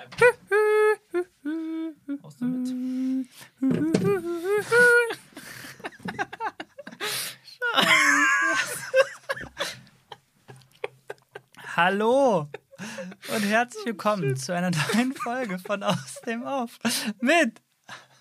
[2.22, 3.26] Aus damit.
[11.76, 12.48] Hallo
[13.34, 16.78] und herzlich willkommen zu einer neuen Folge von Aus dem Auf
[17.20, 17.60] mit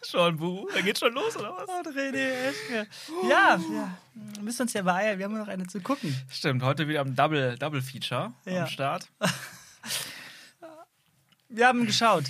[0.01, 0.65] Schon, Buhu.
[0.73, 1.67] Da geht schon los, oder was?
[1.85, 2.87] und René Eschke.
[3.29, 6.15] Ja, ja, wir müssen uns ja beeilen, wir haben noch eine zu gucken.
[6.31, 8.61] Stimmt, heute wieder am Double, Double Feature Ja.
[8.63, 9.09] am Start.
[11.59, 12.23] Wir haben geschaut.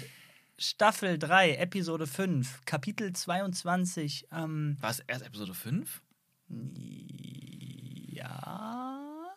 [0.58, 4.26] Staffel 3, Episode 5, Kapitel 22.
[4.32, 6.02] Ähm, War es erst Episode 5?
[8.08, 9.36] ja.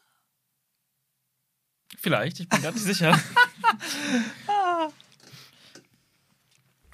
[1.99, 3.21] Vielleicht, ich bin gar nicht sicher.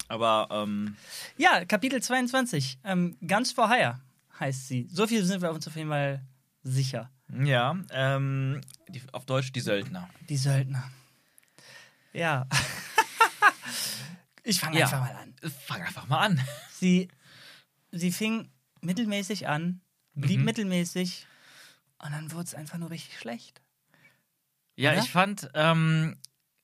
[0.09, 0.97] Aber, ähm,
[1.37, 2.79] Ja, Kapitel 22.
[2.83, 4.01] Ähm, ganz for hire
[4.41, 4.89] heißt sie.
[4.91, 6.21] So viel sind wir uns auf jeden Fall
[6.63, 7.09] sicher.
[7.45, 8.59] ja, ähm,
[8.89, 10.09] die, auf Deutsch die Söldner.
[10.27, 10.91] Die Söldner.
[12.11, 12.45] Ja.
[14.49, 14.85] Ich fange Ja.
[14.85, 15.35] einfach mal an.
[15.65, 16.41] Fang einfach mal an.
[16.73, 17.07] Sie,
[17.91, 18.49] sie fing
[18.81, 19.81] mittelmäßig an,
[20.13, 20.45] blieb Mhm.
[20.45, 21.27] mittelmäßig
[21.99, 23.61] und dann wurde es einfach nur richtig schlecht.
[24.75, 25.01] Ja, Oder?
[25.03, 26.17] ich fand, ähm,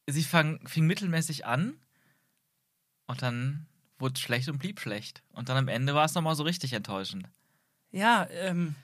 [0.08, 1.78] sie fang, fing mittelmäßig an
[3.08, 3.68] und dann
[4.00, 5.24] wurde es schlecht und blieb schlecht.
[5.34, 7.28] Und dann am Ende war es nochmal so richtig enttäuschend.
[7.92, 8.76] Ja, ähm,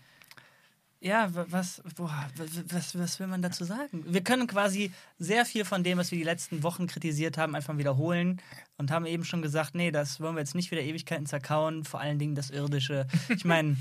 [1.02, 2.08] ja, wa- was, boah,
[2.38, 4.04] wa- wa- was, was will man dazu sagen?
[4.08, 7.76] Wir können quasi sehr viel von dem, was wir die letzten Wochen kritisiert haben, einfach
[7.78, 8.40] wiederholen
[8.78, 12.00] und haben eben schon gesagt, nee, das wollen wir jetzt nicht wieder Ewigkeiten zerkauen, vor
[12.02, 13.08] allen Dingen das Irdische.
[13.30, 13.78] Ich meine,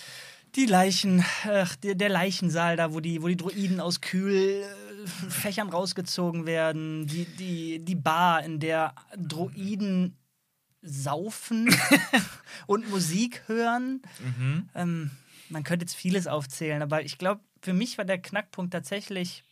[0.56, 6.46] die Leichen, ach, der, der Leichensaal da, wo die, wo die Droiden aus Kühlfächern rausgezogen
[6.46, 10.16] werden, die, die, die Bar, in der Droiden
[10.82, 11.68] saufen
[12.66, 14.02] und Musik hören.
[14.38, 14.68] Mhm.
[14.74, 15.10] Ähm,
[15.50, 19.44] man könnte jetzt vieles aufzählen, aber ich glaube, für mich war der Knackpunkt tatsächlich,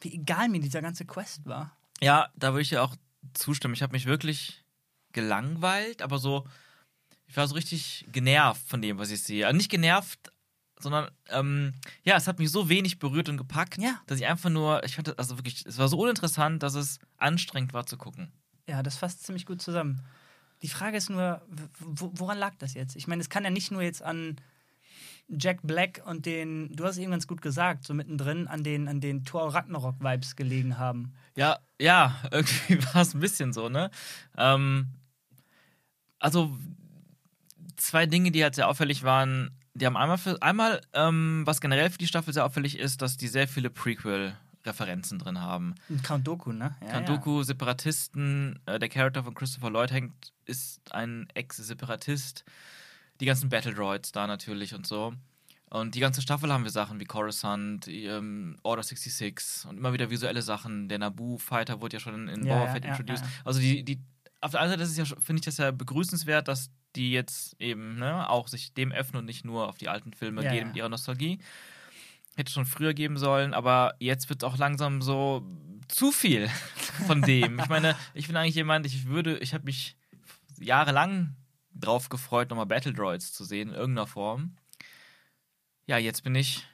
[0.00, 1.76] wie egal mir dieser ganze Quest war.
[2.00, 2.94] Ja, da würde ich dir auch
[3.34, 3.74] zustimmen.
[3.74, 4.62] Ich habe mich wirklich
[5.12, 6.46] gelangweilt, aber so,
[7.26, 9.46] ich war so richtig genervt von dem, was ich sehe.
[9.46, 10.30] Also nicht genervt,
[10.78, 11.72] sondern ähm,
[12.04, 14.00] ja, es hat mich so wenig berührt und gepackt, Ja.
[14.06, 16.98] dass ich einfach nur, ich fand das also wirklich, es war so uninteressant, dass es
[17.16, 18.30] anstrengend war zu gucken.
[18.68, 20.02] Ja, das fasst ziemlich gut zusammen.
[20.62, 21.40] Die Frage ist nur,
[21.78, 22.96] woran lag das jetzt?
[22.96, 24.36] Ich meine, es kann ja nicht nur jetzt an
[25.28, 29.00] Jack Black und den, du hast eben ganz gut gesagt, so mittendrin an den, an
[29.00, 31.12] den Thor Ragnarok-Vibes gelegen haben.
[31.36, 33.90] Ja, ja, irgendwie war es ein bisschen so, ne?
[34.36, 34.88] Ähm,
[36.18, 36.56] also
[37.76, 39.50] zwei Dinge, die halt sehr auffällig waren.
[39.74, 43.16] Die haben einmal, für, einmal ähm, was generell für die Staffel sehr auffällig ist, dass
[43.16, 45.74] die sehr viele Prequel-Referenzen drin haben.
[46.02, 46.74] Count Doku, ne?
[46.80, 52.44] Ja, Kandoku, Separatisten, äh, der Charakter von Christopher Lloyd hängt, ist ein Ex-Separatist.
[53.20, 55.14] Die ganzen Battle Droids da natürlich und so.
[55.68, 60.10] Und die ganze Staffel haben wir Sachen wie Coruscant, ähm, Order 66 und immer wieder
[60.10, 60.88] visuelle Sachen.
[60.88, 63.24] Der Naboo-Fighter wurde ja schon in Ja, Boba Fett ja, introduced.
[63.24, 63.30] ja.
[63.44, 64.00] Also die, die,
[64.40, 68.28] auf der einen Seite ja, finde ich das ja begrüßenswert, dass die jetzt eben ne,
[68.30, 71.40] auch sich dem öffnen und nicht nur auf die alten Filme gehen mit ihrer Nostalgie.
[72.36, 75.42] Hätte schon früher geben sollen, aber jetzt wird es auch langsam so
[75.88, 76.48] zu viel
[77.06, 77.58] von dem.
[77.58, 79.96] ich meine, ich bin eigentlich jemand, ich würde, ich habe mich
[80.60, 81.34] jahrelang
[81.78, 84.56] drauf gefreut, nochmal Battle Droids zu sehen in irgendeiner Form.
[85.86, 86.66] Ja, jetzt bin ich.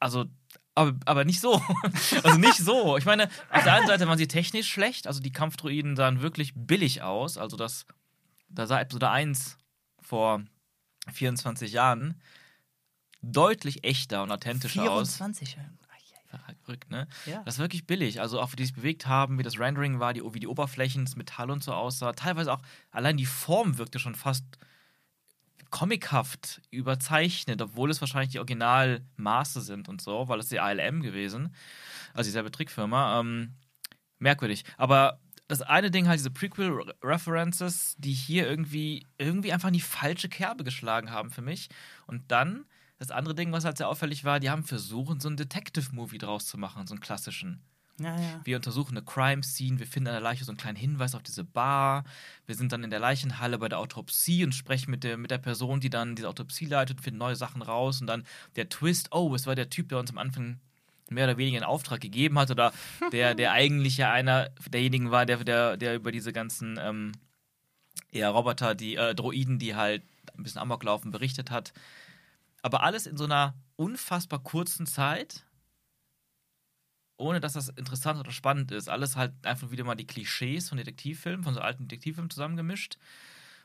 [0.00, 0.26] Also,
[0.74, 1.60] aber, aber nicht so.
[2.22, 2.96] also nicht so.
[2.96, 6.52] Ich meine, auf der einen Seite waren sie technisch schlecht, also die Kampfdroiden sahen wirklich
[6.54, 7.36] billig aus.
[7.38, 7.86] Also das,
[8.48, 9.58] da sah Episode 1
[10.00, 10.42] vor
[11.12, 12.20] 24 Jahren
[13.22, 15.16] deutlich echter und authentischer aus.
[15.16, 15.56] 24.
[16.64, 17.08] Verrückt, ne?
[17.26, 17.42] Ja.
[17.44, 18.20] Das ist wirklich billig.
[18.20, 21.04] Also auch wie die sich bewegt haben, wie das Rendering war, die, wie die Oberflächen,
[21.04, 22.12] das Metall und so aussah.
[22.12, 24.44] Teilweise auch, allein die Form wirkte schon fast
[25.70, 31.54] comichaft überzeichnet, obwohl es wahrscheinlich die Originalmaße sind und so, weil es die ALM gewesen,
[32.12, 33.20] also dieselbe Trickfirma.
[33.20, 33.54] Ähm,
[34.22, 34.64] merkwürdig.
[34.78, 35.18] Aber
[35.48, 40.64] das eine Ding halt, diese Prequel-References, die hier irgendwie, irgendwie einfach in die falsche Kerbe
[40.64, 41.68] geschlagen haben für mich.
[42.06, 42.64] Und dann
[43.02, 46.46] das andere Ding, was halt sehr auffällig war, die haben versucht, so einen Detective-Movie draus
[46.46, 47.60] zu machen, so einen klassischen.
[48.00, 48.40] Ja, ja.
[48.44, 51.42] Wir untersuchen eine Crime-Scene, wir finden an der Leiche so einen kleinen Hinweis auf diese
[51.42, 52.04] Bar.
[52.46, 55.38] Wir sind dann in der Leichenhalle bei der Autopsie und sprechen mit der, mit der
[55.38, 58.00] Person, die dann diese Autopsie leitet und finden neue Sachen raus.
[58.00, 58.24] Und dann
[58.56, 60.60] der Twist, oh, es war der Typ, der uns am Anfang
[61.10, 62.72] mehr oder weniger einen Auftrag gegeben hat oder
[63.10, 67.12] der, der eigentlich ja einer derjenigen war, der, der, der über diese ganzen ähm,
[68.12, 70.02] ja, Roboter, die äh, Droiden, die halt
[70.36, 71.72] ein bisschen Amok laufen, berichtet hat.
[72.62, 75.44] Aber alles in so einer unfassbar kurzen Zeit,
[77.16, 78.88] ohne dass das interessant oder spannend ist.
[78.88, 82.98] Alles halt einfach wieder mal die Klischees von Detektivfilmen, von so alten Detektivfilmen zusammengemischt.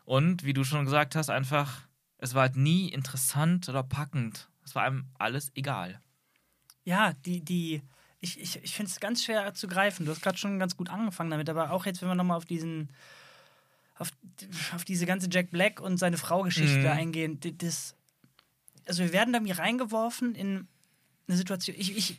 [0.05, 4.49] Und wie du schon gesagt hast, einfach, es war halt nie interessant oder packend.
[4.63, 6.01] Es war einem alles egal.
[6.83, 7.81] Ja, die, die,
[8.19, 10.05] ich, ich, ich finde es ganz schwer zu greifen.
[10.05, 12.45] Du hast gerade schon ganz gut angefangen damit, aber auch jetzt, wenn wir nochmal auf
[12.45, 12.89] diesen,
[13.97, 14.11] auf,
[14.73, 16.97] auf diese ganze Jack Black und seine Frau-Geschichte Mhm.
[16.97, 17.95] eingehen, das,
[18.87, 20.67] also wir werden da mir reingeworfen in
[21.27, 21.75] eine Situation.
[21.77, 22.17] Ich, ich,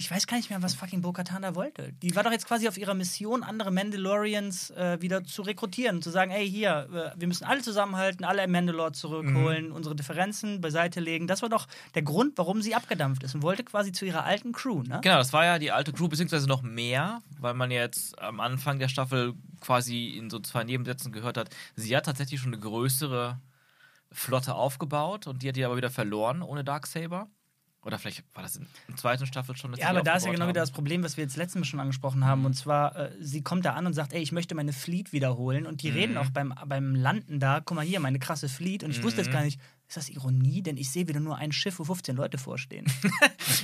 [0.00, 1.92] ich weiß gar nicht mehr, was fucking Bo-Katan da wollte.
[2.02, 6.10] Die war doch jetzt quasi auf ihrer Mission, andere Mandalorians äh, wieder zu rekrutieren, zu
[6.10, 11.26] sagen, ey, hier, äh, wir müssen alle zusammenhalten, alle Mandalore zurückholen, unsere Differenzen beiseite legen.
[11.26, 14.52] Das war doch der Grund, warum sie abgedampft ist und wollte quasi zu ihrer alten
[14.52, 15.00] Crew, ne?
[15.02, 18.78] Genau, das war ja die alte Crew, beziehungsweise noch mehr, weil man jetzt am Anfang
[18.78, 23.40] der Staffel quasi in so zwei Nebensätzen gehört hat, sie hat tatsächlich schon eine größere
[24.12, 27.28] Flotte aufgebaut und die hat die aber wieder verloren ohne Darksaber.
[27.82, 29.72] Oder vielleicht war das in der zweiten Staffel schon.
[29.74, 30.66] Ja, aber da ist ja genau wieder haben.
[30.66, 32.44] das Problem, was wir jetzt letztens schon angesprochen haben.
[32.44, 35.64] Und zwar, äh, sie kommt da an und sagt, ey, ich möchte meine Fleet wiederholen.
[35.64, 38.82] Und die reden auch beim, beim Landen da, guck mal hier, meine krasse Fleet.
[38.82, 40.62] Und ich wusste jetzt gar nicht, ist das Ironie?
[40.62, 42.86] Denn ich sehe wieder nur ein Schiff, wo 15 Leute vorstehen.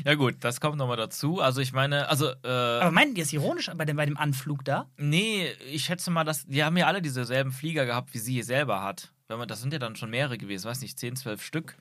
[0.05, 1.41] Ja, gut, das kommt nochmal dazu.
[1.41, 4.65] Also, ich meine, also, äh, aber meinten die es ironisch bei dem, bei dem Anflug
[4.65, 4.87] da?
[4.97, 8.83] nee, ich schätze mal, dass die haben ja alle dieselben Flieger gehabt, wie sie selber
[8.83, 9.13] hat.
[9.29, 11.77] Wenn man, das sind ja dann schon mehrere gewesen, weiß nicht, 10, 12 Stück.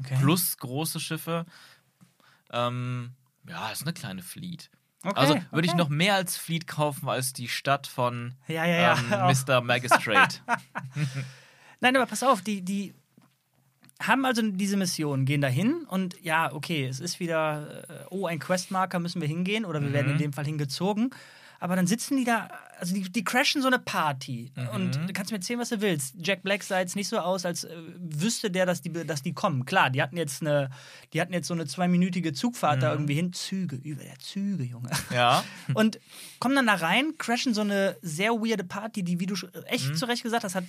[0.00, 0.16] Okay.
[0.20, 1.44] plus große Schiffe.
[2.52, 3.12] Ähm,
[3.48, 4.70] ja, ist eine kleine Fleet.
[5.02, 5.78] Okay, also würde ich okay.
[5.78, 9.28] noch mehr als Fleet kaufen als die Stadt von Ja, ja, ja.
[9.28, 9.36] ähm.
[9.36, 9.60] Mr.
[9.60, 10.40] Magistrate.
[11.80, 12.94] Nein, aber pass auf, die, die
[14.00, 18.38] haben also diese Mission, gehen dahin und ja, okay, es ist wieder, äh, oh, ein
[18.38, 21.10] Questmarker müssen wir hingehen oder wir werden in dem Fall hingezogen.
[21.60, 22.48] Aber dann sitzen die da,
[22.78, 24.52] also die, die crashen so eine Party.
[24.74, 26.14] Und du kannst mir erzählen, was du willst.
[26.22, 29.32] Jack Black sah jetzt nicht so aus, als äh, wüsste der, dass die, dass die
[29.32, 29.64] kommen.
[29.64, 30.70] Klar, die hatten jetzt eine,
[31.12, 33.32] die hatten jetzt so eine zweiminütige Zugfahrt da irgendwie hin.
[33.32, 34.90] Züge, über der Züge, Junge.
[35.12, 35.42] ja.
[35.74, 35.98] Und
[36.38, 39.34] kommen dann da rein, crashen so eine sehr weirde Party, die, wie du
[39.66, 40.64] echt zu Recht gesagt hast, hat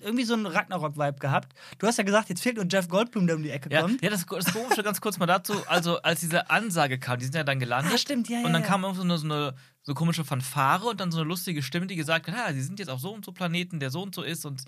[0.00, 1.54] irgendwie so einen Ragnarok-Vibe gehabt.
[1.78, 4.02] Du hast ja gesagt, jetzt fehlt nur Jeff Goldblum, der um die Ecke Ja, kommt.
[4.02, 5.54] ja das, das Komische ganz kurz mal dazu.
[5.66, 7.92] Also, als diese Ansage kam, die sind ja dann gelandet.
[7.94, 8.68] Ah, stimmt, ja, ja, Und dann ja.
[8.68, 11.96] kam so eine, so eine so komische Fanfare und dann so eine lustige Stimme, die
[11.96, 14.22] gesagt hat: Ja, sie sind jetzt auf so und so Planeten, der so und so
[14.22, 14.62] ist und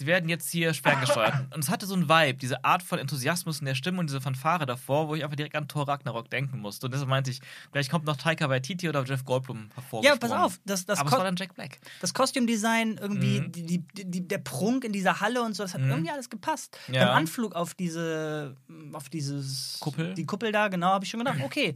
[0.00, 1.34] sie werden jetzt hier ferngesteuert.
[1.54, 4.20] und es hatte so einen Vibe, diese Art von Enthusiasmus in der Stimme und diese
[4.22, 6.86] Fanfare davor, wo ich einfach direkt an Thor Ragnarok denken musste.
[6.86, 10.02] Und deshalb meinte ich, vielleicht kommt noch Taika Waititi oder Jeff Goldblum hervor.
[10.02, 11.78] Ja, pass auf, das, das, Aber es war dann Jack Black.
[12.00, 13.52] das Kostümdesign, irgendwie Mhm.
[13.52, 16.78] die, die, die, der Prunk in dieser Halle und so, das hat irgendwie alles gepasst.
[16.90, 17.04] Ja.
[17.04, 18.56] Beim Anflug auf diese,
[18.94, 20.14] auf dieses Kuppel?
[20.14, 21.74] die Kuppel da, genau, habe ich schon gedacht, okay,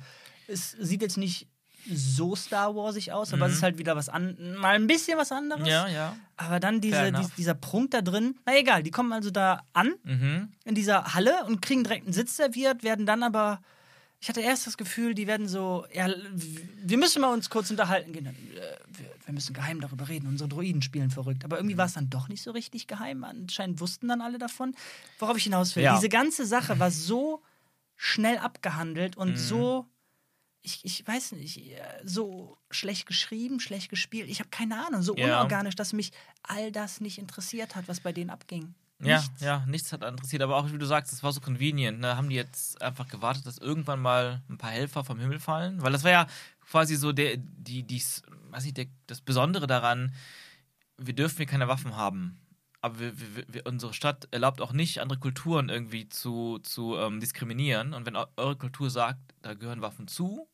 [0.49, 1.47] es sieht jetzt nicht
[1.92, 5.32] so Star Warsig aus, aber es ist halt wieder was an, mal ein bisschen was
[5.32, 5.62] anderes.
[5.62, 5.69] Mhm.
[5.69, 6.16] Ja, ja.
[6.36, 9.94] Aber dann diese, dies- dieser Prunk da drin, na egal, die kommen also da an
[10.04, 10.48] Mhm.
[10.64, 13.60] in dieser Halle und kriegen direkt einen Sitz serviert, werden dann aber.
[14.20, 18.12] Ich hatte erst das Gefühl, die werden so, ja, wir müssen mal uns kurz unterhalten
[18.14, 18.25] gehen.
[18.25, 18.76] Dann, äh,
[19.26, 20.26] wir, müssen geheim darüber reden.
[20.28, 21.44] Unsere Droiden spielen verrückt.
[21.44, 23.22] Aber irgendwie war es dann doch nicht so richtig geheim.
[23.22, 24.75] Anscheinend wussten dann alle davon.
[25.19, 25.82] Worauf ich hinaus will.
[25.82, 25.94] Ja.
[25.96, 27.42] Diese ganze Sache war so
[27.96, 29.22] schnell abgehandelt Mhm.
[29.22, 29.84] und so,
[30.66, 34.28] ich, ich weiß nicht, äh, so schlecht geschrieben, schlecht gespielt.
[34.31, 35.26] Ich habe keine Ahnung, so Ja.
[35.26, 36.11] unorganisch, dass mich
[36.43, 38.75] all das nicht interessiert hat, was bei denen abging.
[39.02, 39.40] Ja, Nichts.
[39.43, 40.40] ja, nichts hat interessiert.
[40.43, 42.00] Aber auch, wie du sagst, es war so convenient.
[42.00, 42.16] Ne?
[42.16, 45.82] Haben die jetzt einfach gewartet, dass irgendwann mal ein paar Helfer vom Himmel fallen?
[45.82, 46.26] Weil das war ja
[46.70, 48.02] quasi so der, die, die,
[48.50, 50.14] weiß ich, der, das Besondere daran,
[50.96, 52.40] wir dürfen hier keine Waffen haben.
[52.81, 57.19] Aber wir, wir, wir, unsere Stadt erlaubt auch nicht, andere Kulturen irgendwie zu, zu ähm,
[57.20, 57.94] diskriminieren.
[57.94, 60.49] Und wenn eu- eure Kultur sagt, da gehören Waffen zu,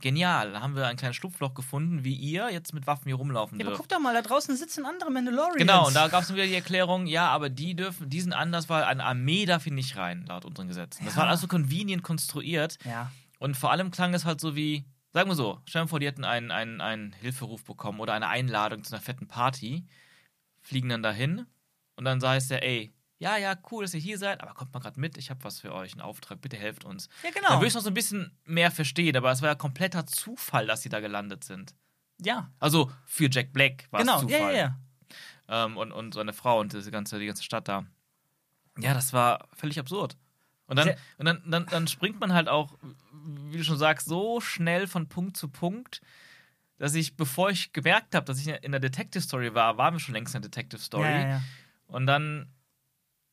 [0.00, 0.52] genial.
[0.52, 3.66] Da haben wir ein kleines Schlupfloch gefunden, wie ihr jetzt mit Waffen hier rumlaufen Ja,
[3.66, 5.56] aber guck doch mal, da draußen sitzen andere Mandalorians.
[5.58, 8.68] Genau, und da gab es wieder die Erklärung, ja, aber die dürfen, die sind anders,
[8.68, 11.04] weil eine Armee darf hier nicht rein, laut unseren Gesetzen.
[11.04, 11.22] Das Ja.
[11.22, 13.10] war also convenient konstruiert Ja.
[13.38, 16.06] und vor allem klang es halt so wie, sagen wir so, stellen wir vor, die
[16.06, 19.84] hätten einen, einen, einen Hilferuf bekommen oder eine Einladung zu einer fetten Party,
[20.60, 21.46] fliegen dann dahin
[21.96, 24.80] und dann heißt der, ey, ja, ja, cool, dass ihr hier seid, aber kommt mal
[24.80, 27.08] gerade mit, ich habe was für euch, einen Auftrag, bitte helft uns.
[27.22, 27.54] Ja, Dann genau.
[27.56, 30.82] würde ich noch so ein bisschen mehr verstehen, aber es war ja kompletter Zufall, dass
[30.82, 31.74] sie da gelandet sind.
[32.20, 34.16] Ja, Also für Jack Black war genau.
[34.16, 34.76] es Ja, Zufall ja,
[35.48, 35.64] ja.
[35.66, 37.84] ähm, und, und seine Frau und diese ganze, die ganze Stadt da.
[38.78, 40.16] Ja, das war völlig absurd.
[40.66, 42.76] Und dann, Sehr- und dann, dann, dann springt man halt auch,
[43.50, 46.00] wie du schon sagst, so schnell von Punkt zu Punkt,
[46.78, 50.00] dass ich, bevor ich gemerkt habe, dass ich in der Detective Story war, waren wir
[50.00, 51.04] schon längst in der Detective Story.
[51.08, 51.42] Ja, ja, ja.
[51.86, 52.52] Und dann,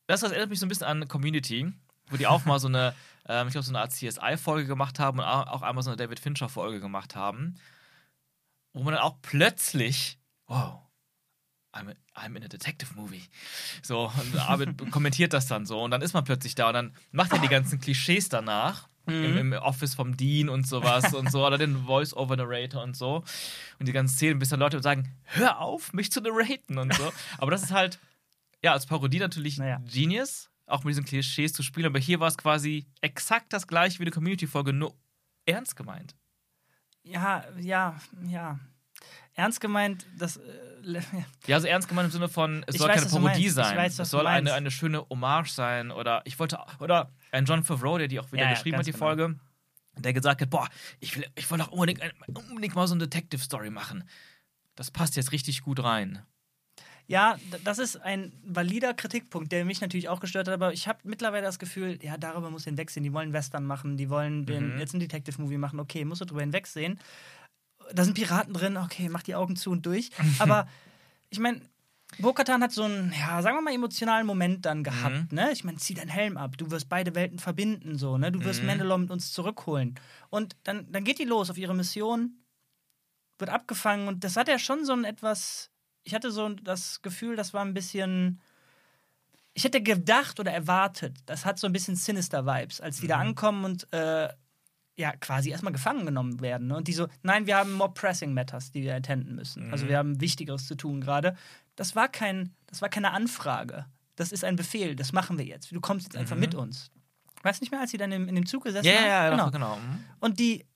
[0.06, 1.72] das, das erinnert mich so ein bisschen an Community,
[2.08, 2.94] wo die auch mal so eine,
[3.28, 6.20] ähm, ich glaube, so eine Art CSI-Folge gemacht haben und auch einmal so eine David
[6.20, 7.56] Fincher-Folge gemacht haben,
[8.72, 10.80] wo man dann auch plötzlich, wow,
[11.72, 13.22] I'm, I'm in a detective movie.
[13.82, 16.94] So, und Arvid kommentiert das dann so und dann ist man plötzlich da und dann
[17.12, 18.88] macht er die ganzen Klischees danach.
[19.08, 23.22] Im, Im Office vom Dean und sowas und so, oder den Voice-Over-Narrator und so.
[23.78, 27.12] Und die ganzen Szenen, bis dann Leute sagen: Hör auf, mich zu narraten und so.
[27.38, 28.00] Aber das ist halt,
[28.62, 29.80] ja, als Parodie natürlich Naja.
[29.84, 31.86] Genius, auch mit diesen Klischees zu spielen.
[31.86, 34.94] Aber hier war es quasi exakt das gleiche wie eine Community-Folge, nur
[35.44, 36.14] ernst gemeint.
[37.02, 37.96] Ja, ja,
[38.26, 38.58] ja.
[39.34, 40.38] Ernst gemeint, das.
[40.38, 41.00] Äh,
[41.46, 43.76] ja, also ernst gemeint im Sinne von, es Ich soll weiß, keine Parodie sein.
[43.76, 45.90] weiß, es soll eine, eine schöne Hommage sein.
[45.90, 48.86] Oder ich wollte, oder ein John Favreau, der die auch wieder Ja, ja, geschrieben ganz
[48.86, 49.04] hat, die genau.
[49.06, 49.38] Folge,
[49.98, 50.68] der gesagt hat, boah,
[51.00, 54.04] ich will, ich will doch unbedingt, unbedingt mal so eine Detective-Story machen.
[54.74, 56.22] Das passt jetzt richtig gut rein.
[57.08, 60.98] Ja, das ist ein valider Kritikpunkt, der mich natürlich auch gestört hat, aber ich habe
[61.04, 63.04] mittlerweile das Gefühl, ja, darüber muss hinwegsehen.
[63.04, 64.78] Die wollen Western machen, die wollen den, Mhm.
[64.78, 66.98] jetzt ein Detective-Movie machen, okay, musst du drüber hinwegsehen.
[67.92, 70.10] Da sind Piraten drin, okay, mach die Augen zu und durch.
[70.40, 70.66] Aber
[71.30, 71.60] ich meine,
[72.18, 75.52] Bo-Katan hat so einen, ja, sagen wir mal, emotionalen Moment dann gehabt, ne?
[75.52, 78.32] Ich meine, zieh deinen Helm ab, du wirst beide Welten verbinden, so, ne?
[78.32, 78.68] Du wirst Mhm.
[78.68, 79.94] Mandalore mit uns zurückholen.
[80.30, 82.38] Und dann, dann geht die los auf ihre Mission,
[83.38, 85.70] wird abgefangen und das hat ja schon so ein etwas.
[86.06, 88.40] Ich hatte so das Gefühl, das war ein bisschen.
[89.54, 93.64] Ich hätte gedacht oder erwartet, das hat so ein bisschen Sinister-Vibes, als die da ankommen
[93.64, 94.28] und äh,
[94.96, 96.68] ja, quasi erstmal gefangen genommen werden.
[96.68, 96.76] Ne?
[96.76, 99.72] Und die so, nein, wir haben more pressing matters, die wir attenden müssen.
[99.72, 101.36] Also wir haben Wichtigeres zu tun gerade.
[101.74, 103.86] Das war kein, das war keine Anfrage.
[104.14, 105.72] Das ist ein Befehl, das machen wir jetzt.
[105.72, 106.90] Du kommst jetzt einfach mit uns.
[107.42, 109.04] Weißt du nicht mehr, als sie dann in, in dem Zug gesessen Ja, haben?
[109.04, 109.50] ja, ja, genau.
[109.50, 109.76] genau.
[109.76, 110.04] Mhm.
[110.20, 110.66] Und die,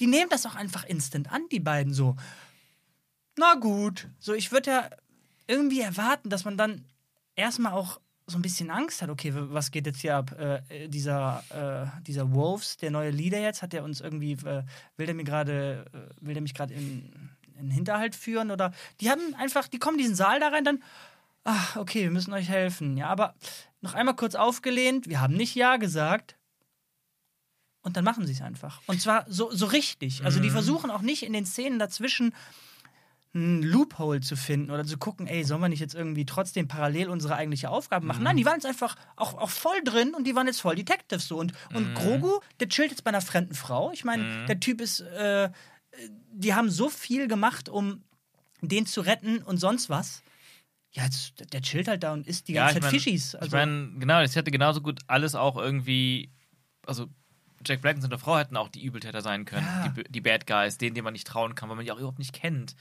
[0.00, 2.16] die nehmen das auch einfach instant an, die beiden so.
[3.36, 4.08] Na gut.
[4.18, 4.90] So, ich würde ja
[5.46, 6.84] irgendwie erwarten, dass man dann
[7.34, 9.10] erstmal auch so ein bisschen Angst hat.
[9.10, 10.32] Okay, was geht jetzt hier ab?
[10.38, 14.64] Äh, dieser, äh, dieser Wolves, der neue Leader jetzt, hat der uns irgendwie, äh,
[14.96, 17.12] will der mir gerade, äh, will der mich gerade in,
[17.54, 18.50] in den Hinterhalt führen?
[18.50, 20.82] Oder die haben einfach, die kommen diesen Saal da rein, dann,
[21.44, 22.96] ach, okay, wir müssen euch helfen.
[22.96, 23.34] Ja, aber
[23.80, 26.36] noch einmal kurz aufgelehnt, wir haben nicht Ja gesagt.
[27.82, 28.80] Und dann machen sie es einfach.
[28.86, 30.24] Und zwar so, so richtig.
[30.24, 32.34] Also die versuchen auch nicht in den Szenen dazwischen
[33.36, 37.08] einen Loophole zu finden oder zu gucken, ey, sollen wir nicht jetzt irgendwie trotzdem parallel
[37.08, 38.22] unsere eigentliche Aufgabe machen?
[38.22, 41.28] Nein, die waren jetzt einfach auch, auch voll drin und die waren jetzt voll Detectives
[41.28, 41.36] so.
[41.38, 43.92] Und, und Grogu, der chillt jetzt bei einer fremden Frau.
[43.92, 45.50] Ich meine, der Typ ist, äh,
[46.32, 48.02] die haben so viel gemacht, um
[48.62, 50.22] den zu retten und sonst was.
[50.92, 53.34] Ja, jetzt, der chillt halt da und isst die Ja, ganze ich Zeit mein- Fischis.
[53.34, 56.30] Ich Also, meine, genau, das hätte genauso gut alles auch irgendwie,
[56.86, 57.06] also
[57.66, 59.88] Jack Black und seine Frau hätten auch die Übeltäter sein können, Ja.
[59.88, 62.18] die, die Bad Guys, denen, denen man nicht trauen kann, weil man die auch überhaupt
[62.18, 62.74] nicht kennt.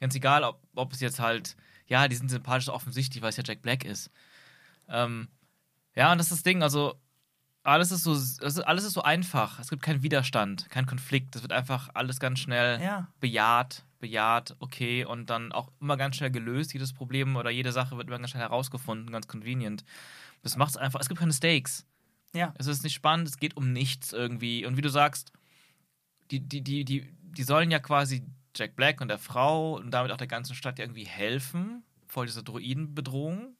[0.00, 3.42] Ganz egal, ob, ob es jetzt halt, ja, die sind sympathisch offensichtlich, weil es ja
[3.46, 4.10] Jack Black ist.
[4.88, 5.28] Ähm,
[5.94, 6.94] ja, und das ist das Ding, also
[7.64, 8.12] alles ist so,
[8.64, 9.58] alles ist so einfach.
[9.58, 11.36] Es gibt keinen Widerstand, keinen Konflikt.
[11.36, 13.08] Es wird einfach alles ganz schnell Ja.
[13.20, 16.72] bejaht, bejaht, okay, und dann auch immer ganz schnell gelöst.
[16.72, 19.84] Jedes Problem oder jede Sache wird immer ganz schnell herausgefunden, ganz convenient.
[20.42, 21.84] Das macht es einfach, es gibt keine Stakes.
[22.32, 22.54] ja.
[22.56, 24.64] Es ist nicht spannend, es geht um nichts irgendwie.
[24.64, 25.32] Und wie du sagst,
[26.30, 28.22] die, die, die, die, die sollen ja quasi
[28.56, 32.42] Jack Black und der Frau und damit auch der ganzen Stadt irgendwie helfen vor dieser
[32.42, 33.56] Droidenbedrohung.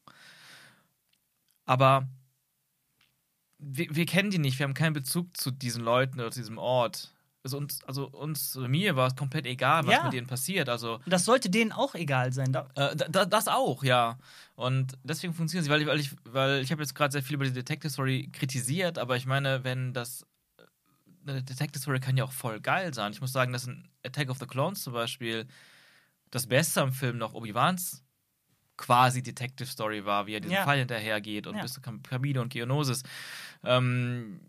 [1.67, 2.09] Aber
[3.59, 6.59] wir, wir kennen die nicht, wir haben keinen Bezug zu diesen Leuten oder zu diesem
[6.59, 7.13] Ort.
[7.45, 10.05] Also uns, also uns oder mir war es komplett egal, was Ja.
[10.05, 10.69] mit denen passiert.
[10.69, 12.53] Also das sollte denen auch egal sein.
[12.75, 14.19] Äh, da, das auch, ja.
[14.55, 17.35] Und deswegen funktioniert sie, weil, ich- weil ich, weil ich habe jetzt gerade sehr viel
[17.35, 20.27] über die Detective Story kritisiert, aber ich meine, wenn das
[21.27, 23.13] eine Detective Story kann ja auch voll geil sein.
[23.13, 25.47] Ich muss sagen, dass in Attack of the Clones zum Beispiel
[26.31, 28.03] das Beste am Film noch Obi-Wans
[28.77, 30.65] quasi Detective Story war, wie er diesem Ja.
[30.65, 31.63] Fall hinterhergeht und Ja.
[31.63, 33.03] bis zu Camino und Geonosis.
[33.65, 34.41] Ähm,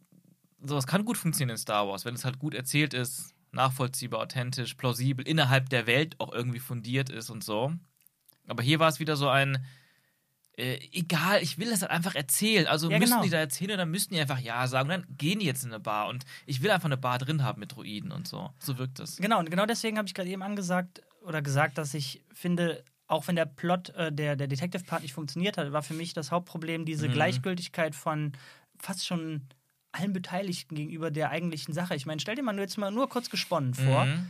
[0.61, 4.75] sowas kann gut funktionieren in Star Wars, wenn es halt gut erzählt ist, nachvollziehbar, authentisch,
[4.75, 7.73] plausibel, innerhalb der Welt auch irgendwie fundiert ist und so.
[8.47, 9.65] Aber hier war es wieder so ein,
[10.59, 12.67] äh, egal, ich will das halt einfach erzählen.
[12.67, 13.23] Also Ja, müssen genau.
[13.23, 14.89] die da erzählen oder müssen die einfach Ja sagen.
[14.91, 17.43] Und dann gehen die jetzt in eine Bar und ich will einfach eine Bar drin
[17.43, 18.49] haben mit Droiden und so.
[18.59, 19.17] So wirkt es.
[19.17, 23.27] Genau, und genau deswegen habe ich gerade eben angesagt oder gesagt, dass ich finde, auch
[23.27, 26.85] wenn der Plot äh, der, der Detective-Part nicht funktioniert hat, war für mich das Hauptproblem
[26.85, 27.13] diese Mhm.
[27.13, 28.33] Gleichgültigkeit von
[28.77, 29.47] fast schon
[29.91, 31.95] allen Beteiligten gegenüber der eigentlichen Sache.
[31.95, 34.05] Ich meine, stell dir mal nur jetzt mal nur kurz gesponnen vor.
[34.05, 34.27] Mhm.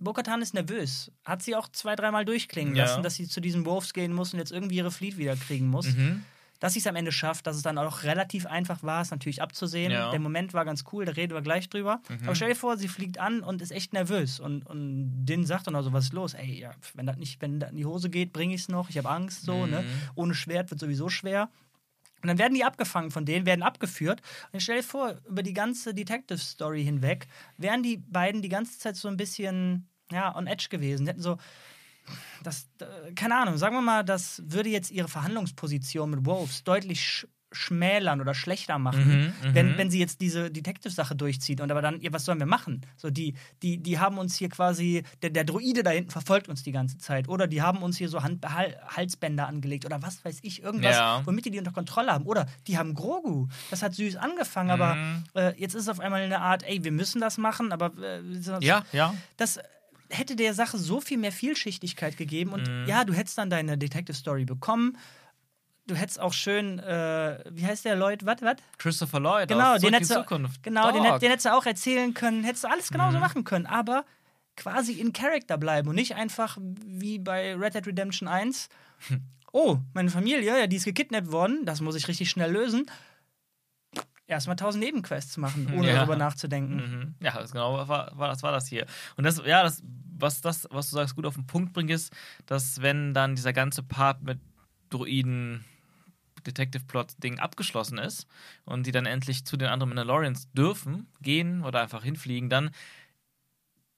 [0.00, 1.10] Bo-Katan ist nervös.
[1.24, 2.84] Hat sie auch zwei, dreimal durchklingen Ja.
[2.84, 5.68] lassen, dass sie zu diesen Wolves gehen muss und jetzt irgendwie ihre Fleet wieder kriegen
[5.68, 5.86] muss.
[5.94, 6.22] Mhm.
[6.60, 9.40] Dass sie es am Ende schafft, dass es dann auch relativ einfach war, ist natürlich
[9.40, 9.92] abzusehen.
[9.92, 10.10] Ja.
[10.10, 12.00] Der Moment war ganz cool, da reden wir gleich drüber.
[12.08, 12.24] Mhm.
[12.24, 14.40] Aber stell dir vor, sie fliegt an und ist echt nervös.
[14.40, 16.34] Und, und Din sagt dann auch so, was ist los?
[16.34, 18.90] Ey, ja, wenn das nicht, wenn das in die Hose geht, bringe ich es noch.
[18.90, 19.70] Ich habe Angst, so, Mhm.
[19.70, 19.84] ne?
[20.16, 21.48] Ohne Schwert wird sowieso schwer.
[22.22, 24.20] Und dann werden die abgefangen von denen, werden abgeführt.
[24.52, 28.96] Und stell dir vor, über die ganze Detective-Story hinweg wären die beiden die ganze Zeit
[28.96, 31.04] so ein bisschen, ja, on edge gewesen.
[31.04, 31.38] Die hätten so,
[32.42, 37.26] das, äh, keine Ahnung, sagen wir mal, das würde jetzt ihre Verhandlungsposition mit Wolves deutlich
[37.50, 39.78] schmälern oder schlechter machen, Mhm, wenn, mhm.
[39.78, 41.60] wenn sie jetzt diese Detective-Sache durchzieht.
[41.60, 42.82] Und aber dann, ja, was sollen wir machen?
[42.96, 46.62] So, die, die, die haben uns hier quasi, der, der Droide da hinten verfolgt uns
[46.62, 47.28] die ganze Zeit.
[47.28, 50.96] Oder die haben uns hier so Hand, Hal, Halsbänder angelegt oder was weiß ich, irgendwas,
[50.96, 51.22] Ja.
[51.24, 52.26] womit die die unter Kontrolle haben.
[52.26, 53.48] Oder die haben Grogu.
[53.70, 55.24] Das hat süß angefangen, aber Mhm.
[55.34, 58.20] äh, jetzt ist es auf einmal eine Art, ey, wir müssen das machen, aber äh,
[58.60, 59.14] Ja, ja.
[59.38, 59.58] das
[60.10, 62.86] hätte der Sache so viel mehr Vielschichtigkeit gegeben und Mhm.
[62.86, 64.96] ja, du hättest dann deine Detective Story bekommen.
[65.88, 68.24] Du hättest auch schön, äh, wie heißt der Lloyd?
[68.24, 68.56] Was, was?
[68.76, 70.62] Christopher Lloyd Genau, aus den hättest Zukunft.
[70.62, 73.20] genau, den, den hättest du auch erzählen können, hättest du alles genauso Mhm.
[73.22, 74.04] machen können, aber
[74.56, 78.68] quasi in Character bleiben und nicht einfach wie bei Red Dead Redemption 1.
[79.52, 82.84] Oh, meine Familie, ja, die ist gekidnappt worden, das muss ich richtig schnell lösen.
[84.26, 85.94] Erstmal tausend Nebenquests machen, ohne Ja.
[85.94, 86.76] darüber nachzudenken.
[86.76, 87.14] Mhm.
[87.24, 88.84] Ja, das genau war, war, das war das hier.
[89.16, 89.82] Und das, ja, das,
[90.18, 92.12] was das, was du sagst, gut auf den Punkt bringt, ist,
[92.44, 94.38] dass wenn dann dieser ganze Part mit
[94.90, 95.64] Droiden
[96.48, 98.26] Detective Plot Ding abgeschlossen ist
[98.64, 102.70] und die dann endlich zu den anderen Mandalorians dürfen, gehen oder einfach hinfliegen, dann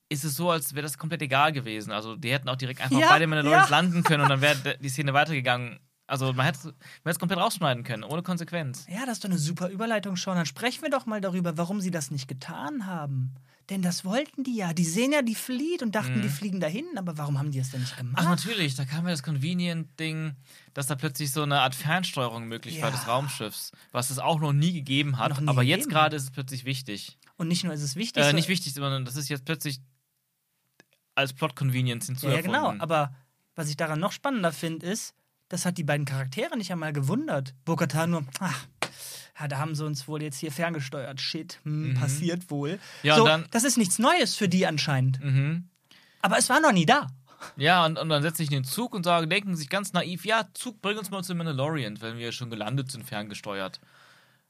[0.09, 1.93] ist es so, als wäre das komplett egal gewesen.
[1.93, 3.77] Also die hätten auch direkt einfach Ja, bei den Mandalorians ja.
[3.77, 5.79] landen können und dann wäre die Szene weitergegangen.
[6.07, 8.87] Also man hätte man hätte es komplett rausschneiden können, ohne Konsequenz.
[8.89, 10.35] Ja, das ist doch eine super Überleitung schon.
[10.35, 13.35] Dann sprechen wir doch mal darüber, warum sie das nicht getan haben.
[13.71, 14.73] Denn das wollten die ja.
[14.73, 16.23] Die sehen ja die Fleet und dachten, Mhm.
[16.23, 16.85] die fliegen dahin.
[16.97, 18.17] Aber warum haben die das denn nicht gemacht?
[18.19, 20.35] Ach, natürlich, da kam ja das Convenient-Ding,
[20.75, 22.97] dass da plötzlich so eine Art Fernsteuerung möglich war Ja.
[22.97, 25.41] des Raumschiffs, was es auch noch nie gegeben hat.
[25.41, 25.95] Nie aber jetzt gegeben.
[25.95, 27.17] gerade ist es plötzlich wichtig.
[27.37, 29.81] Und nicht nur ist es wichtig, Äh, nicht wichtig, sondern das ist jetzt plötzlich
[31.15, 32.53] als Plot-Convenience Ja, ja, hinzuerfunden.
[32.53, 32.83] genau.
[32.83, 33.15] Aber
[33.55, 35.15] was ich daran noch spannender finde, ist,
[35.49, 37.55] das hat die beiden Charaktere nicht einmal gewundert.
[37.65, 38.67] Bokatan nur, ach,
[39.41, 41.21] ja, da haben sie uns wohl jetzt hier ferngesteuert.
[41.21, 41.95] Shit, hm, Mhm.
[41.95, 42.79] passiert wohl.
[43.03, 45.19] Ja, so, dann- das ist nichts Neues für die anscheinend.
[45.23, 45.69] Mhm.
[46.23, 47.07] Aber es war noch nie da.
[47.57, 50.27] Ja, und, und dann setze ich in den Zug und sagen, denken sich ganz naiv,
[50.27, 53.81] ja, Zug, bring uns mal zu Mandalorian, wenn wir schon gelandet sind, ferngesteuert.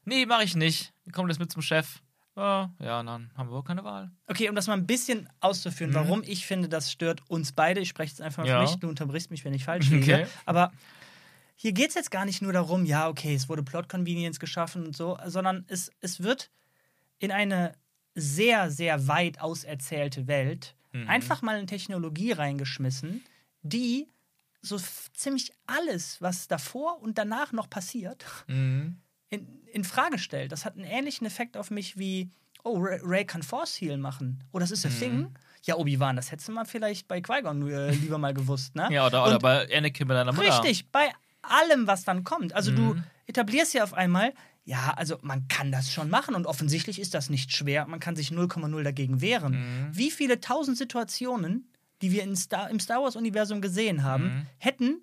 [0.03, 0.91] Nee, mache ich nicht.
[1.05, 2.01] Wir kommen jetzt mit zum Chef.
[2.35, 4.09] Ja, ja, dann haben wir wohl keine Wahl.
[4.27, 5.95] Okay, um das mal ein bisschen auszuführen, Mhm.
[5.95, 7.79] warum ich finde, das stört uns beide.
[7.81, 8.65] Ich spreche jetzt einfach mal Ja.
[8.65, 10.13] für mich, du unterbrichst mich, wenn ich falsch liege.
[10.15, 10.27] Okay.
[10.45, 10.71] Aber
[11.61, 14.97] hier geht es jetzt gar nicht nur darum, ja, okay, es wurde Plot-Convenience geschaffen und
[14.97, 16.49] so, sondern es, es wird
[17.19, 17.73] in eine
[18.15, 21.07] sehr, sehr weit auserzählte Welt Mhm.
[21.07, 23.23] einfach mal eine Technologie reingeschmissen,
[23.61, 24.09] die
[24.61, 24.77] so
[25.13, 28.97] ziemlich alles, was davor und danach noch passiert, Mhm.
[29.29, 30.51] in, in Frage stellt.
[30.51, 32.29] Das hat einen ähnlichen Effekt auf mich wie,
[32.63, 34.43] oh, Ray, Ray kann Force Heal machen.
[34.51, 34.97] Oh, das ist ein Mhm.
[34.99, 35.37] Thing.
[35.63, 38.89] Ja, Obi-Wan, das hättest du mal vielleicht bei Qui-Gon äh, lieber mal gewusst, ne?
[38.91, 40.47] Ja, oder, oder bei Anakin mit deiner Mutter.
[40.63, 42.53] Richtig, bei allem, was dann kommt.
[42.53, 43.03] Also du Mhm.
[43.27, 47.29] etablierst ja auf einmal, ja, also man kann das schon machen und offensichtlich ist das
[47.29, 47.87] nicht schwer.
[47.87, 49.53] Man kann sich 0,0 dagegen wehren.
[49.53, 49.97] Mhm.
[49.97, 51.67] Wie viele tausend Situationen,
[52.01, 54.45] die wir in Star, im Star Wars-Universum gesehen haben, Mhm.
[54.59, 55.01] hätten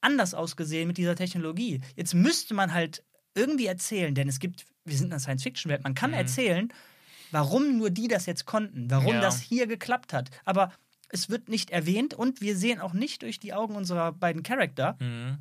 [0.00, 1.80] anders ausgesehen mit dieser Technologie.
[1.96, 3.02] Jetzt müsste man halt
[3.34, 6.16] irgendwie erzählen, denn es gibt, wir sind in einer Science-Fiction-Welt, man kann Mhm.
[6.16, 6.72] erzählen,
[7.30, 9.20] warum nur die das jetzt konnten, warum Ja.
[9.20, 10.30] das hier geklappt hat.
[10.44, 10.72] Aber
[11.12, 14.96] es wird nicht erwähnt und wir sehen auch nicht durch die Augen unserer beiden Charakter,
[15.00, 15.38] Mhm.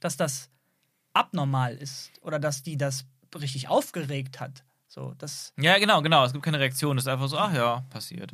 [0.00, 0.48] dass das
[1.12, 3.04] abnormal ist oder dass die das
[3.34, 4.64] richtig aufgeregt hat.
[4.88, 6.24] So, das, Ja, genau, genau.
[6.24, 6.98] Es gibt keine Reaktion.
[6.98, 8.32] Es ist einfach so, ach ja, passiert.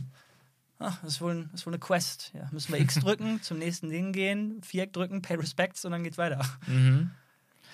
[0.78, 2.30] ach, das, ist wohl, ein- das ist wohl eine Quest.
[2.34, 6.02] Ja, müssen wir X drücken, zum nächsten Ding gehen, Viereck drücken, Pay Respects und dann
[6.04, 6.44] geht's weiter.
[6.66, 7.10] Mhm.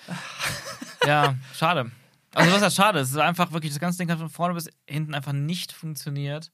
[1.05, 1.91] ja, schade.
[2.33, 2.99] Also, was heißt schade?
[2.99, 6.51] Es ist einfach wirklich, das ganze Ding hat von vorne bis hinten einfach nicht funktioniert.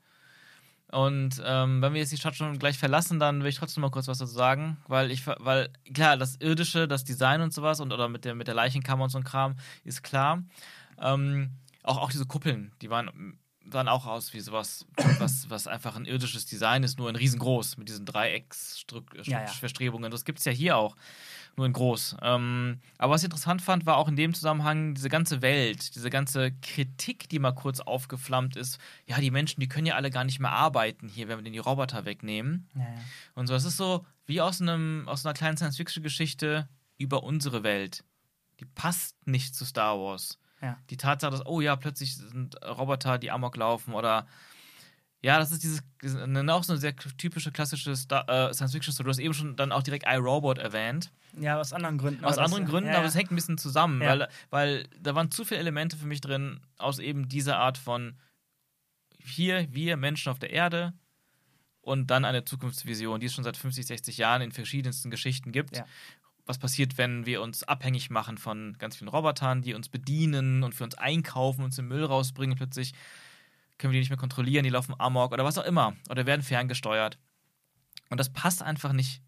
[0.91, 3.91] Und ähm, wenn wir jetzt die Stadt schon gleich verlassen, dann will ich trotzdem mal
[3.91, 7.93] kurz was dazu sagen, weil ich, weil klar, das irdische, das Design und sowas und
[7.93, 10.43] oder mit der mit der Leichenkammer und so ein Kram ist klar.
[10.99, 11.51] Ähm,
[11.83, 13.37] auch auch diese Kuppeln, die waren
[13.71, 14.85] sahen auch aus wie sowas,
[15.19, 19.21] was was einfach ein irdisches Design ist, nur in riesengroß mit diesen Ja, ja.
[19.21, 20.09] Dreiecksverstrebungen.
[20.11, 20.95] Das gibt es ja hier auch
[21.59, 22.15] nur in groß.
[22.21, 26.09] Ähm, aber was ich interessant fand, war auch in dem Zusammenhang diese ganze Welt, diese
[26.09, 28.79] ganze Kritik, die mal kurz aufgeflammt ist.
[29.05, 31.53] Ja, die Menschen, die können ja alle gar nicht mehr arbeiten hier, wenn wir denen
[31.53, 32.67] die Roboter wegnehmen.
[32.73, 32.87] Ja, ja.
[33.35, 38.03] Und so, es ist so wie aus, einem, aus einer kleinen Science-Fiction-Geschichte über unsere Welt.
[38.59, 40.39] Die passt nicht zu Star Wars.
[40.61, 40.77] Ja.
[40.89, 44.27] Die Tatsache, dass, oh ja, plötzlich sind Roboter, die Amok laufen oder
[45.21, 45.81] ja, das ist dieses,
[46.15, 47.95] eine, auch so eine sehr typische klassische äh,
[48.53, 49.03] Science-Fiction-Story.
[49.05, 51.11] Du hast eben schon dann auch direkt iRobot erwähnt.
[51.39, 52.23] Ja, aus anderen Gründen.
[52.23, 53.09] Aus aber das- anderen Gründen, ja, aber ja.
[53.09, 54.09] es hängt ein bisschen zusammen, Ja.
[54.09, 58.15] weil, weil da waren zu viele Elemente für mich drin aus eben dieser Art von
[59.21, 60.93] hier, wir Menschen auf der Erde
[61.81, 65.81] und dann eine Zukunftsvision, die es schon seit 50, 60 Jahren in verschiedensten Geschichten gibt.
[66.45, 70.73] Was passiert, wenn wir uns abhängig machen von ganz vielen Robotern, die uns bedienen und
[70.73, 72.93] für uns einkaufen, uns den Müll rausbringen, plötzlich
[73.79, 76.43] können wir die nicht mehr kontrollieren, die laufen amok oder was auch immer oder werden
[76.43, 77.17] ferngesteuert.
[78.11, 79.23] Und das passt einfach nicht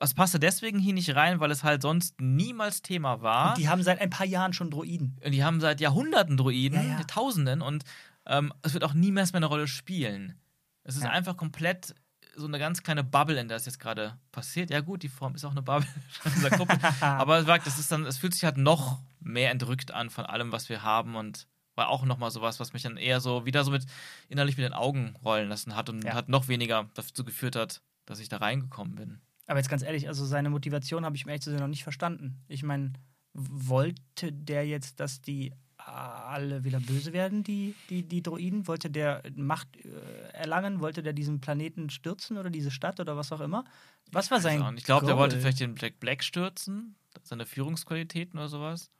[0.00, 3.50] es passte deswegen hier nicht rein, weil es halt sonst niemals Thema war.
[3.50, 5.18] Und die haben seit ein paar Jahren schon Droiden.
[5.24, 7.04] Und die haben seit Jahrhunderten Droiden, Ja, ja.
[7.04, 7.84] Tausenden, und
[8.26, 10.38] ähm, es wird auch niemals mehr eine Rolle spielen.
[10.82, 11.10] Es ist Ja.
[11.10, 11.94] einfach komplett
[12.36, 14.70] so eine ganz kleine Bubble, in der es jetzt gerade passiert.
[14.70, 15.88] Ja, gut, die Form ist auch eine Bubble
[16.22, 16.76] von dieser Gruppe.
[17.00, 17.46] Aber
[17.78, 21.14] ist dann, es fühlt sich halt noch mehr entrückt an von allem, was wir haben
[21.14, 23.84] und war auch nochmal sowas, was mich dann eher so wieder so mit
[24.28, 26.14] innerlich mit den Augen rollen lassen hat und Ja.
[26.14, 29.20] hat noch weniger dazu geführt hat, dass ich da reingekommen bin.
[29.46, 31.82] Aber jetzt ganz ehrlich, also seine Motivation habe ich mir ehrlich zu sein noch nicht
[31.82, 32.42] verstanden.
[32.48, 32.92] Ich meine,
[33.34, 38.66] wollte der jetzt, dass die alle wieder böse werden, die, die, die Droiden?
[38.66, 39.88] Wollte der Macht äh,
[40.32, 40.80] erlangen?
[40.80, 43.64] Wollte der diesen Planeten stürzen oder diese Stadt oder was auch immer?
[44.10, 48.48] Was war sein ich glaube, der wollte vielleicht den Black Black stürzen, seine Führungsqualitäten oder
[48.48, 48.90] sowas.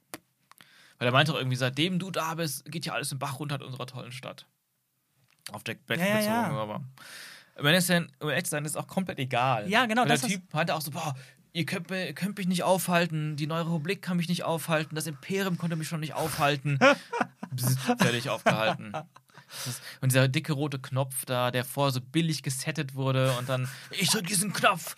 [0.99, 3.57] Weil er meinte auch irgendwie, seitdem du da bist, geht ja alles im Bach runter
[3.57, 4.47] in unserer tollen Stadt.
[5.53, 6.63] Auf Jack Black Ja, ja, bezogen, ja.
[6.63, 6.85] aber.
[7.57, 9.69] Um ehrlich zu sein- um ehrlich sein, ist auch komplett egal.
[9.69, 11.15] Ja, genau, Weil das der Typ meinte auch so, boah,
[11.53, 15.07] ihr könnt, ihr könnt mich nicht aufhalten, die Neue Republik kann mich nicht aufhalten, das
[15.07, 16.79] Imperium konnte mich schon nicht aufhalten.
[17.51, 18.93] Bzz, Völlig aufgehalten.
[19.67, 23.69] Ist, und dieser dicke rote Knopf da, der vorher so billig gesettet wurde und dann,
[23.91, 24.97] ich drück diesen Knopf,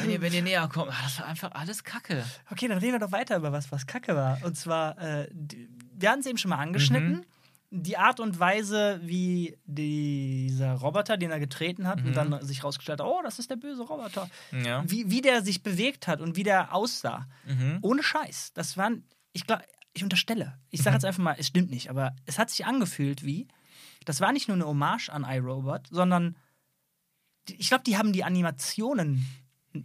[0.00, 0.92] wenn ihr, wenn ihr näher kommt.
[0.92, 2.24] Ah, Das war einfach alles Kacke.
[2.50, 4.38] Okay, dann reden wir doch weiter über was, was Kacke war.
[4.44, 7.24] Und zwar, äh, wir hatten es eben schon mal angeschnitten.
[7.70, 13.00] Die Art und Weise, wie dieser Roboter, den er getreten hat, und dann sich rausgestellt
[13.00, 14.30] hat, oh, das ist der böse Roboter.
[14.52, 14.84] Ja.
[14.86, 17.26] Wie, wie der sich bewegt hat und wie der aussah.
[17.44, 17.78] Mhm.
[17.82, 18.52] Ohne Scheiß.
[18.54, 20.56] Das waren, ich glaube, ich unterstelle.
[20.70, 23.48] Ich sage jetzt einfach mal, es stimmt nicht, aber es hat sich angefühlt wie,
[24.06, 26.36] das war nicht nur eine Hommage an iRobot, sondern
[27.48, 29.26] ich glaube, die haben die Animationen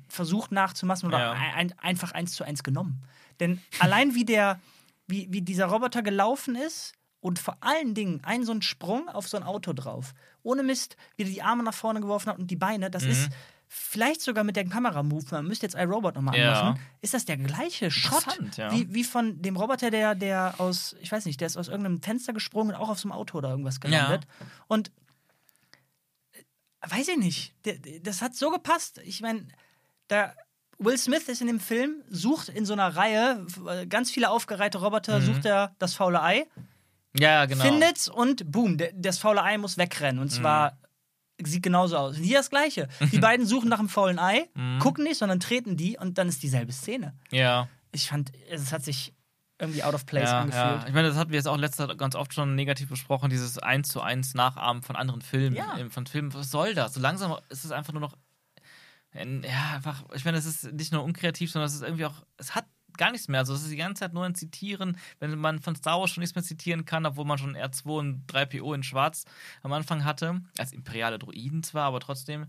[0.07, 1.31] versucht nachzumachen oder Ja.
[1.34, 3.03] ein, einfach eins zu eins genommen.
[3.39, 4.60] Denn allein wie der,
[5.07, 9.27] wie, wie dieser Roboter gelaufen ist und vor allen Dingen ein so ein Sprung auf
[9.27, 12.49] so ein Auto drauf, ohne Mist, wie der die Arme nach vorne geworfen hat und
[12.49, 13.29] die Beine, das ist
[13.73, 16.60] vielleicht sogar mit der Kamera-Move, man müsste jetzt iRobot nochmal Ja.
[16.60, 18.69] anmachen, ist das der gleiche Shot ja.
[18.73, 22.01] wie, wie von dem Roboter, der, der aus, ich weiß nicht, der ist aus irgendeinem
[22.01, 24.27] Fenster gesprungen und auch auf so einem Auto oder irgendwas gelandet.
[24.67, 24.91] Und
[26.34, 26.43] äh,
[26.89, 27.55] weiß ich nicht,
[28.03, 28.99] das hat so gepasst.
[29.05, 29.47] Ich meine,
[30.10, 30.34] da
[30.77, 34.79] Will Smith ist in dem Film, sucht in so einer Reihe äh, ganz viele aufgereihte
[34.79, 36.45] Roboter, sucht er das faule Ei,
[37.17, 37.63] Ja, genau.
[37.63, 40.19] findet's und boom, das faule Ei muss wegrennen.
[40.19, 40.77] Und zwar
[41.47, 42.17] sieht genauso aus.
[42.17, 42.88] Hier das Gleiche.
[43.12, 44.47] Die beiden suchen nach dem faulen Ei,
[44.80, 47.13] gucken nicht, sondern treten die und dann ist dieselbe Szene.
[47.32, 47.67] Ja.
[47.91, 49.13] Ich fand, es hat sich
[49.60, 50.63] irgendwie out of place Ja, angefühlt.
[50.63, 50.86] ja.
[50.88, 53.89] Ich meine, das hatten wir jetzt auch letzter ganz oft schon negativ besprochen, dieses eins
[53.89, 55.56] zu eins Nachahmen von anderen Filmen.
[55.56, 55.77] Ja.
[55.89, 56.93] Von Filmen, was soll das?
[56.95, 58.15] So langsam ist es einfach nur noch.
[59.13, 62.56] Ja, einfach, ich meine, es ist nicht nur unkreativ, sondern es ist irgendwie auch, es
[62.56, 62.65] hat
[62.97, 63.39] gar nichts mehr.
[63.39, 66.21] Also es ist die ganze Zeit nur ein Zitieren, wenn man von Star Wars schon
[66.21, 69.25] nichts mehr zitieren kann, obwohl man schon R2 und 3PO in Schwarz
[69.63, 72.47] am Anfang hatte, als imperiale Droiden zwar, aber trotzdem,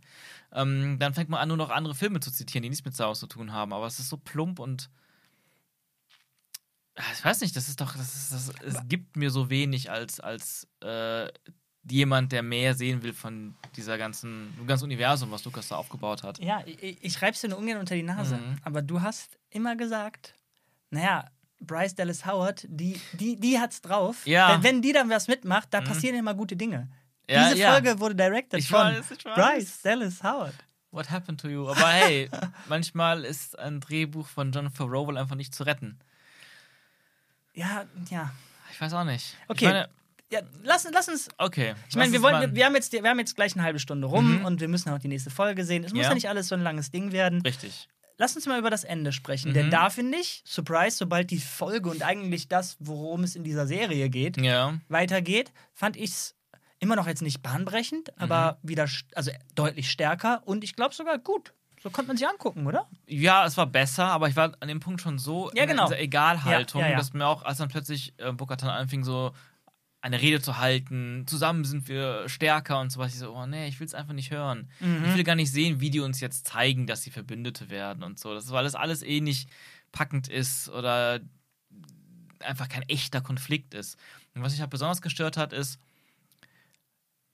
[0.53, 3.09] ähm, dann fängt man an, nur noch andere Filme zu zitieren, die nichts mit Star
[3.09, 3.73] Wars zu tun haben.
[3.73, 4.91] Aber es ist so plump und
[6.95, 9.91] Ah, ich weiß nicht, das ist doch, das ist, das, es gibt mir so wenig
[9.91, 11.29] als, als äh,
[11.89, 16.23] jemand, der mehr sehen will von dieser ganzen, dem ganzen Universum, was Lukas da aufgebaut
[16.23, 16.39] hat.
[16.39, 18.37] Ja, ich, ich reib's dir nur ungern unter die Nase.
[18.37, 18.57] Mhm.
[18.63, 20.35] Aber du hast immer gesagt,
[20.91, 24.27] naja, Bryce Dallas Howard, die, die, die hat's drauf.
[24.27, 24.55] Ja.
[24.55, 26.89] Wenn, wenn die dann was mitmacht, da passieren immer gute Dinge.
[27.29, 27.73] Ja, Diese ja.
[27.73, 29.35] Folge wurde directed Ich von weiß, ich weiß.
[29.35, 30.55] Bryce Dallas Howard.
[30.91, 31.69] What happened to you?
[31.69, 32.29] Aber hey,
[32.69, 35.99] manchmal ist ein Drehbuch von Jonathan Rowell einfach nicht zu retten.
[37.55, 38.33] Ja, ja.
[38.71, 39.37] Ich weiß auch nicht.
[39.49, 39.67] Okay.
[39.67, 39.89] Meine,
[40.33, 41.29] ja lass, lass uns.
[41.39, 41.75] okay.
[41.89, 44.07] Ich meine, wir, wollen, wir, wir, haben jetzt, wir haben jetzt gleich eine halbe Stunde
[44.09, 44.45] rum Mhm.
[44.47, 45.85] und wir müssen auch die nächste Folge sehen.
[45.85, 46.09] Es muss Ja.
[46.09, 47.43] ja nicht alles so ein langes Ding werden.
[47.43, 47.89] Richtig.
[48.19, 49.51] Lass uns mal über das Ende sprechen.
[49.51, 49.55] Mhm.
[49.55, 53.67] Denn da finde ich, Surprise, sobald die Folge und eigentlich das, worum es in dieser
[53.67, 54.75] Serie geht, Ja.
[54.89, 56.35] weitergeht, fand ich es
[56.79, 58.69] immer noch jetzt nicht bahnbrechend, aber Mhm.
[58.69, 61.53] wieder also deutlich stärker und ich glaube sogar gut.
[61.83, 62.89] So konnte man sich angucken, oder?
[63.09, 65.87] Ja, es war besser, aber ich war an dem Punkt schon so Ja, in genau.
[65.87, 66.97] dieser Egalhaltung, ja, ja.
[66.97, 69.33] dass mir auch, als dann plötzlich äh, Bokatan anfing, so
[70.03, 73.13] eine Rede zu halten, zusammen sind wir stärker und sowas.
[73.13, 74.69] Ich so, oh nee, ich will es einfach nicht hören.
[74.81, 75.05] Mhm.
[75.07, 78.19] Ich will gar nicht sehen, wie die uns jetzt zeigen, dass sie Verbündete werden und
[78.19, 78.35] so.
[78.35, 79.49] Das ist, weil das alles eh nicht
[79.93, 81.21] packend ist oder
[82.41, 83.97] einfach kein echter Konflikt ist.
[84.35, 85.79] Und was mich halt besonders gestört hat, ist,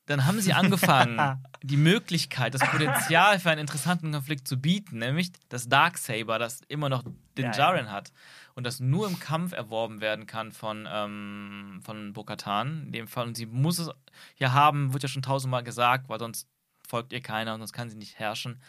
[0.09, 5.33] dann haben sie angefangen, die Möglichkeit, das Potenzial für einen interessanten Konflikt zu bieten, nämlich
[5.49, 7.05] das Darksaber, das immer noch
[7.37, 7.59] den Ja, ja.
[7.59, 8.13] Jaren hat
[8.55, 13.27] und das nur im Kampf erworben werden kann von, ähm, von Bo-Katan in dem Fall.
[13.27, 13.91] Und sie muss es
[14.37, 16.49] ja haben, wird ja schon tausendmal gesagt, weil sonst
[16.89, 18.61] folgt ihr keiner und sonst kann sie nicht herrschen.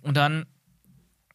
[0.00, 0.46] Und dann,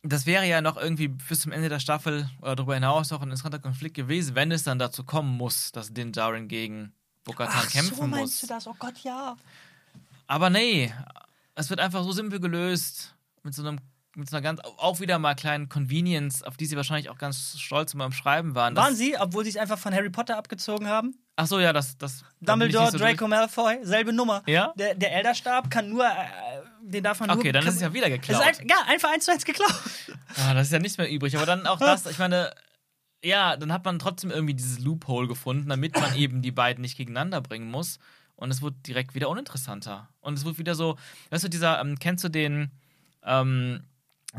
[0.02, 3.30] das wäre ja noch irgendwie bis zum Ende der Staffel oder darüber hinaus noch ein
[3.30, 6.94] interessanter Konflikt gewesen, wenn es dann dazu kommen muss, dass Din Djarin gegen
[7.28, 8.42] Bo-Katan kämpfen so meinst muss.
[8.42, 8.68] du das?
[8.68, 9.36] Oh Gott, ja.
[10.28, 10.94] Aber nee,
[11.56, 13.14] es wird einfach so simpel gelöst.
[13.44, 13.80] Mit so einem,
[14.16, 17.58] mit so einer ganz, auch wieder mal kleinen Convenience, auf die sie wahrscheinlich auch ganz
[17.60, 18.76] stolz immer im Schreiben waren.
[18.76, 21.16] Waren sie, obwohl sie es einfach von Harry Potter abgezogen haben?
[21.36, 21.98] Ach so, ja, das.
[21.98, 24.42] das Dumbledore, so Draco Malfoy, selbe Nummer.
[24.48, 24.74] Ja?
[24.76, 26.12] Der, der Elderstab kann nur, äh,
[26.82, 27.38] den darf man nur.
[27.38, 28.42] Okay, dann ist es ja wieder geklaut.
[28.42, 29.74] Ist ein, ja, einfach eins zu eins geklaut.
[30.36, 31.36] Ah, das ist ja nichts mehr übrig.
[31.38, 32.52] Aber dann auch das, ich meine,
[33.24, 36.98] ja, dann hat man trotzdem irgendwie dieses Loophole gefunden, damit man eben die beiden nicht
[36.98, 38.00] gegeneinander bringen muss.
[38.36, 40.10] Und es wird direkt wieder uninteressanter.
[40.20, 40.98] Und es wird wieder so,
[41.32, 42.72] weißt du, dieser, ähm, kennst du den,
[43.24, 43.84] ähm,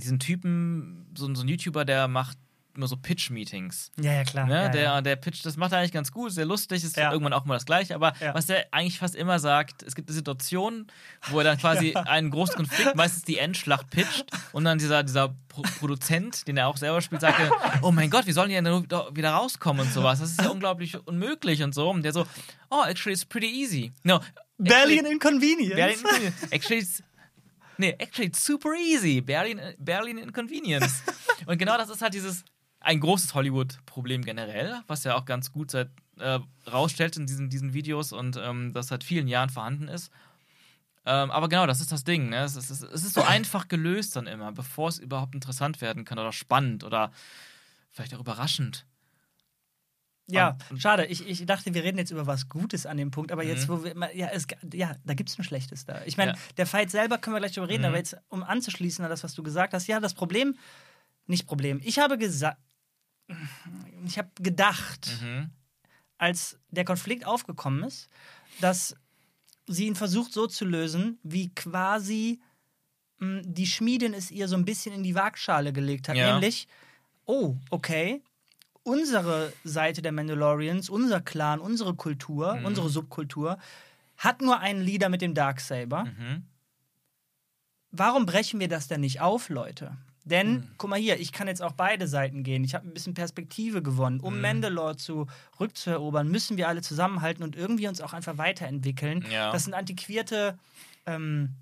[0.00, 2.38] diesen Typen, so, so ein YouTuber, der macht
[2.78, 3.90] immer so Pitch-Meetings.
[4.00, 4.46] Ja, ja, klar.
[4.46, 4.54] Ne?
[4.54, 5.00] Ja, der, ja.
[5.02, 7.12] der Pitch, das macht er eigentlich ganz gut, sehr lustig, ist Ja.
[7.12, 10.14] irgendwann auch mal das Gleiche, aber was der eigentlich fast immer sagt, es gibt eine
[10.14, 10.86] Situation,
[11.28, 15.34] wo er dann quasi einen großen Konflikt, meistens die Endschlacht pitcht und dann dieser, dieser
[15.48, 17.38] Pro Produzent, den er auch selber spielt, sagt,
[17.82, 20.20] oh mein Gott, wie sollen die denn wieder rauskommen und sowas?
[20.20, 21.90] Das ist ja unglaublich unmöglich und so.
[21.90, 22.26] Und der so,
[22.70, 23.92] oh, actually it's pretty easy.
[24.04, 24.20] No,
[24.56, 25.74] Berlin Inconvenience.
[25.74, 27.02] Berlin, actually it's,
[27.76, 29.20] nee, actually it's super easy.
[29.20, 31.02] Berlin, Berlin Inconvenience.
[31.46, 32.44] Und genau das ist halt dieses,
[32.80, 36.38] ein großes Hollywood-Problem generell, was ja auch ganz gut seit, äh,
[36.70, 40.10] rausstellt in diesen, diesen Videos und ähm, das seit vielen Jahren vorhanden ist.
[41.06, 42.28] Ähm, aber genau, das ist das Ding.
[42.28, 42.42] Ne?
[42.44, 46.18] Es, ist, es ist so einfach gelöst dann immer, bevor es überhaupt interessant werden kann
[46.18, 47.12] oder spannend oder
[47.90, 48.84] vielleicht auch überraschend.
[50.30, 51.06] Ja, Und- schade.
[51.06, 53.72] Ich, ich dachte, wir reden jetzt über was Gutes an dem Punkt, aber jetzt, Mhm.
[53.72, 56.02] wo wir immer, ja, es, ja da gibt es ein Schlechtes da.
[56.04, 56.38] Ich meine, Ja.
[56.58, 57.88] der Fight selber können wir gleich drüber reden, Mhm.
[57.88, 60.56] aber jetzt, um anzuschließen an das, was du gesagt hast, ja, das Problem,
[61.26, 61.80] nicht Problem.
[61.82, 62.58] Ich habe gesagt,
[64.04, 65.50] ich habe gedacht, Mhm.
[66.18, 68.08] als der Konflikt aufgekommen ist,
[68.60, 68.96] dass
[69.66, 72.40] sie ihn versucht so zu lösen, wie quasi
[73.20, 76.16] mh, die Schmiedin es ihr so ein bisschen in die Waagschale gelegt hat.
[76.16, 76.30] Ja.
[76.32, 76.68] Nämlich,
[77.24, 78.22] oh, okay,
[78.84, 82.64] unsere Seite der Mandalorians, unser Clan, unsere Kultur, Mhm.
[82.64, 83.58] unsere Subkultur,
[84.16, 86.04] hat nur einen Leader mit dem Darksaber.
[86.04, 86.44] Mhm.
[87.90, 89.96] Warum brechen wir das denn nicht auf, Leute?
[90.24, 90.68] Denn, Mhm.
[90.76, 92.62] guck mal hier, ich kann jetzt auch beide Seiten gehen.
[92.64, 94.20] Ich habe ein bisschen Perspektive gewonnen.
[94.20, 94.40] Um Mhm.
[94.42, 95.26] Mandalore zu
[95.58, 99.24] rückzuerobern, müssen wir alle zusammenhalten und irgendwie uns auch einfach weiterentwickeln.
[99.30, 99.52] Ja.
[99.52, 100.58] Das sind antiquierte
[101.06, 101.54] ähm,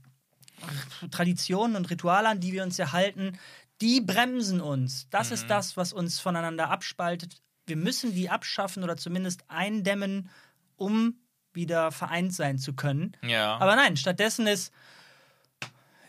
[1.11, 3.39] Traditionen und Rituale, an die wir uns erhalten.
[3.81, 5.07] Die bremsen uns.
[5.11, 5.35] Das Mhm.
[5.35, 7.41] ist das, was uns voneinander abspaltet.
[7.67, 10.31] Wir müssen die abschaffen oder zumindest eindämmen,
[10.77, 11.17] um
[11.53, 13.17] wieder vereint sein zu können.
[13.23, 13.57] Ja.
[13.59, 14.73] Aber nein, stattdessen ist,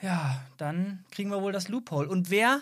[0.02, 2.08] ja, dann kriegen wir wohl das Loophole.
[2.10, 2.62] Und wer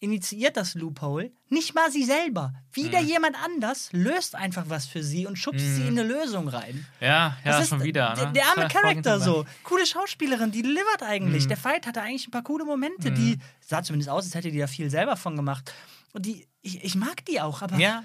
[0.00, 1.30] initiiert das Loophole?
[1.48, 2.52] Nicht mal sie selber.
[2.72, 3.06] Wieder Mhm.
[3.06, 6.86] jemand anders löst einfach was für sie und schubst sie in eine Lösung rein.
[7.00, 8.14] ja, ja, Das ist schon wieder.
[8.16, 8.32] Der, Ne?
[8.32, 9.44] der arme Charakter so.
[9.62, 11.44] Coole Schauspielerin, die delivert eigentlich.
[11.44, 11.48] Mhm.
[11.48, 14.58] Der Fight hatte eigentlich ein paar coole Momente, die sah zumindest aus, als hätte die
[14.58, 15.72] da viel selber von gemacht.
[16.12, 18.02] Und die, ich, ich mag die auch, aber Ja,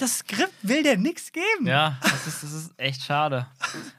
[0.00, 1.66] das Skript will der nichts geben.
[1.66, 3.46] Ja, das ist, das ist echt schade.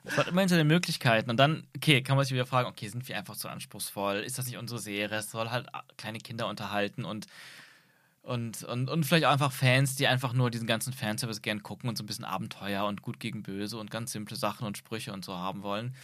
[0.04, 1.30] Es hat immer hinter den Möglichkeiten.
[1.30, 4.18] Und dann, okay, kann man sich wieder fragen, okay, sind wir einfach zu anspruchsvoll?
[4.18, 5.18] Ist das nicht unsere Serie?
[5.18, 7.28] Es soll halt kleine Kinder unterhalten und,
[8.24, 11.90] und, und, und vielleicht auch einfach Fans, die einfach nur diesen ganzen Fanservice gern gucken
[11.90, 15.14] und so ein bisschen Abenteuer und gut gegen böse und ganz simple Sachen und Sprüche
[15.14, 15.96] und so haben wollen.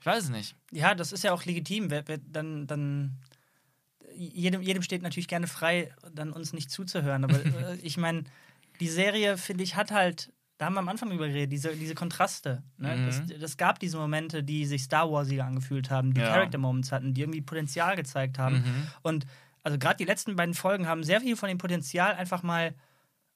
[0.00, 0.56] Ich weiß es nicht.
[0.70, 1.90] Ja, das ist ja auch legitim.
[1.90, 3.18] Wer, wer, dann, dann
[4.14, 7.24] jedem, jedem steht natürlich gerne frei, dann uns nicht zuzuhören.
[7.24, 8.24] Aber äh, ich meine,
[8.82, 11.94] die Serie, finde ich, hat halt, da haben wir am Anfang drüber geredet, diese, diese
[11.94, 12.62] Kontraste.
[12.78, 12.96] Ne?
[12.96, 13.06] Mhm.
[13.06, 16.32] Das, das gab diese Momente, die sich Star Warsiger angefühlt haben, die Ja.
[16.32, 18.56] Character Moments hatten, die irgendwie Potenzial gezeigt haben.
[18.56, 18.86] Mhm.
[19.02, 19.26] Und
[19.62, 22.74] also gerade die letzten beiden Folgen haben sehr viel von dem Potenzial einfach mal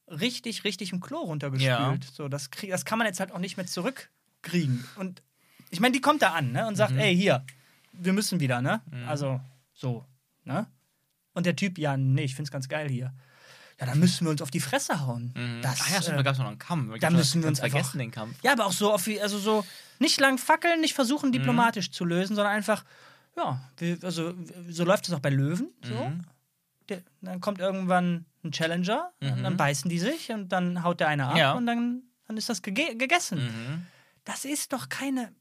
[0.08, 2.04] richtig, richtig im Klo runtergespült.
[2.04, 2.10] Ja.
[2.12, 4.84] So, das, krieg, das kann man jetzt halt auch nicht mehr zurückkriegen.
[4.96, 5.22] Und
[5.70, 6.66] ich meine, die kommt da an ne?
[6.66, 6.98] und sagt, Mhm.
[6.98, 7.44] ey, hier,
[7.92, 8.80] wir müssen wieder, ne?
[8.90, 9.08] Mhm.
[9.08, 9.40] Also,
[9.74, 10.04] so,
[10.44, 10.66] ne?
[11.34, 13.12] Und der Typ, ja, nee, ich find's ganz geil hier.
[13.78, 15.34] Ja, dann müssen wir uns auf die Fresse hauen.
[15.36, 15.60] Mhm.
[15.62, 16.98] Das, Ach ja, stimmt, äh, da gab es noch einen Kampf.
[16.98, 18.36] da müssen wir uns vergessen, einfach- den Kampf.
[18.42, 19.66] ja, aber auch so, auf, also so
[19.98, 20.96] nicht lang fackeln, nicht Mhm.
[20.96, 22.84] versuchen, diplomatisch zu lösen, sondern einfach,
[23.36, 24.32] ja, wir, also
[24.70, 25.68] so läuft es auch bei Löwen.
[25.84, 25.94] So.
[25.94, 26.24] Mhm.
[26.88, 29.56] Der, dann kommt irgendwann ein Challenger und dann Mhm.
[29.58, 31.52] beißen die sich und dann haut der eine ab Ja.
[31.52, 33.44] und dann, dann ist das gege gegessen.
[33.44, 33.86] Mhm.
[34.24, 35.32] Das ist doch keine.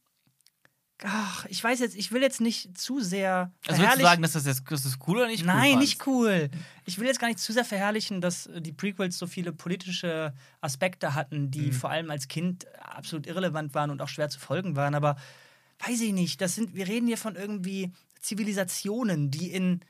[1.04, 4.32] Ach, ich weiß jetzt, ich will jetzt nicht zu sehr Also würdest du sagen, dass
[4.32, 5.80] das jetzt das ist cool oder nicht cool Nein, fandst?
[5.90, 6.50] nicht cool.
[6.86, 11.14] Ich will jetzt gar nicht zu sehr verherrlichen, dass die Prequels so viele politische Aspekte
[11.14, 11.74] hatten, die Mhm.
[11.74, 14.96] vor allem als Kind absolut irrelevant waren und auch schwer zu folgen waren.
[14.96, 15.18] Aber
[15.86, 19.82] weiß ich nicht, das sind, wir reden hier von irgendwie Zivilisationen, die in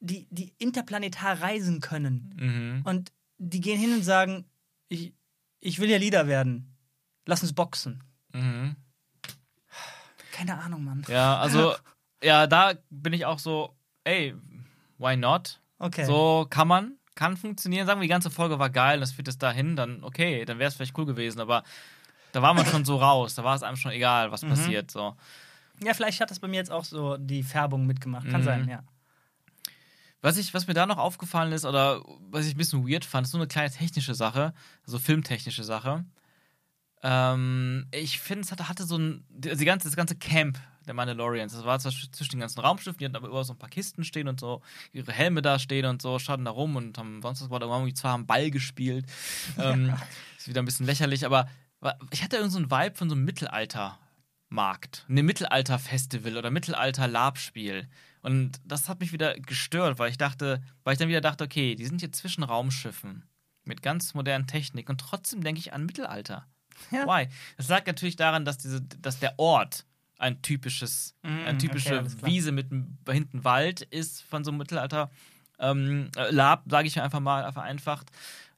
[0.00, 2.34] die, die interplanetar reisen können.
[2.38, 2.82] Mhm.
[2.84, 4.44] Und die gehen hin und sagen,
[4.88, 5.12] ich,
[5.60, 6.74] ich will ja Leader werden.
[7.26, 8.02] Lass uns boxen.
[8.32, 8.74] Mhm.
[10.38, 11.04] Keine Ahnung, Mann.
[11.08, 11.74] Ja, also,
[12.22, 13.74] ja, da bin ich auch so,
[14.04, 14.34] ey,
[14.98, 15.60] why not?
[15.80, 16.04] Okay.
[16.04, 17.86] So kann man, kann funktionieren.
[17.86, 20.68] Sagen wir, die ganze Folge war geil, das führt es dahin, dann okay, dann wäre
[20.68, 21.64] es vielleicht cool gewesen, aber
[22.32, 24.50] da war man schon so raus, da war es einem schon egal, was Mhm.
[24.50, 24.90] passiert.
[24.92, 25.16] So.
[25.82, 28.28] Ja, vielleicht hat das bei mir jetzt auch so die Färbung mitgemacht.
[28.28, 28.44] Kann Mhm.
[28.44, 28.82] sein, ja.
[30.20, 33.26] Was, ich, was mir da noch aufgefallen ist, oder was ich ein bisschen weird fand,
[33.26, 34.52] ist nur eine kleine technische Sache,
[34.84, 36.04] also filmtechnische Sache.
[37.02, 39.24] Ähm, ich finde, es hatte, hatte so ein.
[39.28, 40.58] Die ganze, das ganze Camp
[40.88, 43.58] der Mandalorians, das war zwar zwischen den ganzen Raumschiffen, die hatten aber über so ein
[43.58, 46.98] paar Kisten stehen und so, ihre Helme da stehen und so, standen da rum und
[46.98, 49.06] haben sonst was, da irgendwie zwar haben Ball gespielt.
[49.58, 49.94] ähm,
[50.36, 51.48] ist wieder ein bisschen lächerlich, aber
[52.10, 57.88] ich hatte irgendwie so einen Vibe von so einem Mittelalter-Markt, einem Mittelalter-Festival oder Mittelalter-Lab-Spiel.
[58.22, 61.76] Und das hat mich wieder gestört, weil ich dachte, weil ich dann wieder dachte, okay,
[61.76, 63.24] die sind hier zwischen Raumschiffen
[63.64, 66.46] mit ganz modernen Technik und trotzdem denke ich an Mittelalter.
[66.90, 67.06] Ja.
[67.06, 67.28] Why?
[67.56, 69.84] Das lag natürlich daran, dass, diese, dass der Ort
[70.18, 72.68] ein typisches, mm, eine typische okay, Wiese mit
[73.08, 75.10] hinten Wald ist von so einem Mittelalter.
[75.58, 78.10] Ähm, Lab, sage ich einfach mal vereinfacht.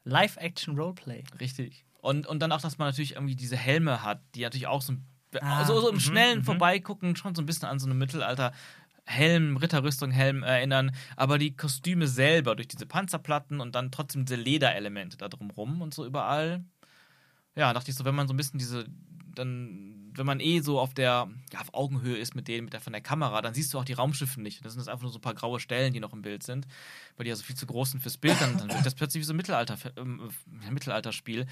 [0.05, 1.25] Live-Action-Roleplay.
[1.39, 1.85] Richtig.
[2.01, 4.95] Und, und dann auch, dass man natürlich irgendwie diese Helme hat, die natürlich auch so,
[5.41, 6.45] ah, so, so im mhm, schnellen mhm.
[6.45, 8.53] Vorbeigucken schon so ein bisschen an so eine Mittelalter
[9.05, 14.41] Helm, Ritterrüstung, Helm erinnern, aber die Kostüme selber durch diese Panzerplatten und dann trotzdem diese
[14.41, 16.65] Lederelemente da drumrum und so überall.
[17.61, 18.87] Ja, dachte ich so, wenn man so ein bisschen diese,
[19.35, 22.81] dann, wenn man eh so auf der, ja, auf Augenhöhe ist mit denen, mit der
[22.81, 24.65] von der Kamera, dann siehst du auch die Raumschiffe nicht.
[24.65, 26.67] Das sind einfach nur so ein paar graue Stellen, die noch im Bild sind,
[27.17, 29.21] weil die ja so viel zu groß sind fürs Bild, dann, dann wird das plötzlich
[29.21, 31.43] wie so ein Mittelalter, äh, Mittelalterspiel.
[31.43, 31.49] Und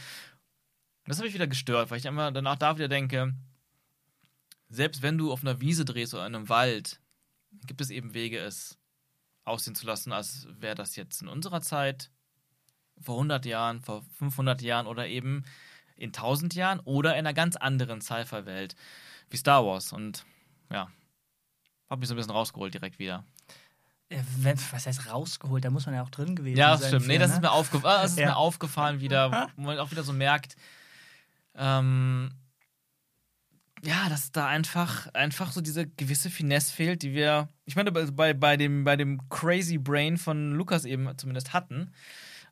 [1.05, 3.35] das habe ich wieder gestört, weil ich immer danach da wieder denke,
[4.71, 7.03] selbst wenn du auf einer Wiese drehst oder in einem Wald,
[7.67, 8.79] gibt es eben Wege, es
[9.45, 12.11] aussehen zu lassen, als wäre das jetzt in unserer Zeit,
[12.99, 15.45] vor 100 Jahren, vor 500 Jahren oder eben
[15.99, 18.75] in 1000 Jahren oder in einer ganz anderen Sci-Fi-Welt
[19.31, 19.93] wie Star Wars.
[19.93, 20.25] Und
[20.71, 20.89] ja,
[21.91, 23.25] habe mich so ein bisschen rausgeholt direkt wieder.
[24.71, 25.65] Was heißt rausgeholt?
[25.65, 26.77] Da muss man ja auch drin gewesen ja, sein.
[26.77, 27.03] Ja, das stimmt.
[27.03, 27.37] Für, nee, das ne?
[27.37, 28.27] ist, mir, aufgef ah, das ist ja.
[28.29, 30.57] mir aufgefallen wieder, wo man auch wieder so merkt,
[31.55, 32.31] ähm,
[33.85, 38.35] ja, dass da einfach, einfach so diese gewisse Finesse fehlt, die wir, ich meine, bei,
[38.35, 41.93] bei, dem, bei dem Crazy Brain von Lukas eben zumindest hatten.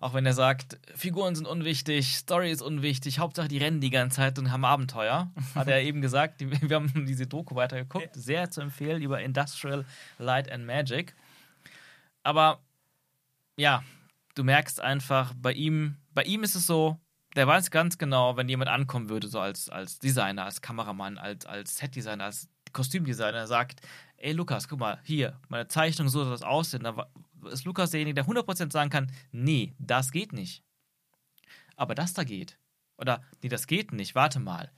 [0.00, 4.16] Auch wenn er sagt, Figuren sind unwichtig, Story ist unwichtig, Hauptsache die rennen die ganze
[4.16, 5.30] Zeit und haben Abenteuer.
[5.54, 6.40] Hat er eben gesagt.
[6.40, 8.14] wir haben diese Doku weitergeguckt.
[8.14, 9.84] Sehr zu empfehlen über Industrial
[10.18, 11.14] Light and Magic.
[12.22, 12.60] Aber
[13.56, 13.82] ja,
[14.34, 16.98] du merkst einfach, bei ihm, bei ihm ist es so,
[17.36, 21.46] der weiß ganz genau, wenn jemand ankommen würde, so als, als Designer, als Kameramann, als,
[21.46, 23.80] als Setdesigner, als Kostümdesigner, sagt,
[24.16, 26.84] ey Lukas, guck mal, hier, meine Zeichnung, so soll das aussehen.
[26.84, 27.06] Da
[27.46, 30.62] ist Lukas derjenige, der 100% sagen kann, nee, das geht nicht.
[31.76, 32.58] Aber das da geht.
[32.96, 34.70] Oder, nee, das geht nicht, warte mal.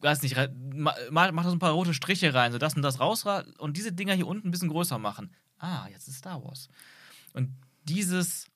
[0.00, 0.36] Weiß nicht,
[0.76, 3.24] mach, mach da so ein paar rote Striche rein, so das und das raus
[3.58, 5.34] und diese Dinger hier unten ein bisschen größer machen.
[5.58, 6.68] Ah, jetzt ist Star Wars.
[7.32, 7.50] Und
[7.84, 8.50] dieses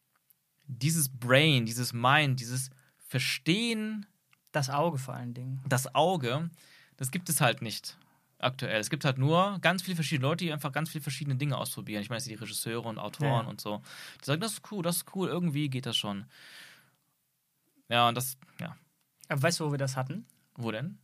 [0.68, 2.70] dieses Brain, dieses Mind, dieses
[3.08, 4.06] Verstehen.
[4.52, 5.60] Das Auge vor allen Dingen.
[5.66, 6.50] Das Auge,
[6.96, 7.98] das gibt es halt nicht
[8.38, 8.80] aktuell.
[8.80, 12.02] Es gibt halt nur ganz viele verschiedene Leute, die einfach ganz viele verschiedene Dinge ausprobieren.
[12.02, 13.48] Ich meine, die Regisseure und Autoren ja.
[13.48, 13.82] und so.
[14.20, 16.26] Die sagen, das ist cool, das ist cool, irgendwie geht das schon.
[17.88, 18.76] Ja, und das, ja.
[19.28, 20.26] Aber weißt du, wo wir das hatten?
[20.54, 20.98] Wo denn?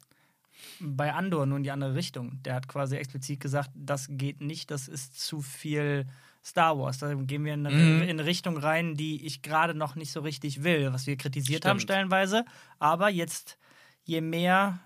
[0.80, 2.42] Bei Andor nur in die andere Richtung.
[2.42, 6.06] Der hat quasi explizit gesagt, das geht nicht, das ist zu viel
[6.44, 6.98] Star Wars.
[6.98, 8.02] Da gehen wir in eine, mhm.
[8.02, 11.62] in eine Richtung rein, die ich gerade noch nicht so richtig will, was wir kritisiert
[11.62, 11.70] Stimmt.
[11.70, 12.44] haben stellenweise.
[12.78, 13.58] Aber jetzt,
[14.04, 14.78] je mehr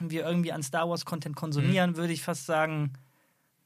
[0.00, 1.96] wir irgendwie an Star Wars-Content konsumieren, mhm.
[1.96, 2.92] würde ich fast sagen,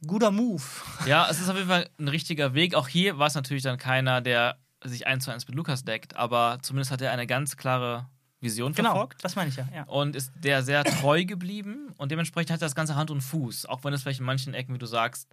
[0.07, 0.63] guter Move.
[1.07, 2.75] Ja, es ist auf jeden Fall ein richtiger Weg.
[2.75, 6.17] Auch hier war es natürlich dann keiner, der sich eins zu eins mit Lukas deckt,
[6.17, 8.09] aber zumindest hat er eine ganz klare
[8.41, 9.25] Vision genau, verfolgt.
[9.25, 9.85] das meine ich ja, ja.
[9.85, 13.67] Und ist der sehr treu geblieben und dementsprechend hat das Ganze Hand und Fuß.
[13.67, 15.29] Auch wenn es vielleicht in manchen Ecken, wie du sagst,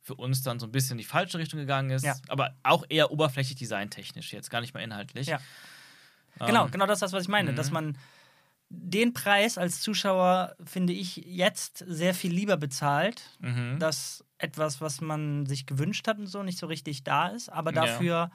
[0.00, 2.04] für uns dann so ein bisschen in die falsche Richtung gegangen ist.
[2.04, 2.16] Ja.
[2.28, 5.26] Aber auch eher oberflächlich designtechnisch jetzt, gar nicht mehr inhaltlich.
[5.26, 5.38] Ja.
[6.40, 7.52] Ähm, genau, genau das ist das, was ich meine.
[7.52, 7.56] Mhm.
[7.56, 7.98] Dass man
[8.76, 13.78] den Preis als Zuschauer, finde ich, jetzt sehr viel lieber bezahlt, mhm.
[13.78, 17.72] dass etwas, was man sich gewünscht hat und so, nicht so richtig da ist, aber
[17.72, 18.30] dafür ja.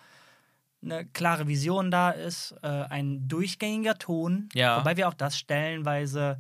[0.83, 4.79] eine klare Vision da ist, äh, ein durchgängiger Ton, ja.
[4.79, 6.39] wobei wir auch das stellenweise,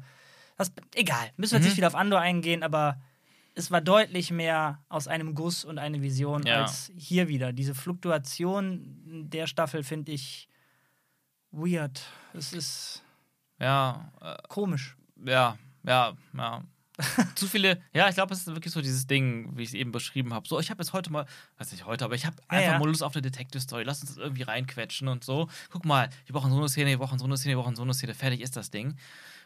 [0.57, 1.69] das, egal, müssen wir jetzt mhm.
[1.69, 2.99] nicht wieder auf Andor eingehen, aber
[3.55, 6.61] es war deutlich mehr aus einem Guss und eine Vision ja.
[6.61, 7.51] als hier wieder.
[7.51, 10.47] Diese Fluktuation der Staffel finde ich
[11.51, 12.01] weird.
[12.33, 13.03] Es ist
[13.59, 14.97] ja äh, komisch.
[15.25, 16.63] Ja, ja, ja.
[17.35, 19.91] Zu viele, ja, ich glaube, es ist wirklich so dieses Ding, wie ich es eben
[19.91, 20.47] beschrieben habe.
[20.47, 21.25] So, ich habe jetzt heute mal,
[21.57, 22.79] weiß nicht heute, aber ich habe einfach ja, ja.
[22.79, 23.83] mal Lust auf eine Detective Story.
[23.83, 25.47] Lass uns das irgendwie reinquetschen und so.
[25.69, 27.83] Guck mal, wir brauchen so eine Szene, wir brauchen so eine Szene, wir brauchen so
[27.83, 28.13] eine Szene.
[28.13, 28.95] Fertig ist das Ding.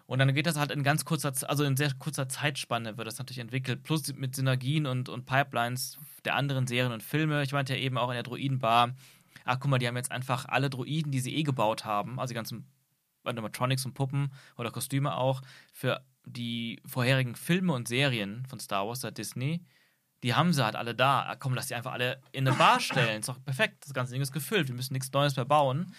[0.05, 3.19] Und dann geht das halt in ganz kurzer, also in sehr kurzer Zeitspanne wird das
[3.19, 7.43] natürlich entwickelt, plus mit Synergien und, und Pipelines der anderen Serien und Filme.
[7.43, 8.95] Ich meinte ja eben auch in der Droidenbar,
[9.45, 12.31] ach guck mal, die haben jetzt einfach alle Droiden, die sie eh gebaut haben, also
[12.31, 12.67] die ganzen
[13.25, 19.01] Animatronics und Puppen oder Kostüme auch, für die vorherigen Filme und Serien von Star Wars,
[19.01, 19.63] der Disney,
[20.23, 21.23] Die haben sie halt alle da.
[21.23, 23.19] Ah, Komm, lass die einfach alle in eine Bar stellen.
[23.19, 23.83] Ist doch perfekt.
[23.83, 24.69] Das ganze Ding ist gefüllt.
[24.69, 25.93] Wir müssen nichts Neues mehr bauen.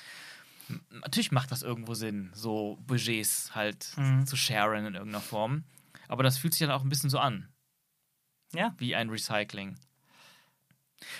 [0.89, 4.25] Natürlich macht das irgendwo Sinn, so Budgets halt Mhm.
[4.27, 5.65] zu sharen in irgendeiner Form.
[6.09, 7.49] Aber das fühlt sich dann auch ein bisschen so an,
[8.55, 8.75] Ja.
[8.79, 9.77] wie ein Recycling.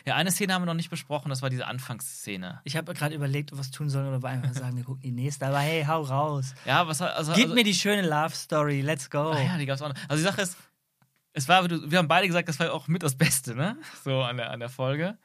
[0.07, 2.61] Ja, eine Szene haben wir noch nicht besprochen, das war diese Anfangsszene.
[2.65, 5.13] Ich habe gerade überlegt, ob wir was tun sollen oder einfach sagen, wir gucken die
[5.13, 5.47] nächste.
[5.47, 6.55] Aber hey, hau raus.
[6.65, 8.81] Ja, was also, Gib also, mir die schöne Love Story.
[8.81, 9.31] Let's go.
[9.31, 9.97] Ah ja, die gab's auch noch.
[10.09, 10.57] Also die Sache ist,
[11.33, 13.77] es war, wir haben beide gesagt, das war auch mit das Beste, ne?
[14.05, 15.19] So an der, an der Folge.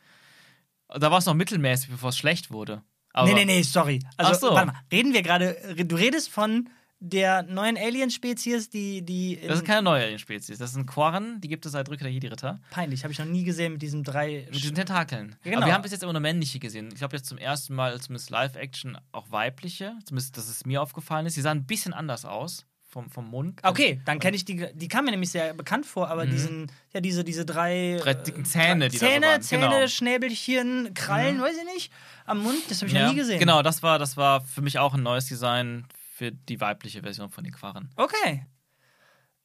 [0.87, 2.81] Da war es noch mittelmäßig, bevor es schlecht wurde.
[3.13, 3.99] Aber nee, nee, nee, sorry.
[4.17, 4.55] Also, Ach so.
[4.55, 4.79] warte mal.
[4.91, 6.69] Reden wir gerade, du redest von
[6.99, 9.39] der neuen Alien-Spezies, die, die.
[9.47, 10.57] Das ist keine neue Alien-Spezies.
[10.57, 12.59] Das sind Quarren, die gibt es seit Rückkehr der Jedi-Ritter.
[12.71, 14.45] peinlich, habe ich noch nie gesehen mit diesen drei.
[14.51, 15.35] Mit diesen Tentakeln.
[15.43, 15.57] Ja, genau.
[15.57, 16.89] Aber wir haben bis jetzt immer nur männliche gesehen.
[16.91, 19.93] Ich glaube, jetzt zum ersten Mal, zumindest Live-Action, auch weibliche.
[20.05, 21.37] Zumindest, dass es mir aufgefallen ist.
[21.37, 22.65] Die sahen ein bisschen anders aus.
[22.91, 23.59] Vom, vom Mund.
[23.61, 24.65] Okay, dann kenne ich die.
[24.73, 27.97] Die kam mir nämlich sehr bekannt vor, aber diesen, ja, diese, diese drei.
[27.99, 28.01] Mhm.
[28.01, 29.41] Drei dicken Zähne, äh, die da so Zähne, waren.
[29.43, 29.81] Zähne, Genau.
[29.81, 29.87] Mhm.
[29.89, 31.91] Schnäbelchen, Krallen, weiß ich nicht.
[32.25, 33.37] Am Mund, das habe ich noch nie gesehen.
[33.37, 35.85] Genau, das war, das war für mich auch ein neues Design
[36.19, 37.89] für die weibliche Version von den Quarren.
[37.95, 38.45] Okay.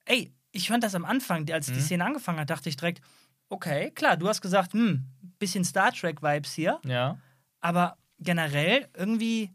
[0.06, 1.72] Ey, ich fand das am Anfang, als Mhm.
[1.74, 3.00] die Szene angefangen hat, dachte ich direkt,
[3.48, 5.04] okay, klar, du hast gesagt, hm,
[5.38, 7.16] bisschen Star Trek-Vibes hier, Ja.
[7.60, 9.54] aber generell irgendwie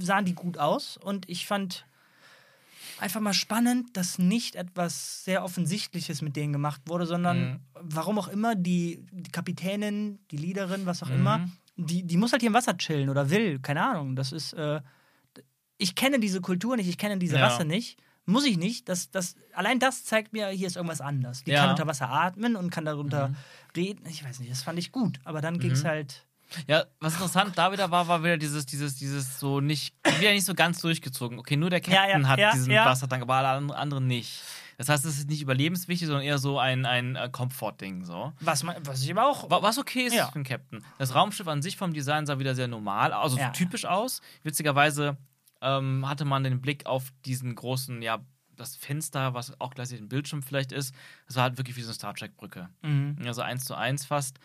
[0.00, 1.84] sahen die gut aus und ich fand
[2.98, 7.60] einfach mal spannend, dass nicht etwas sehr Offensichtliches mit denen gemacht wurde, sondern Mhm.
[7.74, 11.14] warum auch immer die, die Kapitänin, die Leaderin, was auch Mhm.
[11.14, 14.16] immer, die, die muss halt hier im Wasser chillen oder will, keine Ahnung.
[14.16, 14.80] Das ist, äh,
[15.78, 17.46] ich kenne diese Kultur nicht, ich kenne diese Ja.
[17.46, 17.98] Rasse nicht.
[18.26, 18.88] Muss ich nicht.
[18.88, 21.44] Das, das, allein das zeigt mir, hier ist irgendwas anders.
[21.44, 21.60] Die Ja.
[21.60, 23.36] kann unter Wasser atmen und kann darunter Mhm.
[23.76, 24.06] reden.
[24.08, 25.18] Ich weiß nicht, das fand ich gut.
[25.24, 25.88] Aber dann ging es Mhm.
[25.88, 26.26] halt.
[26.66, 30.44] Ja, was interessant da wieder war, war wieder dieses, dieses, dieses so nicht, wieder nicht
[30.44, 31.38] so ganz durchgezogen.
[31.38, 32.72] Okay, nur der Captain ja, hat diesen.
[32.72, 34.40] Wassertank, aber alle and- anderen nicht.
[34.78, 38.04] Das heißt, es ist nicht überlebenswichtig, sondern eher so ein, ein äh, Komfortding.
[38.04, 38.32] So.
[38.40, 39.50] Was, man, was ich aber auch.
[39.50, 40.26] Wa- Was okay ist Ja.
[40.28, 40.82] für den Captain.
[40.98, 43.50] Das Raumschiff an sich vom Design sah wieder sehr normal, also Ja.
[43.50, 44.20] typisch aus.
[44.42, 45.16] Witzigerweise
[45.64, 48.20] ähm, hatte man den Blick auf diesen großen, ja,
[48.56, 50.94] das Fenster, was auch gleichzeitig ein Bildschirm vielleicht ist.
[51.26, 52.68] Das war halt wirklich wie so eine Star Trek-Brücke.
[52.82, 53.18] Mhm.
[53.26, 54.38] Also eins zu eins fast.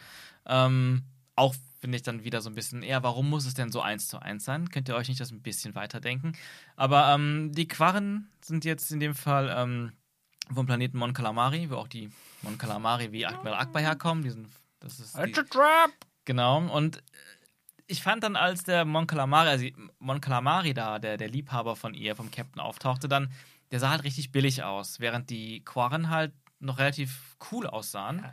[0.48, 1.04] Ähm,
[1.36, 4.08] auch finde ich dann wieder so ein bisschen eher, warum muss es denn so eins
[4.08, 4.70] zu eins sein?
[4.70, 6.34] Könnt ihr euch nicht das ein bisschen weiterdenken?
[6.76, 9.94] Aber ähm, die Quarren sind jetzt in dem Fall ähm,
[10.54, 12.12] vom Planeten Mon Calamari, wo auch die
[12.42, 14.24] Mon Calamari wie Admiral Akbar herkommen.
[14.24, 14.48] Die sind,
[14.80, 15.92] das ist die, It's a trap!
[16.26, 16.68] genau.
[16.76, 17.02] Und
[17.90, 19.66] ich fand dann, als der Mon Calamari, also
[19.98, 23.32] Mon Calamari da, der, der Liebhaber von ihr, vom Captain auftauchte, dann,
[23.72, 28.24] der sah halt richtig billig aus, während die Quarren halt noch relativ cool aussahen.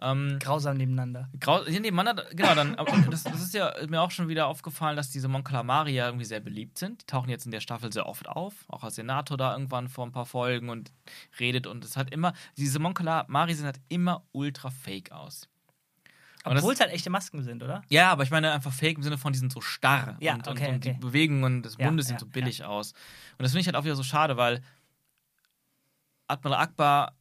[0.00, 1.28] Ähm, Grausam nebeneinander.
[1.40, 2.76] Grau hier nebeneinander, genau, dann,
[3.10, 6.24] das, das ist ja mir auch schon wieder aufgefallen, dass diese Mon Calamari ja irgendwie
[6.24, 7.02] sehr beliebt sind.
[7.02, 10.06] Die tauchen jetzt in der Staffel sehr oft auf, auch als Senator da irgendwann vor
[10.06, 10.92] ein paar Folgen und
[11.38, 15.48] redet und es hat immer, diese Mon Calamari sehen halt immer ultra fake aus.
[16.56, 17.82] Obwohl es halt echte Masken sind, oder?
[17.88, 20.48] Ja, aber ich meine einfach fake im Sinne von, die sind so starr Ja, und,
[20.48, 20.98] okay, und, und die okay.
[21.00, 22.92] Bewegungen des Ja, Mundes ja, sind so billig aus.
[22.92, 24.62] Und das finde ich halt auch wieder so schade, weil
[26.26, 27.16] Admiral Akbar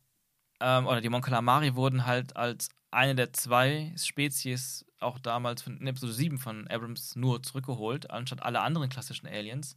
[0.59, 5.77] ähm, oder die Mon Calamari wurden halt als eine der zwei Spezies auch damals von,
[5.77, 9.75] in Episode 7 von Abrams nur zurückgeholt, anstatt alle anderen klassischen Aliens.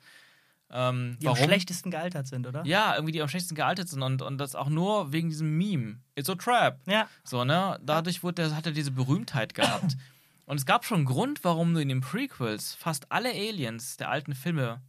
[0.73, 2.64] Ähm, Die am schlechtesten gealtert sind, oder?
[2.64, 5.99] Ja, irgendwie die am schlechtesten gealtert sind und, und das auch nur wegen diesem Meme.
[6.14, 6.79] It's a trap.
[6.87, 7.09] Ja.
[7.25, 7.79] So, ne?
[7.83, 9.97] Dadurch wurde der, hat er diese Berühmtheit gehabt.
[10.47, 14.11] Und es gab schon einen Grund, warum du in den Prequels fast alle Aliens der
[14.11, 14.83] alten Filme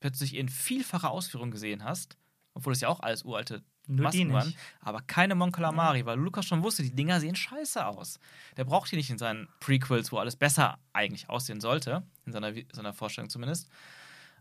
[0.00, 2.18] plötzlich in vielfacher Ausführung gesehen hast.
[2.52, 4.46] Obwohl es ja auch alles uralte Nur die Masken waren.
[4.48, 4.58] nicht.
[4.80, 8.18] Aber keine Mon Calamari, weil Lukas schon wusste, die Dinger sehen scheiße aus.
[8.58, 12.02] Der braucht die nicht in seinen Prequels, wo alles besser eigentlich aussehen sollte.
[12.26, 13.70] In seiner, seiner Vorstellung zumindest.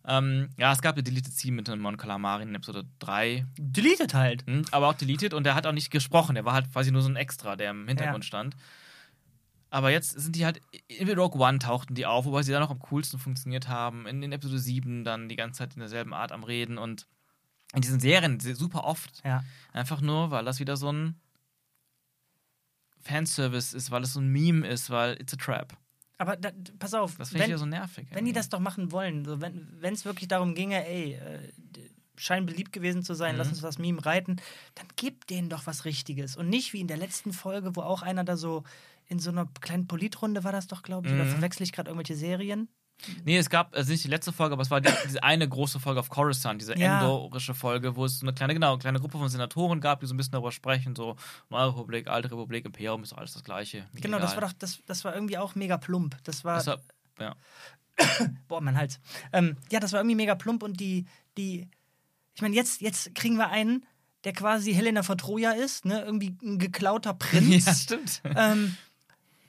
[0.05, 3.45] Ähm, ja, es gab eine Deleted Scene mit dem Mon Calamari in Episode 3.
[3.57, 4.45] Deleted halt.
[4.47, 6.33] Hm, aber auch deleted und der hat auch nicht gesprochen.
[6.35, 8.27] Der war halt quasi nur so ein Extra, der im Hintergrund Ja.
[8.27, 8.55] stand.
[9.69, 12.71] Aber jetzt sind die halt, in Rogue One tauchten die auf, wobei sie dann noch
[12.71, 14.05] am coolsten funktioniert haben.
[14.07, 17.07] In, in Episode 7 dann die ganze Zeit in derselben Art am Reden und
[17.73, 19.21] in diesen Serien se- super oft.
[19.23, 19.43] Ja.
[19.71, 21.15] Einfach nur, weil das wieder so ein
[23.01, 25.77] Fanservice ist, weil es so ein Meme ist, weil it's a trap.
[26.21, 28.07] Aber da, pass auf, Das finde ich wenn, ja so nervig.
[28.11, 31.39] wenn die das doch machen wollen, so wenn es wirklich darum ginge, ey, äh,
[32.15, 33.37] scheinen beliebt gewesen zu sein, Mhm.
[33.39, 34.35] lass uns das Meme reiten,
[34.75, 36.37] dann gib denen doch was Richtiges.
[36.37, 38.63] Und nicht wie in der letzten Folge, wo auch einer da so
[39.07, 41.29] in so einer kleinen Politrunde war das doch, glaube ich, oder Mhm.
[41.29, 42.69] verwechsel ich gerade irgendwelche Serien?
[43.25, 45.79] Nee, es gab, also nicht die letzte Folge, aber es war die, diese eine große
[45.79, 46.99] Folge auf Coruscant, diese Ja.
[46.99, 50.13] endorische Folge, wo es so eine kleine, genau, kleine Gruppe von Senatoren gab, die so
[50.13, 51.15] ein bisschen darüber sprechen, so
[51.49, 53.87] Neue Republik, Alte Republik, Imperium ist alles das Gleiche.
[53.93, 54.43] Genau, das egal.
[54.43, 56.17] war doch, das, das war irgendwie auch mega plump.
[56.23, 56.79] Das war, Das war,
[57.19, 57.35] ja.
[58.47, 58.99] boah, mein Hals.
[59.33, 61.05] Ähm, ja, das war irgendwie mega plump und die,
[61.37, 61.67] die,
[62.35, 63.85] ich meine, jetzt, jetzt kriegen wir einen,
[64.23, 66.01] der quasi Helena von Troja ist, ne?
[66.03, 67.65] Irgendwie ein geklauter Prinz.
[67.65, 68.21] Ja, stimmt.
[68.23, 68.77] Ähm,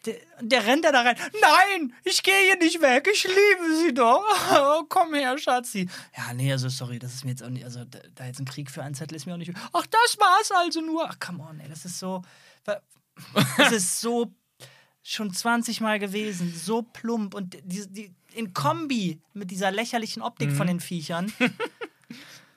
[0.04, 1.16] der, der rennt da rein.
[1.40, 3.08] Nein, ich gehe hier nicht weg.
[3.12, 4.24] Ich liebe sie doch.
[4.54, 5.88] Oh, komm her, Schatzi.
[6.16, 7.64] Ja, nee, also sorry, das ist mir jetzt auch nicht.
[7.64, 9.52] Also da, da jetzt ein Krieg für einen Zettel ist mir auch nicht.
[9.72, 11.08] Ach, das war's also nur.
[11.08, 12.22] Ach, come on, ey, das ist so.
[13.58, 14.32] Das ist so
[15.02, 16.54] schon 20 Mal gewesen.
[16.54, 20.56] So plump und die, die, in Kombi mit dieser lächerlichen Optik Mhm.
[20.56, 21.32] von den Viechern.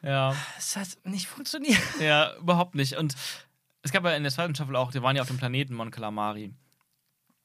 [0.02, 0.36] Ja.
[0.56, 1.80] Das hat nicht funktioniert.
[2.00, 2.96] Ja, überhaupt nicht.
[2.96, 3.16] Und
[3.82, 5.90] es gab ja in der zweiten Staffel auch, die waren ja auf dem Planeten Mon
[5.90, 6.54] Calamari.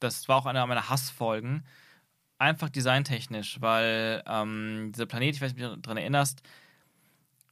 [0.00, 1.64] Das war auch einer meiner Hassfolgen.
[2.38, 6.42] Einfach designtechnisch, weil ähm, dieser Planet, ich weiß nicht, ob du dich daran erinnerst,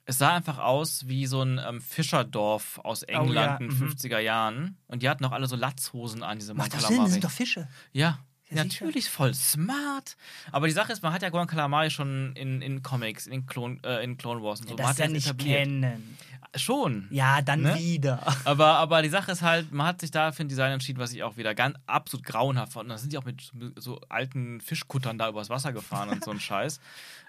[0.06, 3.78] es sah einfach aus wie so ein ähm, Fischerdorf aus England ja, in mhm.
[3.78, 4.78] den 50er Jahren.
[4.86, 7.30] Und die hatten auch alle so Latzhosen an, diese Macht doch Sinn, das sind doch
[7.30, 7.68] Fische.
[7.92, 8.18] Ja,
[8.50, 10.16] Ja, natürlich voll smart.
[10.52, 13.78] Aber die Sache ist, man hat ja Gon Calamari schon in, in Comics, in Clone,
[13.84, 14.74] äh, in Clone Wars und so.
[14.74, 15.58] man das hat ja das nicht etabliert.
[15.58, 16.18] kennen.
[16.56, 17.08] Schon.
[17.10, 17.76] Ja, dann Ne?
[17.76, 18.22] wieder.
[18.46, 21.12] Aber, aber die Sache ist halt, man hat sich da für ein Design entschieden, was
[21.12, 22.84] ich auch wieder ganz absolut grauenhaft fand.
[22.84, 23.42] Und dann sind die auch mit
[23.76, 26.80] so alten Fischkuttern da übers Wasser gefahren und so ein Scheiß.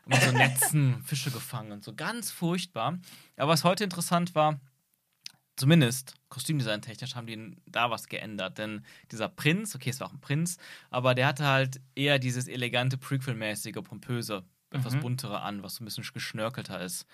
[0.05, 1.93] Und mit so Netzen Fische gefangen und so.
[1.93, 2.97] Ganz furchtbar.
[3.36, 4.57] Aber was heute interessant war,
[5.60, 8.57] zumindest Kostümdesign technisch haben die da was geändert.
[8.57, 10.57] Denn dieser Prinz, okay, es war auch ein Prinz,
[10.89, 14.99] aber der hatte halt eher dieses elegante, Prequel-mäßige, pompöse, etwas Mhm.
[15.01, 17.05] buntere an, was so ein bisschen geschnörkelter ist.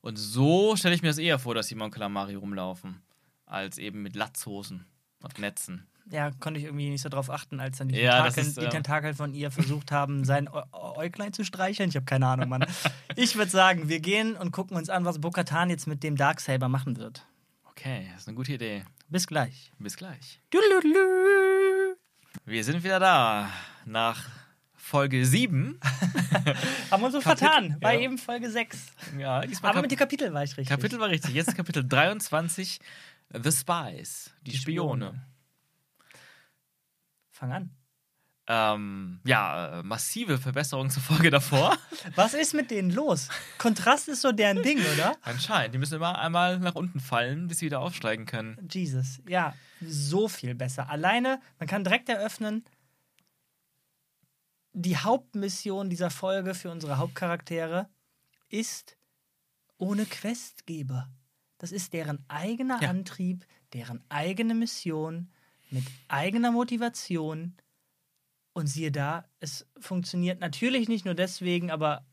[0.00, 3.02] Und so stelle ich mir das eher vor, dass die Mon Calamari rumlaufen,
[3.46, 4.84] als eben mit Latzhosen
[5.20, 5.86] und Netzen.
[6.10, 8.64] Ja, konnte ich irgendwie nicht so drauf achten, als dann die, Ja, Tentakel, ist, die
[8.64, 11.90] äh, Tentakel von ihr versucht haben, sein Äu- Äuglein zu streicheln.
[11.90, 12.64] Ich habe keine Ahnung, Mann.
[13.14, 16.68] Ich würde sagen, wir gehen und gucken uns an, was Bo-Katan jetzt mit dem Darksaber
[16.68, 17.24] machen wird.
[17.72, 18.84] Okay, das ist eine gute Idee.
[19.08, 19.72] Bis gleich.
[19.78, 20.40] Bis gleich.
[20.52, 21.96] Düdelüdelü.
[22.44, 23.50] Wir sind wieder da
[23.86, 24.28] nach
[24.74, 25.80] Folge 7.
[26.90, 27.78] Haben wir uns so vertan.
[27.80, 28.00] War ja.
[28.00, 28.88] eben Folge 6.
[29.18, 30.68] Ja, diesmal Aber mit dem Kapitel war ich richtig.
[30.68, 31.32] Kapitel war richtig.
[31.32, 32.78] Jetzt Kapitel 23.
[33.42, 35.06] The Spies, die, Die Spione.
[35.06, 35.26] Spione.
[37.30, 37.70] Fang an.
[38.54, 41.78] Ähm, ja, äh, massive Verbesserung zur Folge davor.
[42.16, 43.30] Was ist mit denen los?
[43.56, 45.16] Kontrast ist so deren Ding, oder?
[45.22, 45.74] Anscheinend.
[45.74, 48.58] Die müssen immer einmal nach unten fallen, bis sie wieder aufsteigen können.
[48.70, 50.90] Jesus, ja, so viel besser.
[50.90, 52.62] Alleine, man kann direkt eröffnen,
[54.74, 57.88] die Hauptmission dieser Folge für unsere Hauptcharaktere
[58.50, 58.98] ist
[59.78, 61.08] ohne Questgeber.
[61.56, 62.90] Das ist deren eigener Ja.
[62.90, 65.30] Antrieb, deren eigene Mission
[65.70, 67.56] mit eigener Motivation.
[68.54, 72.04] Und siehe da, es funktioniert natürlich nicht nur deswegen, aber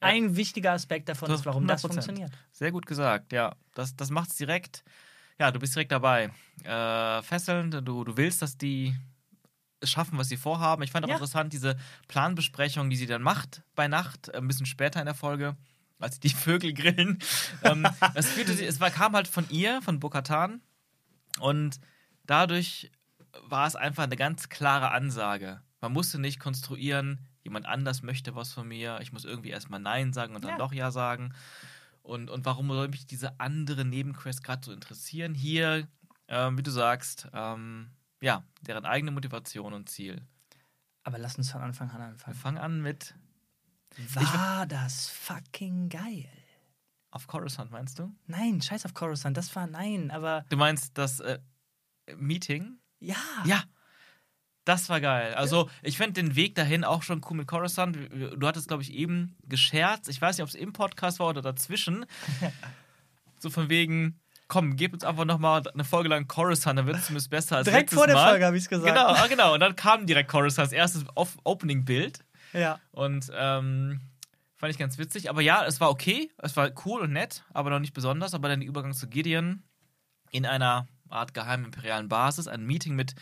[0.00, 1.88] ein wichtiger Aspekt davon Das ist, warum das 100%.
[1.88, 2.32] funktioniert.
[2.52, 3.56] Sehr gut gesagt, ja.
[3.74, 4.84] Das, das macht es direkt.
[5.38, 6.30] Ja, du bist direkt dabei.
[6.62, 8.94] Äh, fesselnd, du, du willst, dass die
[9.80, 10.82] es schaffen, was sie vorhaben.
[10.82, 11.14] Ich fand auch Ja.
[11.16, 15.14] interessant, diese Planbesprechung, die sie dann macht bei Nacht, äh, ein bisschen später in der
[15.14, 15.56] Folge,
[15.98, 17.18] als die Vögel grillen.
[17.62, 20.60] ähm, es, fühlte, sich- es war, kam halt von ihr, von Bokatan.
[21.40, 21.80] Und
[22.26, 22.92] dadurch
[23.42, 25.60] war es einfach eine ganz klare Ansage.
[25.80, 30.12] Man musste nicht konstruieren, jemand anders möchte was von mir, ich muss irgendwie erstmal Nein
[30.12, 30.58] sagen und dann Ja.
[30.58, 31.34] doch Ja sagen.
[32.02, 35.34] Und, und warum soll mich diese andere Nebenquest gerade so interessieren?
[35.34, 35.88] Hier,
[36.28, 40.22] ähm, wie du sagst, ähm, ja, deren eigene Motivation und Ziel.
[41.02, 42.36] Aber lass uns von Anfang an Wir anfangen.
[42.36, 43.14] fangen an mit
[44.14, 46.28] War das fucking geil?
[47.10, 48.12] auf Coruscant, meinst du?
[48.26, 51.38] Nein, scheiß auf Coruscant, das war nein, aber Du meinst das äh,
[52.16, 52.78] Meeting?
[53.00, 53.16] Ja.
[53.44, 53.62] Ja.
[54.64, 55.34] Das war geil.
[55.34, 57.98] Also, ich fand den Weg dahin auch schon cool mit Coruscant.
[58.36, 60.08] Du hattest, glaube ich, eben gescherzt.
[60.08, 62.06] Ich weiß nicht, ob es im Podcast war oder dazwischen.
[63.38, 67.06] so von wegen, komm, gib uns einfach nochmal eine Folge lang Coruscant, dann wird es
[67.06, 68.30] zumindest besser als Direkt vor der Mal.
[68.30, 68.86] Folge habe ich es gesagt.
[68.88, 69.52] Genau, ah, genau.
[69.52, 72.20] Und dann kam direkt Coruscant als erstes Off- Opening-Bild.
[72.54, 72.80] Ja.
[72.92, 74.00] Und ähm,
[74.56, 75.28] fand ich ganz witzig.
[75.28, 76.30] Aber ja, es war okay.
[76.38, 78.32] Es war cool und nett, aber noch nicht besonders.
[78.32, 79.62] Aber dann der Übergang zu Gideon
[80.30, 82.48] in einer Art geheimen imperialen Basis.
[82.48, 83.14] Ein Meeting mit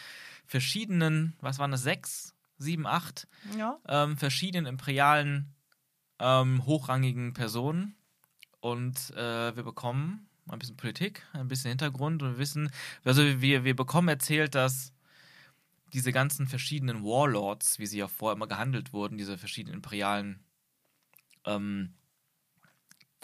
[0.47, 3.27] verschiedenen, was waren das, sechs, sieben, acht
[3.57, 3.79] Ja.
[3.89, 5.55] ähm, verschiedenen imperialen,
[6.19, 7.95] ähm, hochrangigen Personen.
[8.61, 12.71] Und äh, wir bekommen ein bisschen Politik, ein bisschen Hintergrund und wir wissen,
[13.05, 14.93] also wir, wir bekommen erzählt, dass
[15.93, 20.41] diese ganzen verschiedenen Warlords, wie sie ja vorher immer gehandelt wurden, diese verschiedenen imperialen
[21.45, 21.95] ähm,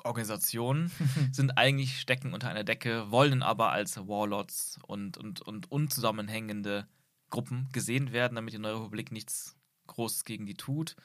[0.09, 0.91] Organisationen,
[1.33, 6.87] sind eigentlich stecken unter einer Decke, wollen aber als Warlords und, und, und unzusammenhängende
[7.31, 9.55] Gruppen gesehen werden, damit die Neue Republik nichts
[9.87, 10.97] Großes gegen die tut,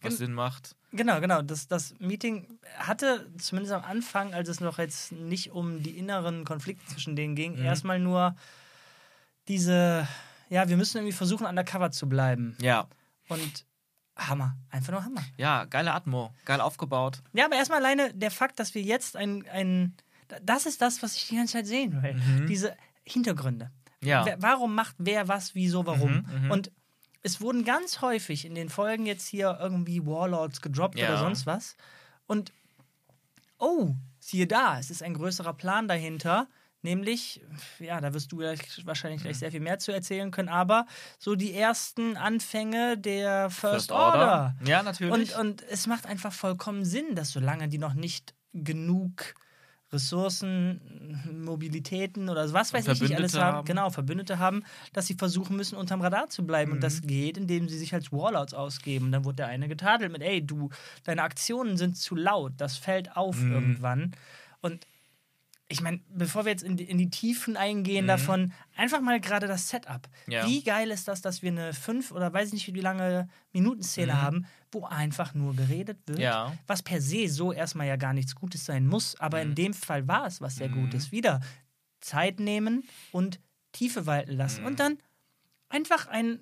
[0.00, 0.76] was Gen- Sinn macht.
[0.92, 1.40] Genau, genau.
[1.42, 6.44] Das, das Meeting hatte zumindest am Anfang, als es noch jetzt nicht um die inneren
[6.44, 7.64] Konflikte zwischen denen ging, Mhm.
[7.64, 8.36] erstmal nur
[9.48, 10.06] diese,
[10.48, 12.56] ja, wir müssen irgendwie versuchen, undercover zu bleiben.
[12.60, 12.88] Ja,
[13.28, 13.64] Und
[14.28, 14.56] Hammer.
[14.70, 15.22] Einfach nur Hammer.
[15.36, 17.22] ja, geile Atmo, geil aufgebaut.
[17.32, 19.94] Ja, aber erstmal alleine der Fakt, dass wir jetzt ein, ein
[20.42, 22.14] das ist das, was ich die ganze Zeit sehen will.
[22.14, 22.46] Mhm.
[22.46, 23.70] Diese Hintergründe.
[24.02, 24.26] Ja.
[24.38, 26.24] Warum macht wer was, wieso, warum?
[26.26, 26.50] Mhm, mhm.
[26.50, 26.72] Und
[27.22, 31.08] es wurden ganz häufig in den Folgen jetzt hier irgendwie Warlords gedroppt Ja.
[31.08, 31.76] oder sonst was.
[32.26, 32.52] Und
[33.58, 36.48] oh, siehe da, es ist ein größerer Plan dahinter.
[36.82, 37.40] Nämlich,
[37.78, 39.24] ja, da wirst du gleich, wahrscheinlich Mhm.
[39.24, 40.86] gleich sehr viel mehr zu erzählen können, aber
[41.18, 44.54] so die ersten Anfänge der First, Order.
[44.64, 45.34] Ja, natürlich.
[45.36, 49.34] Und, und es macht einfach vollkommen Sinn, dass solange die noch nicht genug
[49.92, 53.66] Ressourcen, Mobilitäten oder was weiß ich nicht alles haben, haben.
[53.66, 54.64] genau, Verbündete haben,
[54.94, 56.72] dass sie versuchen müssen, unterm Radar zu bleiben.
[56.72, 56.82] Und Mhm.
[56.82, 59.06] das geht, indem sie sich als Warlords ausgeben.
[59.06, 60.70] Und dann wurde der eine getadelt mit, ey, du,
[61.04, 63.52] deine Aktionen sind zu laut, das fällt auf Mhm.
[63.52, 64.12] irgendwann.
[64.62, 64.86] Und
[65.72, 68.08] ich meine, bevor wir jetzt in die, in die Tiefen eingehen Mhm.
[68.08, 70.08] davon, einfach mal gerade das Setup.
[70.26, 70.46] Ja.
[70.46, 74.12] Wie geil ist das, dass wir eine fünf oder weiß ich nicht wie lange Minutenszene
[74.12, 74.22] Mhm.
[74.22, 76.52] haben, wo einfach nur geredet wird, Ja.
[76.66, 80.06] was per se so erstmal ja gar nichts Gutes sein muss, aber in dem Fall
[80.06, 81.10] war es was sehr Gutes.
[81.12, 81.40] Wieder
[82.00, 83.40] Zeit nehmen und
[83.72, 84.66] Tiefe walten lassen Mhm.
[84.66, 84.98] und dann
[85.68, 86.40] einfach ein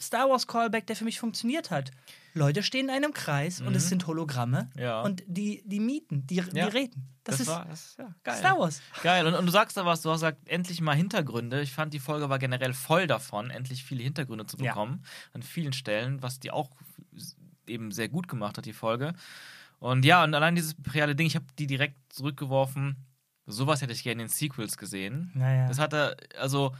[0.00, 1.90] Star Wars Callback, der für mich funktioniert hat.
[2.36, 4.80] Leute stehen in einem Kreis und es sind Hologramme Mhm.
[4.80, 5.02] Ja.
[5.02, 6.44] und die, die mieten, die, Ja.
[6.44, 7.08] die reden.
[7.24, 8.36] Das, ist war das, ja, geil.
[8.36, 8.80] Star Wars.
[9.02, 9.26] Geil.
[9.26, 11.60] Und, und du sagst da was, du hast gesagt, endlich mal Hintergründe.
[11.60, 15.02] Ich fand, die Folge war generell voll davon, endlich viele Hintergründe zu bekommen.
[15.32, 16.70] An vielen Stellen, was die auch
[17.66, 19.12] eben sehr gut gemacht hat, die Folge.
[19.80, 22.96] Und ja, und allein dieses reale Ding, ich habe die direkt zurückgeworfen.
[23.46, 25.32] Sowas hätte ich gerne in den Sequels gesehen.
[25.34, 25.66] Naja.
[25.66, 26.74] Das hatte, also,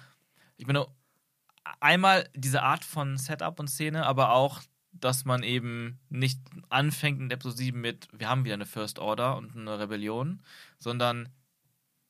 [0.57, 0.87] ich meine,
[1.81, 4.61] einmal diese Art von Setup und Szene, aber auch,
[5.01, 9.37] dass man eben nicht anfängt in Episode 7 mit, wir haben wieder eine First Order
[9.37, 10.43] und eine Rebellion,
[10.79, 11.29] sondern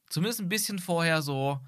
[0.09, 1.61] zumindest ein bisschen vorher so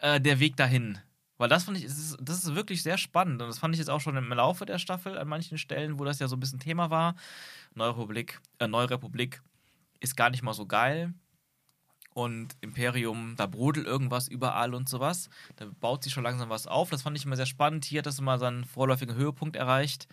[0.00, 0.98] äh, der Weg dahin.
[1.36, 3.40] Weil das fand ich, es ist, das ist wirklich sehr spannend.
[3.40, 6.04] Und das fand ich jetzt auch schon im Laufe der Staffel an manchen Stellen, wo
[6.04, 7.14] das ja so ein bisschen Thema war.
[7.74, 9.40] Neue Republik, äh, Neue Republik
[10.00, 11.14] ist gar nicht mal so geil.
[12.18, 15.28] Und Imperium, da brodelt irgendwas überall und sowas.
[15.54, 16.90] Da baut sich schon langsam was auf.
[16.90, 17.84] Das fand ich immer sehr spannend.
[17.84, 20.08] Hier hat das immer seinen vorläufigen Höhepunkt erreicht.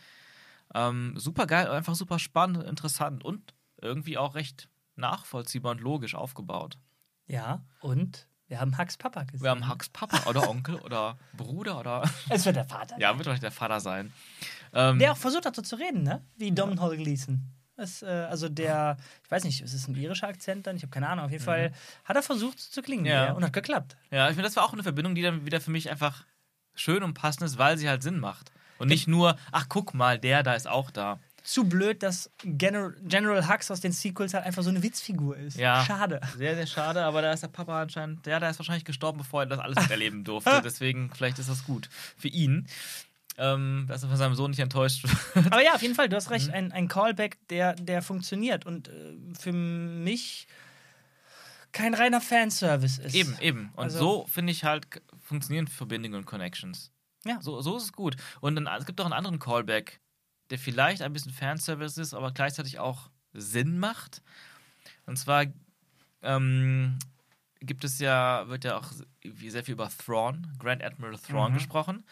[0.76, 6.14] Ähm, super geil, einfach super spannend und interessant und irgendwie auch recht nachvollziehbar und logisch
[6.14, 6.78] aufgebaut.
[7.26, 9.42] Ja, und wir haben Hux Papa gesehen.
[9.42, 12.08] Wir haben Hux Papa oder Onkel oder Bruder oder.
[12.30, 13.00] Es wird der Vater.
[13.00, 14.14] Ja, wird doch der Vater sein.
[14.74, 16.24] Ähm, Der auch versucht hat, so zu reden, ne?
[16.36, 17.52] Wie Domhnall Gleeson.
[17.78, 20.76] Das, äh, also der, ich weiß nicht, ist es ein irischer Akzent dann?
[20.78, 21.26] Ich habe keine Ahnung.
[21.26, 21.74] Auf jeden Fall
[22.06, 23.10] hat er versucht zu klingen Mhm.
[23.10, 23.32] Ja.
[23.34, 23.98] und hat geklappt.
[24.12, 26.24] Ja, ich finde, das war auch eine Verbindung, die dann wieder für mich einfach
[26.74, 28.52] schön und passend ist, weil sie halt Sinn macht.
[28.78, 31.20] Und nicht nur, ach, guck mal, der da ist auch da.
[31.44, 35.58] Zu blöd, dass General, General Hux aus den Sequels halt einfach so eine Witzfigur ist.
[35.58, 35.86] Ja.
[35.86, 36.20] Schade.
[36.38, 39.44] Sehr, sehr schade, aber da ist der Papa anscheinend, ja, der ist wahrscheinlich gestorben, bevor
[39.44, 40.62] er das alles miterleben durfte.
[40.64, 42.68] Deswegen, vielleicht ist das gut für ihn.
[43.38, 45.04] Ähm, dass er von seinem Sohn nicht enttäuscht
[45.36, 45.46] wird.
[45.52, 46.34] Aber ja, auf jeden Fall, du hast Mhm.
[46.34, 50.48] recht, ein, ein Callback, der, der funktioniert und äh, für mich
[51.74, 53.14] kein reiner Fanservice ist.
[53.14, 53.70] Eben, eben.
[53.76, 54.88] Und Also- so, finde ich halt,
[55.20, 56.92] funktionieren Verbindungen und Connections.
[57.26, 57.42] Ja.
[57.42, 58.16] So, so ist es gut.
[58.40, 60.00] Und dann, es gibt auch einen anderen Callback,
[60.50, 64.22] der vielleicht ein bisschen Fanservice ist, aber gleichzeitig auch Sinn macht.
[65.06, 65.46] Und zwar
[66.22, 66.98] ähm,
[67.60, 68.92] gibt es ja, wird ja auch
[69.24, 71.56] wie sehr viel über Thrawn, Grand Admiral Thrawn Mhm.
[71.56, 72.04] gesprochen.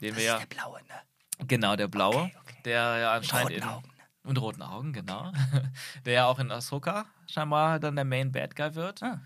[0.00, 1.46] Den Das wir ist der Blaue, ne?
[1.46, 2.56] genau, der Blaue, Okay, okay.
[2.64, 3.90] der ja Mit anscheinend roten in, Augen.
[4.24, 5.32] und roten Augen, genau.
[6.04, 9.02] der ja auch in Ahsoka scheinbar dann der Main Bad Guy wird.
[9.02, 9.20] Ah.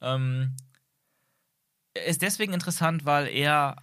[0.00, 0.56] Ähm,
[2.06, 3.76] ist deswegen interessant, weil er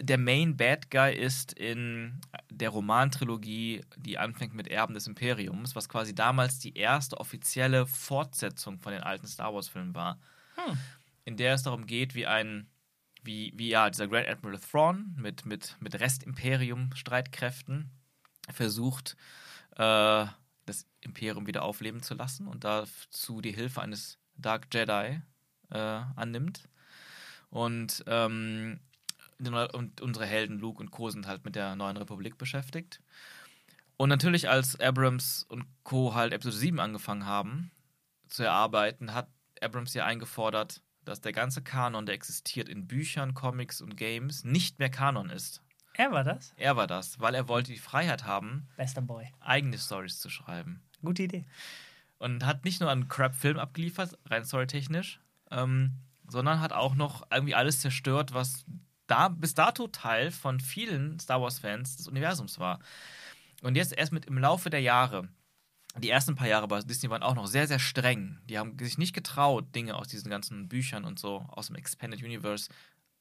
[0.00, 2.20] der Main Bad Guy ist in
[2.50, 8.78] der Romantrilogie, die anfängt mit Erben des Imperiums, was quasi damals die erste offizielle Fortsetzung
[8.78, 10.18] von den alten Star Wars-Filmen war.
[10.54, 10.78] Hm.
[11.24, 12.68] In der es darum geht, wie ein,
[13.22, 17.90] wie, wie ja, dieser Grand Admiral Thrawn mit, mit, mit Rest-Imperium-Streitkräften
[18.50, 19.16] versucht,
[19.76, 20.26] äh,
[20.66, 25.20] das Imperium wieder aufleben zu lassen und dazu die Hilfe eines Dark Jedi
[25.70, 26.68] äh, annimmt.
[27.50, 28.80] Und, ähm,
[29.38, 31.10] und unsere Helden Luke und Co.
[31.10, 33.00] sind halt mit der neuen Republik beschäftigt.
[33.96, 36.14] Und natürlich, als Abrams und Co.
[36.14, 37.70] halt Episode 7 angefangen haben
[38.28, 39.28] zu erarbeiten, hat
[39.60, 44.78] Abrams ja eingefordert, dass der ganze Kanon, der existiert in Büchern, Comics und Games, nicht
[44.78, 45.62] mehr Kanon ist.
[45.94, 46.54] Er war das?
[46.56, 49.30] Er war das, weil er wollte die Freiheit haben, Bester Boy.
[49.40, 50.82] eigene Stories zu schreiben.
[51.02, 51.44] Gute Idee.
[52.18, 55.92] Und hat nicht nur einen Crap-Film abgeliefert, rein storytechnisch, ähm,
[56.28, 58.64] sondern hat auch noch irgendwie alles zerstört, was
[59.06, 62.78] da bis dato Teil von vielen Star Wars-Fans des Universums war.
[63.62, 65.28] Und jetzt erst mit im Laufe der Jahre,
[65.98, 68.38] die ersten paar Jahre bei Disney waren auch noch sehr, sehr streng.
[68.48, 72.22] Die haben sich nicht getraut, Dinge aus diesen ganzen Büchern und so aus dem Expanded
[72.22, 72.70] Universe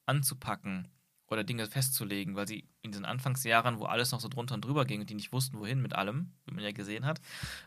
[0.06, 0.88] anzupacken
[1.28, 4.86] oder Dinge festzulegen, weil sie in diesen Anfangsjahren, wo alles noch so drunter und drüber
[4.86, 7.22] ging und die nicht wussten, wohin mit allem, wie man ja gesehen hat,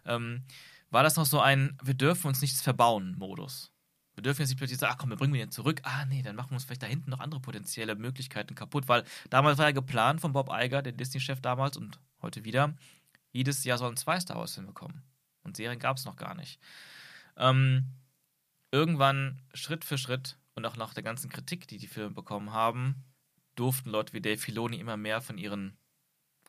[0.05, 0.43] ähm,
[0.91, 3.73] war das noch so ein Wir dürfen uns nichts verbauen Modus.
[4.15, 5.81] Wir dürfen jetzt nicht plötzlich sagen, ach komm, wir bringen ihn zurück.
[5.83, 9.05] Ah, nee, dann machen wir uns vielleicht da hinten noch andere potenzielle Möglichkeiten kaputt, weil
[9.29, 12.75] damals war ja geplant von Bob Iger, der Disney-Chef damals und heute wieder,
[13.35, 15.03] jedes Jahr sollen zwei Star Wars-Filme kommen.
[15.43, 16.59] Und Serien gab es noch gar nicht.
[17.37, 17.85] Ähm,
[18.71, 23.05] irgendwann, Schritt für Schritt und auch nach der ganzen Kritik, die die Filme bekommen haben,
[23.57, 25.77] durften Leute wie Dave Filoni immer mehr von ihren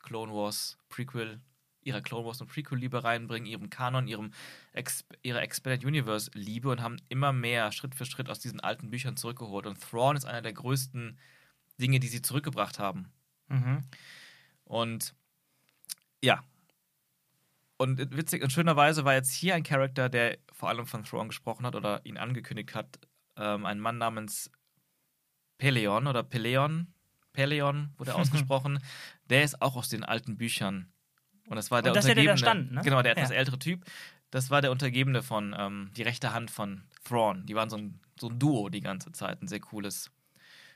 [0.02, 1.40] Clone Wars Prequel
[1.86, 4.32] ihrer Clone Wars und Prequel-Liebe reinbringen, ihrem Kanon, ihrem
[4.72, 9.16] Ex ihrer Expanded Universe-Liebe und haben immer mehr Schritt für Schritt aus diesen alten Büchern
[9.16, 9.66] zurückgeholt.
[9.66, 11.16] Und Thrawn ist einer der größten
[11.80, 13.12] Dinge, die sie zurückgebracht haben.
[13.48, 13.84] Mhm.
[14.64, 15.14] Und
[16.22, 16.42] ja.
[17.78, 21.66] Und witzig und schönerweise war jetzt hier ein Charakter, der vor allem von Thrawn gesprochen
[21.66, 22.98] hat oder ihn angekündigt hat.
[23.36, 24.50] Ähm, ein Mann namens
[25.58, 26.92] Peleon oder Peleon.
[27.32, 28.78] Peleon wurde ausgesprochen.
[29.28, 30.90] der ist auch aus den alten Büchern
[31.48, 32.40] und das war der Und das ja der, Untergebene.
[32.40, 32.80] der stand, ne?
[32.82, 33.36] Genau, der etwas Ja.
[33.36, 33.84] ältere Typ.
[34.30, 37.46] Das war der Untergebene von, ähm, die rechte Hand von Thrawn.
[37.46, 40.10] Die waren so ein, so ein Duo die ganze Zeit, ein sehr cooles.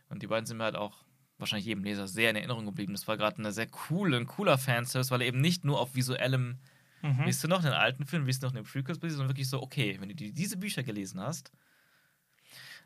[0.09, 1.05] Und die beiden sind mir halt auch
[1.38, 2.92] wahrscheinlich jedem Leser sehr in Erinnerung geblieben.
[2.92, 5.94] Das war gerade eine sehr coole, ein cooler Fanservice, weil er eben nicht nur auf
[5.96, 6.59] visuellem,
[7.03, 7.24] Mhm.
[7.26, 9.30] wie du noch in den alten Filmen, wie du noch in den Prequels bist, sondern
[9.30, 11.51] wirklich so, okay, wenn du die, diese Bücher gelesen hast,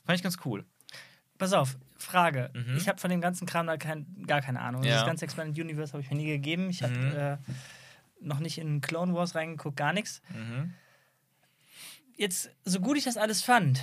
[0.04, 0.64] fand ich ganz cool.
[1.36, 2.50] Pass auf, Frage.
[2.54, 2.76] Mhm.
[2.76, 4.84] Ich habe von dem ganzen Kram da kein, gar keine Ahnung.
[4.84, 4.96] Ja.
[4.98, 6.70] Das ganze Expanded Universe habe ich mir nie gegeben.
[6.70, 7.16] Ich habe Mhm.
[7.16, 7.38] äh,
[8.20, 10.22] noch nicht in Clone Wars reingeguckt, gar nichts.
[10.32, 10.74] Mhm.
[12.16, 13.82] Jetzt, so gut ich das alles fand,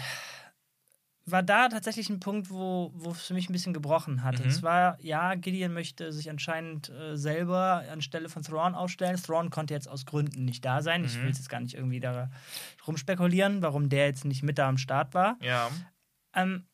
[1.26, 4.40] war da tatsächlich ein Punkt, wo wo es für mich ein bisschen gebrochen hat.
[4.40, 4.46] Mhm.
[4.46, 9.18] Und zwar, ja, Gideon möchte sich anscheinend äh, selber anstelle von Thrawn aufstellen.
[9.22, 11.06] Thrawn konnte jetzt aus Gründen nicht da sein.
[11.06, 11.22] Ich Mhm.
[11.22, 12.30] will jetzt gar nicht irgendwie da
[12.88, 15.38] rumspekulieren, warum der jetzt nicht mit da am Start war.
[15.42, 15.70] Ja.
[16.34, 16.66] Ähm,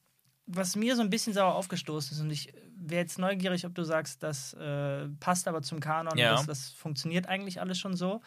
[0.45, 3.83] was mir so ein bisschen sauer aufgestoßen ist, und ich wäre jetzt neugierig, ob du
[3.83, 6.35] sagst, das äh, passt aber zum Kanon, Ja.
[6.35, 8.21] das, das funktioniert eigentlich alles schon so,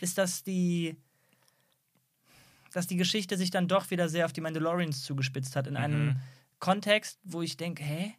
[0.00, 0.96] ist, dass die,
[2.76, 6.06] dass die Geschichte sich dann doch wieder sehr auf die Mandalorians zugespitzt hat, in einem
[6.06, 6.16] Mhm.
[6.58, 8.14] Kontext, wo ich denke, hä?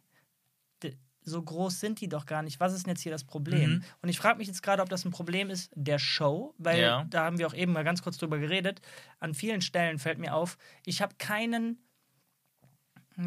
[1.22, 2.58] So groß sind die doch gar nicht.
[2.58, 3.70] Was ist denn jetzt hier das Problem?
[3.70, 3.84] Mhm.
[4.00, 7.04] Und ich frage mich jetzt gerade, ob das ein Problem ist der Show, weil Ja.
[7.10, 8.80] da haben wir auch eben mal ganz kurz drüber geredet.
[9.20, 10.56] An vielen Stellen fällt mir auf,
[10.86, 11.78] ich habe keinen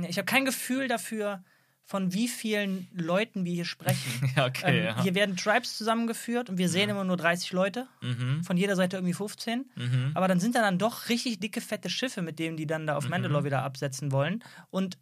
[0.08, 1.44] ich habe kein Gefühl dafür,
[1.92, 4.32] von wie vielen Leuten wir hier sprechen.
[4.38, 4.80] Ja, okay.
[4.80, 5.04] ähm, ja.
[5.04, 8.46] Hier werden Tribes zusammengeführt und wir sehen immer nur 30 Leute, Mhm.
[8.46, 9.70] von jeder Seite irgendwie 15.
[9.76, 10.12] Mhm.
[10.14, 12.96] Aber dann sind da dann doch richtig dicke, fette Schiffe, mit denen die dann da
[12.96, 14.42] auf Mandalore wieder absetzen wollen.
[14.70, 14.98] Und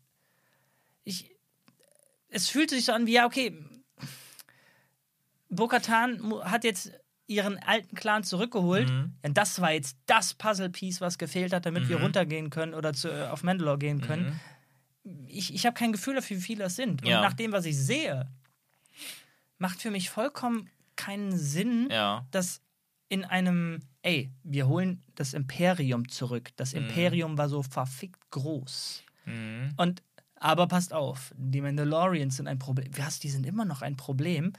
[1.04, 1.30] ich.
[2.30, 3.56] Es fühlt sich so an wie, ja, okay.
[5.50, 6.92] Bo-Katan hat jetzt
[7.28, 8.90] ihren alten Clan zurückgeholt.
[8.90, 9.14] Mhm.
[9.24, 12.04] Und das war jetzt das Puzzle-Piece, was gefehlt hat, damit wir Mhm.
[12.06, 14.26] runtergehen können oder zu, äh, auf Mandalore gehen können.
[14.30, 14.40] Mhm.
[15.28, 17.06] Ich, ich habe kein Gefühl dafür, wie viele das sind.
[17.06, 17.18] Ja.
[17.18, 18.28] Und nach dem, was ich sehe,
[19.58, 22.26] macht für mich vollkommen keinen Sinn, Ja.
[22.32, 22.62] dass
[23.10, 26.50] in einem, ey, wir holen das Imperium zurück.
[26.58, 26.82] Das Mhm.
[26.82, 29.04] Imperium war so verfickt groß.
[29.26, 29.74] Mhm.
[29.78, 30.04] Und
[30.40, 32.90] aber passt auf, die Mandalorians sind ein Problem.
[32.98, 34.54] Was, die sind immer noch ein Problem.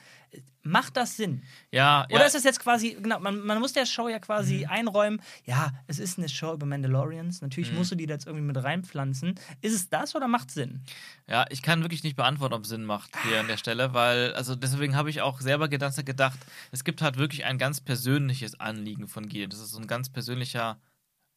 [0.63, 1.43] Macht das Sinn?
[1.73, 2.27] Ja, Oder ja.
[2.27, 4.71] ist das jetzt quasi, genau, man, man muss der Show ja quasi Mhm.
[4.71, 7.79] einräumen, ja, es ist eine Show über Mandalorians, natürlich Mhm.
[7.79, 9.35] musst du die da jetzt irgendwie mit reinpflanzen.
[9.63, 10.83] Ist es das oder macht Sinn?
[11.27, 14.35] Ja, ich kann wirklich nicht beantworten, ob es Sinn macht hier an der Stelle, weil,
[14.35, 16.39] also deswegen habe ich auch selber gedacht, gedacht,
[16.73, 19.49] es gibt halt wirklich ein ganz persönliches Anliegen von Gideon.
[19.51, 20.79] Das ist so ein ganz persönlicher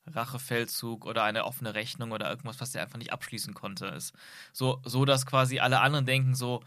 [0.06, 3.88] Rachefeldzug oder eine offene Rechnung oder irgendwas, was er einfach nicht abschließen konnte.
[3.88, 4.14] Ist
[4.52, 6.62] so, so, dass quasi alle anderen denken so,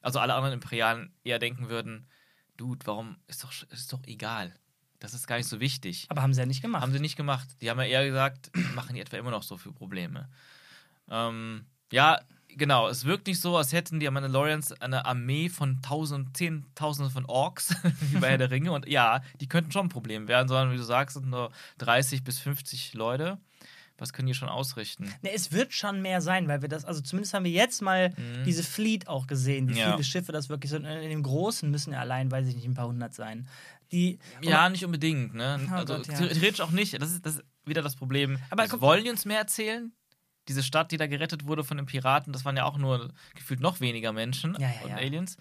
[0.00, 2.08] also alle anderen Imperialen eher denken würden,
[2.56, 4.54] Dude, warum ist doch, ist doch egal.
[4.98, 6.06] Das ist gar nicht so wichtig.
[6.10, 6.82] Aber haben sie ja nicht gemacht.
[6.82, 7.48] Haben sie nicht gemacht.
[7.62, 10.28] Die haben ja eher gesagt, machen die etwa immer noch so für Probleme.
[11.08, 12.20] Ähm, ja,
[12.56, 12.88] genau.
[12.88, 17.74] Es wirkt nicht so, als hätten die Mandalorians eine Armee von tausend, zehntausenden von Orks,
[18.12, 18.72] wie bei Herr der Ringe.
[18.72, 22.24] Und ja, die könnten schon ein Problem werden, sondern wie du sagst, sind nur 30
[22.24, 23.38] bis 50 Leute.
[23.98, 25.12] Was können die schon ausrichten?
[25.20, 28.14] Ne, es wird schon mehr sein, weil wir das, also zumindest haben wir jetzt mal
[28.46, 29.78] diese Fleet auch gesehen, wie Mhm.
[29.78, 29.90] Ja.
[29.92, 30.86] viele Schiffe das wirklich sind.
[30.86, 33.46] In dem Großen müssen ja allein, weiß ich nicht, ein paar hundert sein.
[33.92, 35.60] Die, Ja, nicht unbedingt, ne?
[35.70, 36.14] Oh also Gott, ja.
[36.14, 36.94] theoretisch auch nicht.
[37.02, 38.38] Das ist, das ist wieder das Problem.
[38.48, 39.92] Aber Also, guck- wollen die uns mehr erzählen?
[40.50, 43.60] Diese Stadt, die da gerettet wurde von den Piraten, das waren ja auch nur gefühlt
[43.60, 44.96] noch weniger Menschen Ja, ja, und ja.
[44.96, 45.36] Aliens.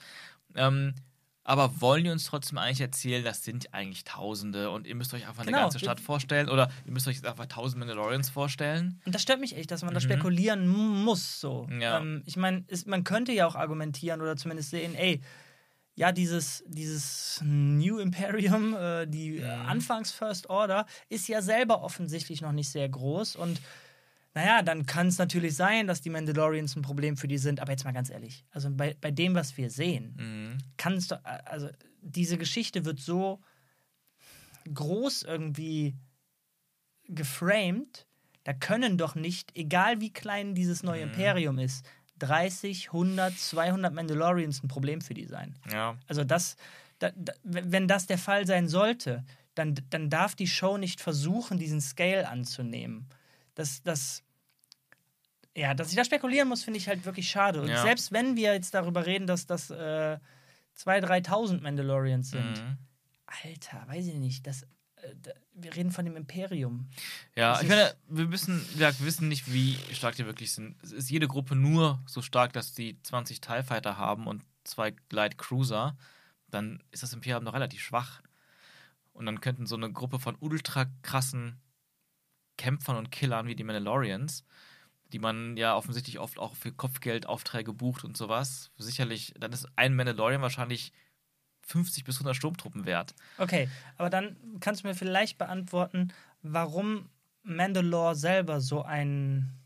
[0.56, 0.94] Ähm,
[1.44, 5.28] aber wollen die uns trotzdem eigentlich erzählen, das sind eigentlich Tausende und ihr müsst euch
[5.28, 5.58] einfach Genau.
[5.58, 9.02] eine ganze Stadt vorstellen oder ihr müsst euch jetzt einfach tausend Mandalorians vorstellen?
[9.04, 10.04] Und das stört mich echt, dass man da Mhm.
[10.04, 11.42] spekulieren muss.
[11.42, 11.68] So.
[11.80, 11.98] Ja.
[11.98, 15.22] Ähm, ich meine, man könnte ja auch argumentieren oder zumindest sehen, ey,
[15.96, 19.50] ja, dieses, dieses New Imperium, äh, die Mhm.
[19.66, 23.36] Anfangs First Order, ist ja selber offensichtlich noch nicht sehr groß.
[23.38, 23.60] Und
[24.34, 27.60] naja, dann kann es natürlich sein, dass die Mandalorians ein Problem für die sind.
[27.60, 30.58] Aber jetzt mal ganz ehrlich, also bei, bei dem, was wir sehen, Mhm.
[30.78, 31.70] kann es doch, also
[32.02, 33.42] diese Geschichte wird so
[34.72, 35.96] groß irgendwie
[37.06, 38.06] geframed,
[38.44, 41.12] da können doch nicht, egal wie klein dieses neue Mhm.
[41.12, 41.86] Imperium ist,
[42.20, 45.56] 30, 100, 200 Mandalorians ein Problem für die sein.
[45.72, 45.98] Ja.
[46.08, 46.56] Also das,
[47.00, 49.24] da, da, wenn das der Fall sein sollte,
[49.56, 53.08] dann, dann darf die Show nicht versuchen, diesen Scale anzunehmen.
[53.60, 54.24] Das, das,
[55.54, 57.62] ja, dass ich da spekulieren muss, finde ich halt wirklich schade.
[57.62, 57.82] Und Ja.
[57.82, 60.18] selbst wenn wir jetzt darüber reden, dass das äh,
[60.78, 62.78] 2.000, 3.000 Mandalorians sind, Mhm.
[63.44, 65.14] Alter, weiß ich nicht, das, äh,
[65.54, 66.88] wir reden von dem Imperium.
[67.36, 70.82] Ja, Das ich meine, wir wissen, wir wissen nicht, wie stark die wirklich sind.
[70.82, 74.92] Es ist jede Gruppe nur so stark, dass die 20 TIE Fighter haben und zwei
[75.10, 75.98] Glide Cruiser.
[76.48, 78.22] Dann ist das Imperium noch relativ schwach.
[79.12, 81.60] Und dann könnten so eine Gruppe von ultra krassen
[82.60, 84.44] Kämpfern und Killern wie die Mandalorians,
[85.14, 89.96] die man ja offensichtlich oft auch für Kopfgeldaufträge bucht und sowas, sicherlich, dann ist ein
[89.96, 90.92] Mandalorian wahrscheinlich
[91.62, 93.16] 50 bis 100 Sturmtruppen wert.
[93.38, 97.10] Okay, aber dann kannst du mir vielleicht beantworten, warum
[97.44, 99.59] Mandalore selber so ein,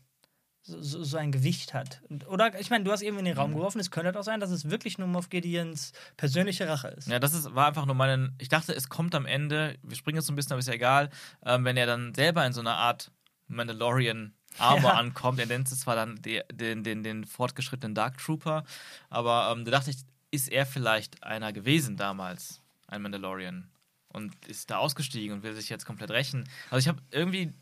[0.66, 2.00] so, so ein Gewicht hat.
[2.26, 3.40] Oder, ich meine, du hast eben in den Mhm.
[3.40, 6.88] Raum geworfen, es könnte halt auch sein, dass es wirklich nur Moff Gideons persönliche Rache
[6.88, 7.06] ist.
[7.08, 8.32] Ja, das ist, war einfach nur meine.
[8.38, 10.74] Ich dachte, es kommt am Ende, wir springen jetzt so ein bisschen, aber ist ja
[10.74, 11.10] egal,
[11.44, 13.10] ähm, wenn er dann selber in so einer Art
[13.48, 14.96] Mandalorian Armor Ja.
[14.98, 15.38] ankommt.
[15.38, 18.64] Er nennt es zwar dann die, den, den, den fortgeschrittenen Dark Trooper,
[19.10, 19.98] aber ähm, da dachte ich,
[20.30, 23.68] ist er vielleicht einer gewesen damals, ein Mandalorian,
[24.08, 26.48] und ist da ausgestiegen und will sich jetzt komplett rächen.
[26.70, 27.52] Also ich habe irgendwie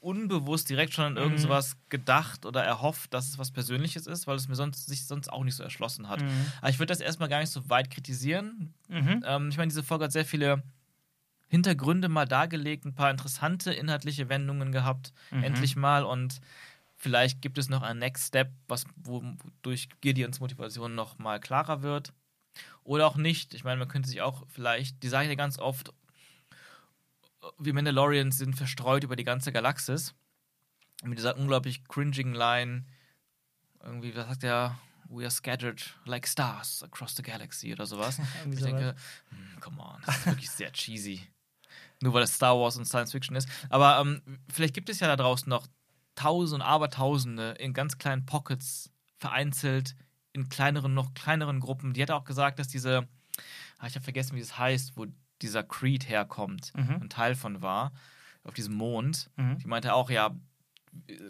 [0.00, 1.60] unbewusst direkt schon an irgend Mhm.
[1.90, 5.44] gedacht oder erhofft, dass es was Persönliches ist, weil es mir sonst sich sonst auch
[5.44, 6.22] nicht so erschlossen hat.
[6.22, 6.28] Mhm.
[6.60, 8.74] Aber ich würde das erstmal gar nicht so weit kritisieren.
[8.88, 9.22] Mhm.
[9.26, 10.62] Ähm, ich meine, diese Folge hat sehr viele
[11.48, 15.44] Hintergründe mal dargelegt, ein paar interessante inhaltliche Wendungen gehabt, Mhm.
[15.44, 16.04] endlich mal.
[16.04, 16.40] Und
[16.96, 22.12] vielleicht gibt es noch einen Next Step, was wodurch Gideons Motivation noch mal klarer wird.
[22.84, 23.54] Oder auch nicht.
[23.54, 25.92] Ich meine, man könnte sich auch vielleicht, die sagen ja ganz oft,
[27.58, 30.14] wir Mandalorians sind verstreut über die ganze Galaxis.
[31.02, 32.84] Mit dieser unglaublich cringigen Line,
[33.82, 34.78] irgendwie, was sagt der?
[35.08, 38.20] We are scattered like stars across the galaxy oder sowas.
[38.50, 38.94] Ich denke,
[39.30, 41.26] hm, come on, das ist wirklich sehr cheesy.
[42.00, 43.48] Nur weil es Star Wars und Science Fiction ist.
[43.70, 45.66] Aber ähm, vielleicht gibt es ja da draußen noch
[46.14, 49.96] Tausende und Abertausende in ganz kleinen Pockets vereinzelt,
[50.32, 51.92] in kleineren, noch kleineren Gruppen.
[51.92, 53.08] Die hat auch gesagt, dass diese,
[53.78, 55.06] ah, ich habe vergessen, wie es heißt, wo
[55.42, 57.02] dieser Creed herkommt, Mhm.
[57.02, 57.92] ein Teil von war,
[58.44, 59.30] auf diesem Mond.
[59.36, 59.58] Mhm.
[59.58, 60.34] Die meinte auch, ja,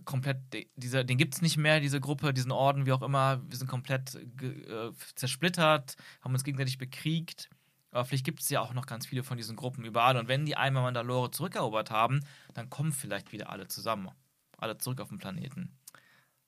[0.05, 0.39] komplett,
[0.77, 3.43] dieser, den gibt es nicht mehr, diese Gruppe, diesen Orden, wie auch immer.
[3.49, 7.51] Wir sind komplett äh, zersplittert, haben uns gegenseitig bekriegt.
[7.91, 10.17] Aber vielleicht gibt es ja auch noch ganz viele von diesen Gruppen überall.
[10.17, 12.21] Und wenn die einmal Mandalore zurückerobert haben,
[12.55, 14.09] dann kommen vielleicht wieder alle zusammen.
[14.57, 15.77] Alle zurück auf den Planeten.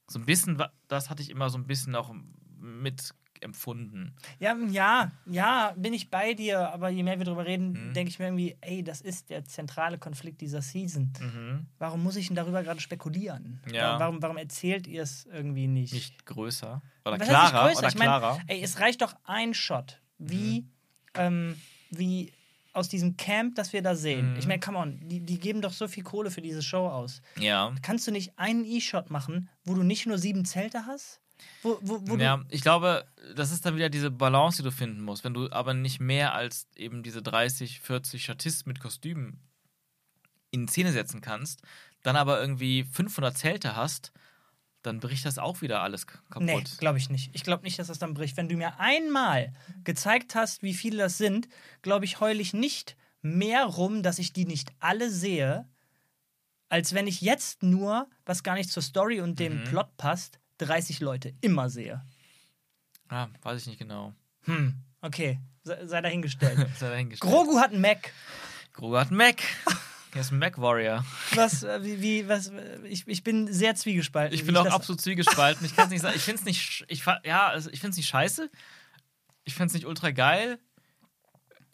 [0.09, 2.15] So ein bisschen, das hatte ich immer so ein bisschen auch
[2.59, 3.13] mit
[3.43, 4.15] empfunden.
[4.39, 7.93] Ja, ja, ja, bin ich bei dir, aber je mehr wir darüber reden, Mhm.
[7.95, 11.13] denke ich mir irgendwie, ey, das ist der zentrale Konflikt dieser Season.
[11.21, 11.67] Mhm.
[11.79, 13.61] Warum muss ich denn darüber gerade spekulieren?
[13.73, 13.99] Ja.
[14.01, 15.93] Warum, warum erzählt ihr es irgendwie nicht?
[15.93, 16.83] Nicht größer.
[17.05, 17.67] Oder Was klarer.
[17.69, 17.79] größer?
[17.81, 18.39] Oder Ich mein, klarer.
[18.47, 20.67] Ey, es reicht doch ein Shot, wie,
[21.15, 21.57] ähm,
[21.91, 22.33] wie
[22.75, 24.33] aus diesem Camp, das wir da sehen.
[24.33, 24.39] Mhm.
[24.39, 27.21] Ich meine, come on, die, die geben doch so viel Kohle für diese Show aus.
[27.39, 27.75] ja.
[27.83, 31.21] Kannst du nicht einen E-Shot machen, wo du nicht nur sieben Zelte hast?
[31.63, 35.03] Wo, wo, wo Ja, ich glaube, das ist dann wieder diese Balance, die du finden
[35.03, 35.23] musst.
[35.25, 39.39] Wenn du aber nicht mehr als eben diese 30, 40 Statisten mit Kostümen
[40.51, 41.63] in Szene setzen kannst,
[42.03, 44.13] dann aber irgendwie 500 Zelte hast,
[44.83, 46.79] dann bricht das auch wieder alles k- Nee, kaputt.
[46.79, 47.31] glaube ich nicht.
[47.35, 48.37] Ich glaube nicht, dass das dann bricht.
[48.37, 51.49] Wenn du mir einmal gezeigt hast, wie viele das sind,
[51.83, 55.69] glaube ich, heule ich nicht mehr rum, dass ich die nicht alle sehe,
[56.69, 59.65] als wenn ich jetzt nur, was gar nicht zur Story und dem Mhm.
[59.65, 62.03] Plot passt, 30 Leute immer sehe.
[63.09, 64.15] Ah, weiß ich nicht genau.
[64.45, 65.39] Hm, okay.
[65.65, 66.59] Sei, sei dahingestellt.
[66.79, 67.33] Sei dahingestellt.
[67.33, 68.13] Grogu hat einen Mac.
[68.73, 69.43] Grogu hat einen Mac.
[70.15, 71.05] Er ist ein Mac Warrior.
[71.35, 74.35] Was, äh, wie, wie, was, äh, ich, ich bin sehr zwiegespalten.
[74.35, 75.65] Ich bin auch absolut zwiegespalten.
[75.65, 76.17] Ich kann es nicht sagen.
[76.17, 76.85] Ich finde es nicht.
[76.89, 78.51] Ich, ja, also ich finde es nicht scheiße.
[79.45, 80.59] Ich finde es nicht ultra geil.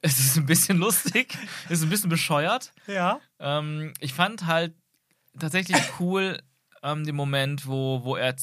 [0.03, 1.37] Es ist ein bisschen lustig.
[1.67, 2.73] Es ist ein bisschen bescheuert.
[2.87, 3.21] Ja.
[3.41, 4.75] Ähm, ich fand halt
[5.39, 6.41] tatsächlich cool
[6.83, 8.37] ähm, den Moment, wo, wo er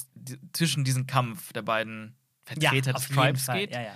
[0.54, 2.16] zwischen diesen Kampf der beiden
[2.60, 3.72] Ja, Vertreter auf des Tribes geht.
[3.74, 3.94] Ja, ja.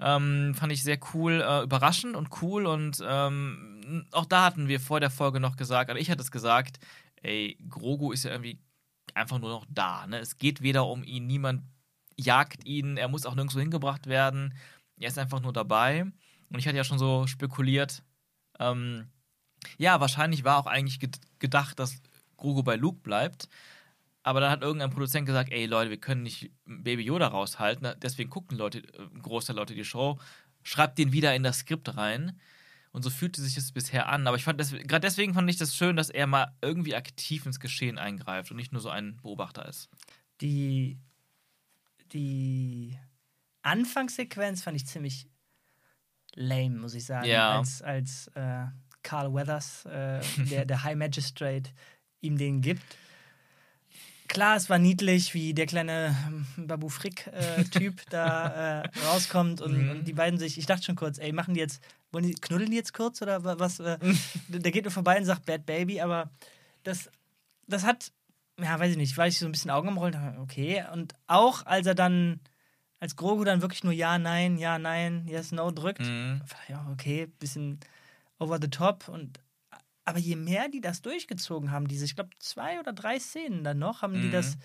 [0.00, 2.66] Ähm, fand ich sehr cool, äh, überraschend und cool.
[2.66, 6.30] Und ähm, auch da hatten wir vor der Folge noch gesagt, oder ich hatte es
[6.30, 6.78] gesagt,
[7.22, 8.60] ey, Grogu ist ja irgendwie
[9.14, 10.06] einfach nur noch da.
[10.06, 10.18] Ne?
[10.18, 11.62] Es geht weder um ihn, niemand
[12.16, 14.54] jagt ihn, er muss auch nirgendwo hingebracht werden.
[15.00, 16.02] Er ist einfach nur dabei.
[16.02, 18.02] Und ich hatte ja schon so spekuliert,
[18.58, 19.08] ähm,
[19.76, 22.00] ja, wahrscheinlich war auch eigentlich ged- gedacht, dass
[22.36, 23.48] Grogu bei Luke bleibt.
[24.22, 27.88] Aber dann hat irgendein Produzent gesagt, ey Leute, wir können nicht Baby Yoda raushalten.
[28.02, 30.18] Deswegen gucken Leute, äh, ein Großteil Leute die Show.
[30.62, 32.38] Schreibt den wieder in das Skript rein.
[32.90, 34.26] Und so fühlte sich es bisher an.
[34.26, 37.60] Aber ich fand, gerade deswegen fand ich das schön, dass er mal irgendwie aktiv ins
[37.60, 39.88] Geschehen eingreift und nicht nur so ein Beobachter ist.
[40.40, 40.98] Die,
[42.12, 42.98] die
[43.62, 45.28] Anfangssequenz fand ich ziemlich
[46.34, 47.28] lame, muss ich sagen.
[47.28, 47.58] Ja.
[47.58, 48.66] Als, als äh,
[49.02, 51.70] Carl Weathers, äh, der, der High Magistrate,
[52.20, 52.96] ihm den gibt.
[54.28, 59.88] Klar, es war niedlich, wie der kleine ähm, Babu Frick-Typ da äh, rauskommt und, Mhm.
[59.90, 62.70] und die beiden sich, ich dachte schon kurz, ey, machen die jetzt, wollen die, knuddeln
[62.70, 63.80] die jetzt kurz oder wa- was?
[63.80, 63.98] Äh,
[64.48, 66.30] der geht nur vorbei und sagt Bad Baby, aber
[66.82, 67.10] das,
[67.66, 68.12] das hat,
[68.60, 70.84] ja, weiß ich nicht, war ich so ein bisschen Augen am Rollen, okay.
[70.92, 72.40] Und auch als er dann,
[73.00, 76.42] als Grogu dann wirklich nur Ja, Nein, Ja, Nein, Yes, No drückt, Mhm.
[76.68, 77.80] ja, okay, bisschen
[78.38, 79.40] over the top und
[80.08, 83.78] aber je mehr die das durchgezogen haben, diese, ich glaube, zwei oder drei Szenen dann
[83.78, 84.32] noch, haben die Mhm.
[84.32, 84.56] das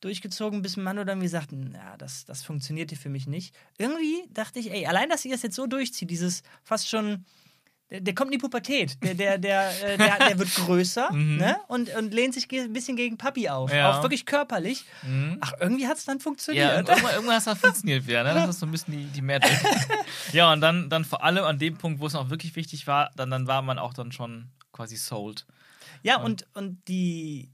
[0.00, 3.54] durchgezogen, bis Mando dann wie sagt, ja, das, das funktioniert hier für mich nicht.
[3.78, 7.24] Irgendwie dachte ich, ey, allein, dass sie das jetzt so durchzieht, dieses fast schon,
[7.90, 11.36] der, der kommt in die Pubertät, der, der, der, äh, der, der wird größer Mhm.
[11.38, 11.56] ne?
[11.68, 13.90] und, und lehnt sich ein bisschen gegen Papi auf, Ja.
[13.98, 14.84] auch wirklich körperlich.
[15.02, 15.38] Mhm.
[15.40, 16.66] Ach, irgendwie hat es dann funktioniert.
[16.66, 18.34] Ja, irg- irgendwann, irgendwann hat es dann funktioniert wieder, ne?
[18.34, 19.50] Das ist so ein bisschen die, die Magic.
[20.32, 23.10] ja, und dann, dann vor allem an dem Punkt, wo es noch wirklich wichtig war,
[23.16, 25.46] dann, dann war man auch dann schon quasi sold.
[26.02, 27.50] Ja, und, und die,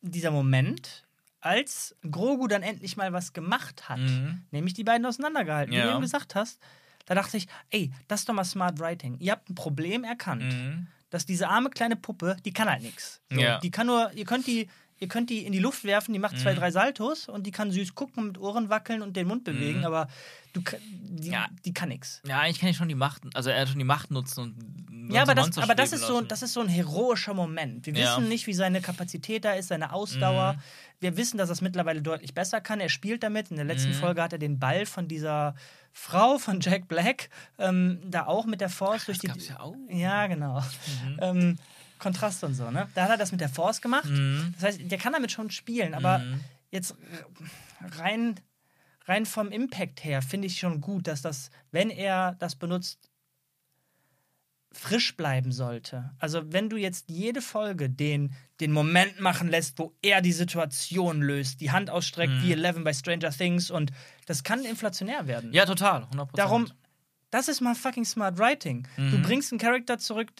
[0.00, 1.04] dieser Moment,
[1.40, 4.42] als Grogu dann endlich mal was gemacht hat, Mhm.
[4.50, 5.84] nämlich die beiden auseinandergehalten, wie Ja.
[5.86, 6.60] du eben gesagt hast,
[7.06, 9.18] da dachte ich, ey, das ist doch mal Smart Writing.
[9.20, 10.86] Ihr habt ein Problem erkannt, Mhm.
[11.10, 13.20] dass diese arme kleine Puppe, die kann halt nichts.
[13.30, 13.58] So, Ja.
[13.60, 14.68] Die kann nur, ihr könnt die,
[14.98, 16.56] ihr könnt die in die Luft werfen, die macht zwei, Mhm.
[16.58, 19.84] drei Saltos und die kann süß gucken, mit Ohren wackeln und den Mund bewegen, Mhm.
[19.86, 20.08] aber
[20.52, 21.46] du, die, Ja.
[21.64, 22.22] die kann nichts.
[22.26, 24.86] Ja, eigentlich kann ich schon die Macht, also er hat schon die Macht nutzen und
[25.12, 27.86] Ja, aber, das, aber das, ist so, das ist so ein heroischer Moment.
[27.86, 28.16] Wir Ja.
[28.16, 30.54] wissen nicht, wie seine Kapazität da ist, seine Ausdauer.
[30.54, 30.58] Mhm.
[30.98, 32.80] Wir wissen, dass er es mittlerweile deutlich besser kann.
[32.80, 33.50] Er spielt damit.
[33.52, 33.94] In der letzten Mhm.
[33.94, 35.54] Folge hat er den Ball von dieser
[35.92, 37.28] Frau von Jack Black
[37.58, 39.26] ähm, da auch mit der Force durch das die.
[39.28, 39.76] gab's ja auch.
[39.90, 40.58] Ja, genau.
[41.04, 41.18] Mhm.
[41.20, 41.58] Ähm,
[41.98, 42.88] Kontrast und so, ne?
[42.94, 44.08] Da hat er das mit der Force gemacht.
[44.08, 44.52] Mhm.
[44.54, 46.40] Das heißt, der kann damit schon spielen, aber Mhm.
[46.70, 46.94] jetzt
[47.98, 48.34] rein,
[49.06, 53.10] rein vom Impact her finde ich schon gut, dass das, wenn er das benutzt,
[54.72, 56.10] frisch bleiben sollte.
[56.18, 61.22] Also wenn du jetzt jede Folge den, den Moment machen lässt, wo er die Situation
[61.22, 62.42] löst, die Hand ausstreckt Mhm.
[62.42, 63.90] wie Eleven bei Stranger Things und
[64.26, 65.52] das kann inflationär werden.
[65.54, 66.36] Ja, total, 100%.
[66.38, 66.66] Darum,
[67.30, 68.86] das ist mal fucking smart writing.
[68.96, 69.22] Du Mhm.
[69.22, 70.30] bringst einen Charakter zurück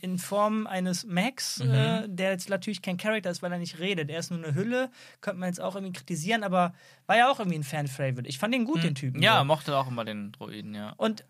[0.00, 1.70] in Form eines Max, Mhm.
[1.74, 4.08] äh, der jetzt natürlich kein Charakter ist, weil er nicht redet.
[4.10, 4.90] Er ist nur eine Hülle.
[5.20, 6.72] Könnte man jetzt auch irgendwie kritisieren, aber
[7.06, 8.28] war ja auch irgendwie ein Fan-Favorite.
[8.28, 9.18] Ich fand den gut, den Typen.
[9.18, 9.22] Mhm.
[9.24, 9.44] Ja, so.
[9.44, 10.94] mochte auch immer den Droiden, ja.
[10.96, 11.24] Und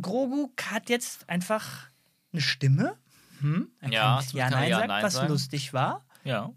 [0.00, 1.88] Grogu hat jetzt einfach
[2.32, 2.96] eine Stimme.
[3.40, 3.70] Hm?
[3.80, 5.28] Er Ja, ja, nein, ja, sagt, nein was sagen.
[5.28, 6.04] lustig war.
[6.24, 6.52] Ja.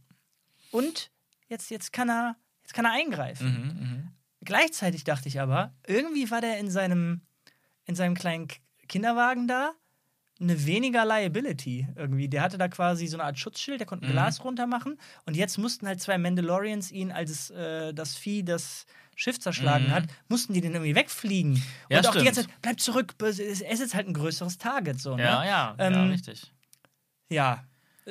[0.71, 1.11] Und
[1.47, 3.47] jetzt, jetzt, kann er, jetzt kann er eingreifen.
[3.47, 4.07] Mhm, mhm.
[4.44, 7.22] Gleichzeitig dachte ich aber, irgendwie war der in seinem,
[7.86, 8.48] in seinem kleinen
[8.88, 9.74] Kinderwagen da
[10.39, 12.28] eine weniger Liability irgendwie.
[12.28, 14.14] Der hatte da quasi so eine Art Schutzschild, der konnte ein Mhm.
[14.14, 18.44] Glas runter machen und jetzt mussten halt zwei Mandalorians ihn, als es, äh, das Vieh
[18.44, 19.92] das Schiff zerschlagen Mhm.
[19.92, 21.62] hat, mussten die den irgendwie wegfliegen.
[21.89, 22.26] Ja, und auch die stimmt.
[22.26, 25.00] ganze Zeit, bleib zurück, es ist jetzt halt ein größeres Target.
[25.00, 25.24] So, ne?
[25.24, 26.52] Ja, ja, ja, Ähm, richtig.
[27.30, 27.64] ja.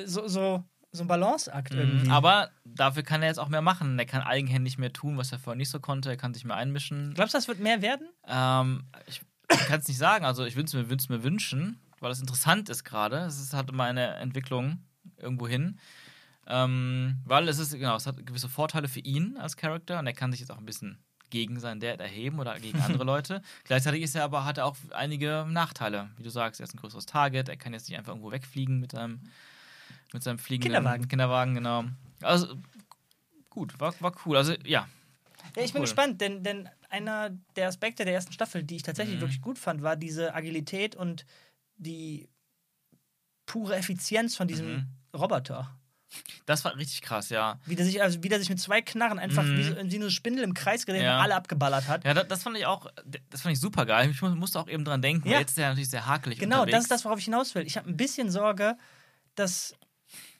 [0.05, 1.79] So, so, so ein Balanceakt Mhm.
[1.79, 2.09] irgendwie.
[2.11, 3.97] Aber dafür kann er jetzt auch mehr machen.
[3.97, 6.09] Er kann eigenhändig mehr tun, was er vorher nicht so konnte.
[6.09, 7.13] Er kann sich mehr einmischen.
[7.13, 8.07] Glaubst du, das wird mehr werden?
[8.27, 9.21] Ähm, ich
[9.67, 10.25] kann es nicht sagen.
[10.25, 13.17] Also ich würde es mir, würd's mir wünschen, weil das interessant ist gerade.
[13.19, 14.83] Es ist, hat immer eine Entwicklung
[15.17, 15.77] irgendwo hin.
[16.47, 20.13] Ähm, weil es ist, genau, es hat gewisse Vorteile für ihn als Charakter und er
[20.13, 20.97] kann sich jetzt auch ein bisschen
[21.29, 23.41] gegen seinen Dad erheben oder gegen andere Leute.
[23.63, 26.09] Gleichzeitig ist er aber, hat er auch einige Nachteile.
[26.17, 28.79] Wie du sagst, er ist ein größeres Target, er kann jetzt nicht einfach irgendwo wegfliegen
[28.81, 29.21] mit seinem,
[30.13, 31.07] mit seinem fliegenden Kinderwagen.
[31.07, 31.83] Kinderwagen, genau.
[32.21, 32.55] Also
[33.49, 34.37] gut, war, war cool.
[34.37, 34.87] Also ja.
[35.55, 35.85] Ja, ich bin Cool.
[35.87, 39.21] gespannt, denn, denn einer der Aspekte der ersten Staffel, die ich tatsächlich Mhm.
[39.21, 41.25] wirklich gut fand, war diese Agilität und
[41.77, 42.29] die
[43.45, 44.87] pure Effizienz von diesem Mhm.
[45.15, 45.75] Roboter.
[46.45, 47.59] Das war richtig krass, ja.
[47.65, 49.57] Wie der sich, also wie der sich mit zwei Knarren einfach Mhm.
[49.57, 51.17] wie, wie eine Spindel im Kreis gedreht Ja.
[51.17, 52.03] und alle abgeballert hat.
[52.03, 52.87] Ja, das, das fand ich auch,
[53.29, 54.09] das fand ich super geil.
[54.11, 55.39] Ich mu- musste auch eben dran denken, Ja.
[55.39, 56.73] jetzt ist er natürlich sehr hakelig Genau, unterwegs.
[56.75, 57.65] das ist das, worauf ich hinaus will.
[57.65, 58.77] Ich habe ein bisschen Sorge,
[59.35, 59.73] dass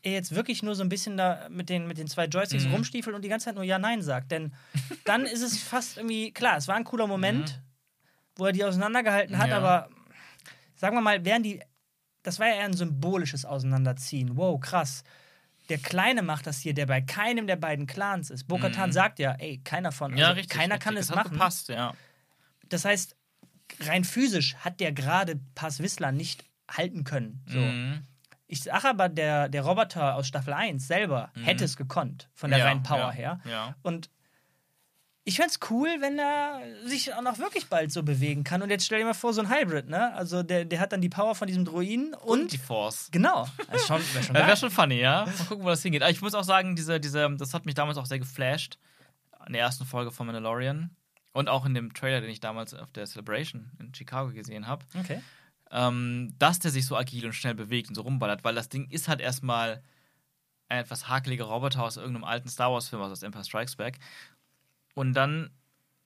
[0.03, 2.71] er jetzt wirklich nur so ein bisschen da mit den, mit den zwei Joysticks Mhm.
[2.73, 4.31] rumstiefelt und die ganze Zeit nur Ja-Nein sagt.
[4.31, 4.53] Denn
[5.05, 7.61] dann ist es fast irgendwie, klar, es war ein cooler Moment,
[8.35, 9.51] wo er die auseinandergehalten hat, Mhm.
[9.51, 9.57] Ja.
[9.57, 9.89] aber
[10.75, 11.61] sagen wir mal, wären die,
[12.23, 14.35] das war ja eher ein symbolisches Auseinanderziehen.
[14.37, 15.03] Wow, krass.
[15.69, 18.47] Der Kleine macht das hier, der bei keinem der beiden Clans ist.
[18.47, 18.93] Bo-Katan Mhm.
[18.93, 20.49] sagt ja, ey, keiner von, also ja, richtig.
[20.49, 20.83] keiner richtig.
[20.83, 21.33] kann es das machen.
[21.33, 21.93] gepasst, ja.
[22.67, 23.15] Das heißt,
[23.81, 27.41] rein physisch hat der gerade Pass Wissler nicht halten können.
[27.47, 27.59] So.
[27.59, 28.05] Mhm.
[28.51, 31.43] Ich sage aber, der, der Roboter aus Staffel 1 selber Mhm.
[31.43, 33.39] hätte es gekonnt, von der ja, reinen Power ja, her.
[33.49, 33.75] Ja.
[33.81, 34.09] Und
[35.23, 38.61] ich fände es cool, wenn er sich auch noch wirklich bald so bewegen kann.
[38.61, 40.13] Und jetzt stell dir mal vor, so ein Hybrid, ne?
[40.15, 42.51] Also der, der hat dann die Power von diesem Druiden und.
[42.51, 43.07] die Force.
[43.11, 43.47] genau.
[43.71, 44.57] Das ist schon, wär schon Wäre geil.
[44.57, 45.25] schon funny, ja.
[45.25, 46.01] Mal gucken, wo das hingeht.
[46.01, 48.77] Aber ich muss auch sagen, diese, diese, das hat mich damals auch sehr geflasht.
[49.47, 50.89] In der ersten Folge von Mandalorian.
[51.33, 54.83] Und auch in dem Trailer, den ich damals auf der Celebration in Chicago gesehen habe.
[54.99, 55.21] Okay.
[55.71, 58.89] Ähm, dass der sich so agil und schnell bewegt und so rumballert, weil das Ding
[58.89, 59.81] ist halt erstmal
[60.69, 63.99] ein etwas hakeliger Roboter aus irgendeinem alten Star Wars-Film, also aus Empire Strikes Back.
[64.95, 65.49] Und dann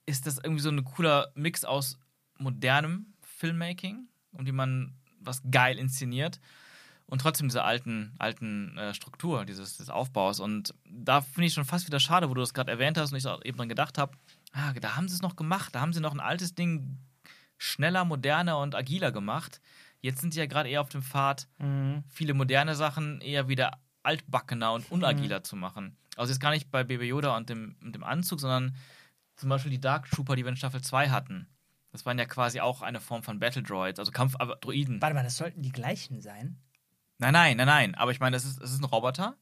[0.06, 1.98] ist das irgendwie so ein cooler Mix aus
[2.38, 6.40] modernem Filmmaking, um die man was geil inszeniert
[7.06, 10.40] und trotzdem dieser alten, alten äh, Struktur, dieses des Aufbaus.
[10.40, 13.18] Und da finde ich schon fast wieder schade, wo du das gerade erwähnt hast und
[13.18, 14.16] ich eben dran gedacht habe,
[14.52, 16.98] ah, da haben sie es noch gemacht, da haben sie noch ein altes Ding
[17.58, 19.60] schneller, moderner und agiler gemacht.
[20.00, 22.04] Jetzt sind sie ja gerade eher auf dem Pfad, Mhm.
[22.08, 25.96] viele moderne Sachen eher wieder altbackener und unagiler zu machen.
[26.16, 28.76] Also jetzt gar nicht bei Baby Yoda und dem, und dem Anzug, sondern
[29.36, 31.48] zum Beispiel die Dark Trooper, die wir in Staffel 2 hatten.
[31.92, 35.00] Das waren ja quasi auch eine Form von Battle Droids, also Kampf-Droiden.
[35.02, 36.58] Warte mal, das sollten die gleichen sein.
[37.18, 37.94] Nein, nein, nein, nein.
[37.94, 39.36] Aber ich meine, es ist, es ist ein Roboter,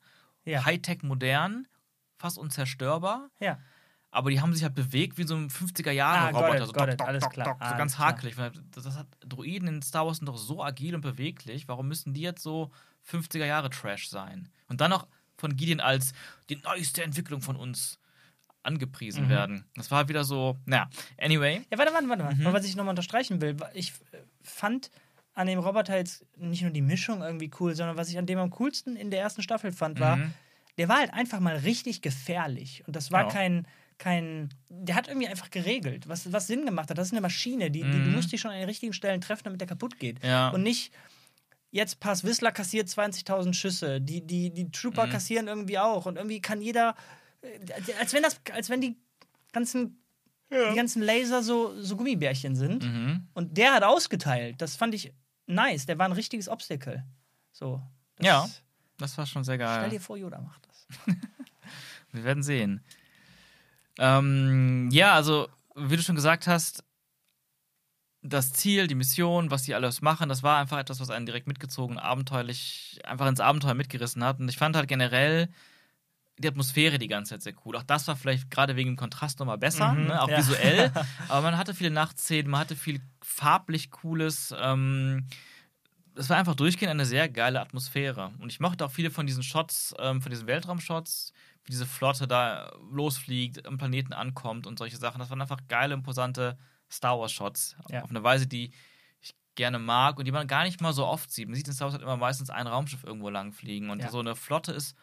[0.44, 0.64] Ja.
[0.64, 1.66] Hightech modern,
[2.16, 3.30] fast unzerstörbar.
[3.40, 3.58] Ja.
[4.14, 6.88] Aber die haben sich halt bewegt wie so ein 50er Jahre Ah, it, so, got
[6.88, 8.36] it, alles klar, so alles ganz hakelig.
[8.70, 11.66] Das, hat Droiden in Star Wars sind doch so agil und beweglich.
[11.66, 12.70] Warum müssen die jetzt so
[13.10, 14.48] 50er Jahre Trash sein?
[14.68, 16.12] Und dann noch von Gideon als
[16.48, 17.98] die neueste Entwicklung von uns
[18.62, 19.28] angepriesen Mhm.
[19.30, 19.64] werden.
[19.74, 20.88] Das war halt wieder so, naja,
[21.20, 21.62] anyway.
[21.70, 22.34] Ja, warte, warte, warte mal.
[22.34, 22.44] Mhm.
[22.52, 24.90] Was ich nochmal unterstreichen will, ich äh, fand
[25.34, 28.38] an dem Roboter jetzt nicht nur die Mischung irgendwie cool, sondern was ich an dem
[28.38, 30.32] am coolsten in der ersten Staffel fand, war, Mhm.
[30.78, 32.84] der war halt einfach mal richtig gefährlich.
[32.86, 33.28] Und das war Ja.
[33.28, 33.66] kein,
[33.98, 36.98] kein, der hat irgendwie einfach geregelt, was, was Sinn gemacht hat.
[36.98, 38.12] Das ist eine Maschine, die, die du Mhm.
[38.14, 40.22] musst dich schon an den richtigen Stellen treffen, damit der kaputt geht.
[40.24, 40.48] Ja.
[40.50, 40.92] Und nicht,
[41.70, 45.10] jetzt Pass Whistler kassiert 20.000 Schüsse, die, die, die Trooper Mhm.
[45.10, 46.06] kassieren irgendwie auch.
[46.06, 46.94] Und irgendwie kann jeder,
[47.42, 47.58] äh,
[48.00, 48.96] als wenn das, als wenn die
[49.52, 50.00] ganzen,
[50.50, 52.84] die ganzen Laser so, so Gummibärchen sind.
[52.84, 53.26] Mhm.
[53.34, 54.60] Und der hat ausgeteilt.
[54.60, 55.12] Das fand ich
[55.46, 55.86] nice.
[55.86, 57.04] Der war ein richtiges Obstacle.
[57.52, 57.80] So.
[58.16, 58.48] Das- Ja.
[58.98, 59.90] Das war schon sehr Stell geil.
[59.90, 60.86] dir vor, Yoda macht das.
[62.12, 62.80] Wir werden sehen.
[63.98, 66.84] Ähm, ja, also, wie du schon gesagt hast,
[68.22, 71.46] das Ziel, die Mission, was die alles machen, das war einfach etwas, was einen direkt
[71.46, 74.40] mitgezogen, abenteuerlich, einfach ins Abenteuer mitgerissen hat.
[74.40, 75.48] Und ich fand halt generell
[76.38, 77.76] die Atmosphäre die ganze Zeit sehr cool.
[77.76, 80.22] Auch das war vielleicht gerade wegen dem Kontrast nochmal besser, Mhm, ne?
[80.22, 80.38] auch ja.
[80.38, 80.90] visuell.
[81.28, 84.54] Aber man hatte viele Nachtszenen, man hatte viel farblich Cooles.
[84.58, 85.26] Ähm,
[86.16, 88.32] es war einfach durchgehend eine sehr geile Atmosphäre.
[88.40, 91.32] Und ich mochte auch viele von diesen Shots, ähm, von diesen Weltraumshots,
[91.68, 95.18] diese Flotte da losfliegt, am Planeten ankommt und solche Sachen.
[95.18, 96.58] Das waren einfach geile, imposante
[96.90, 97.76] Star Wars-Shots.
[97.90, 98.02] Ja.
[98.02, 98.70] Auf eine Weise, die
[99.20, 101.48] ich gerne mag und die man gar nicht mal so oft sieht.
[101.48, 103.90] Man sieht in Star Wars halt immer meistens ein Raumschiff irgendwo lang fliegen.
[103.90, 104.10] Und Ja.
[104.10, 104.96] so eine Flotte ist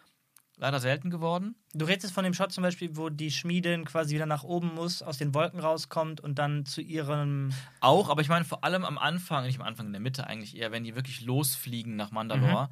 [0.58, 1.56] leider selten geworden.
[1.74, 4.76] Du redest jetzt von dem Shot zum Beispiel, wo die Schmiedin quasi wieder nach oben
[4.76, 7.52] muss, aus den Wolken rauskommt und dann zu ihrem.
[7.80, 10.56] Auch, aber ich meine vor allem am Anfang, nicht am Anfang, in der Mitte eigentlich
[10.56, 12.70] eher, wenn die wirklich losfliegen nach Mandalore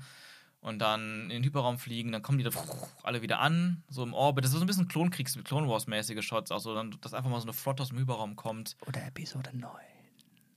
[0.62, 2.52] und dann in den Hyperraum fliegen, dann kommen die da
[3.04, 4.44] alle wieder an, so im Orbit.
[4.44, 7.40] Das ist so ein bisschen Klonkriegs-, Clone Wars-mäßige Shots, auch so, dann, dass einfach mal
[7.40, 8.76] so eine Flotte aus dem Hyperraum kommt.
[8.86, 9.72] Oder Episode 9.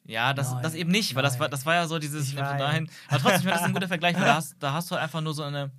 [0.04, 1.50] Ja, das, Nein, das eben nicht, weil das war, nein.
[1.52, 2.90] das war ja so dieses dahin.
[3.08, 5.20] Aber trotzdem, das ist ein guter Vergleich, weil da hast, da hast du halt einfach
[5.20, 5.70] nur so eine,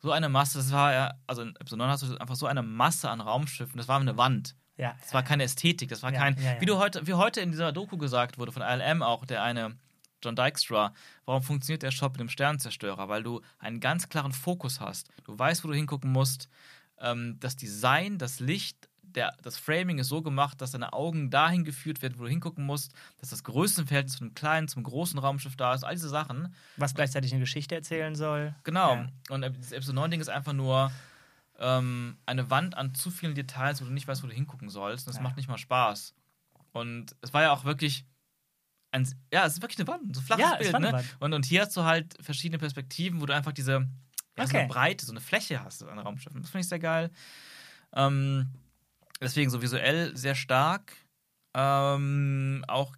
[0.00, 2.62] so eine Masse, das war ja, also in Episode 9 hast du einfach so eine
[2.62, 4.56] Masse an Raumschiffen, das war eine Wand.
[4.76, 4.96] Ja.
[5.00, 6.60] Das war keine Ästhetik, das war Ja, kein, ja, ja.
[6.60, 9.76] wie du heute, wie heute in dieser Doku gesagt wurde von ILM auch, der eine
[10.22, 10.92] John Dykstra,
[11.24, 13.08] warum funktioniert der Shop mit dem Sternzerstörer?
[13.08, 15.08] Weil du einen ganz klaren Fokus hast.
[15.24, 16.48] Du weißt, wo du hingucken musst.
[16.98, 21.64] Ähm, das Design, das Licht, der, das Framing ist so gemacht, dass deine Augen dahin
[21.64, 25.54] geführt werden, wo du hingucken musst, dass das Größenverhältnis von dem kleinen zum großen Raumschiff
[25.56, 26.54] da ist, all diese Sachen.
[26.78, 28.54] Was gleichzeitig eine Geschichte erzählen soll.
[28.64, 28.94] Genau.
[28.94, 29.08] Ja.
[29.30, 30.90] Und das Episode 9-Ding ist einfach nur
[31.58, 35.06] ähm, eine Wand an zu vielen Details, wo du nicht weißt, wo du hingucken sollst.
[35.06, 35.22] Und das Ja.
[35.22, 36.14] macht nicht mal Spaß.
[36.72, 38.06] Und es war ja auch wirklich.
[38.92, 40.78] Ein, ja, es ist wirklich eine Wand, so ein flaches Ja, Bild.
[40.78, 41.04] Ne?
[41.18, 43.88] Und, und hier hast du halt verschiedene Perspektiven, wo du einfach diese
[44.38, 44.58] ja, so Okay.
[44.60, 46.40] eine Breite, so eine Fläche hast an Raumschiffen.
[46.40, 47.10] Das finde ich sehr geil.
[47.94, 48.50] Ähm,
[49.20, 50.94] deswegen so visuell sehr stark.
[51.54, 52.94] Ähm, auch,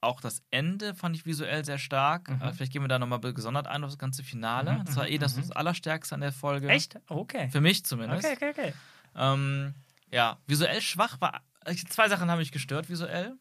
[0.00, 2.30] auch das Ende fand ich visuell sehr stark.
[2.30, 2.42] Mhm.
[2.42, 4.72] Äh, vielleicht gehen wir da nochmal gesondert ein auf das ganze Finale.
[4.72, 5.42] Mhm, das war mhm, eh das, mhm.
[5.42, 6.68] das Allerstärkste an der Folge.
[6.68, 6.98] Echt?
[7.08, 7.50] Okay.
[7.50, 8.24] Für mich zumindest.
[8.24, 8.74] Okay, okay, okay.
[9.14, 9.74] Ähm,
[10.10, 11.42] ja, visuell schwach war.
[11.88, 13.36] Zwei Sachen haben mich gestört visuell.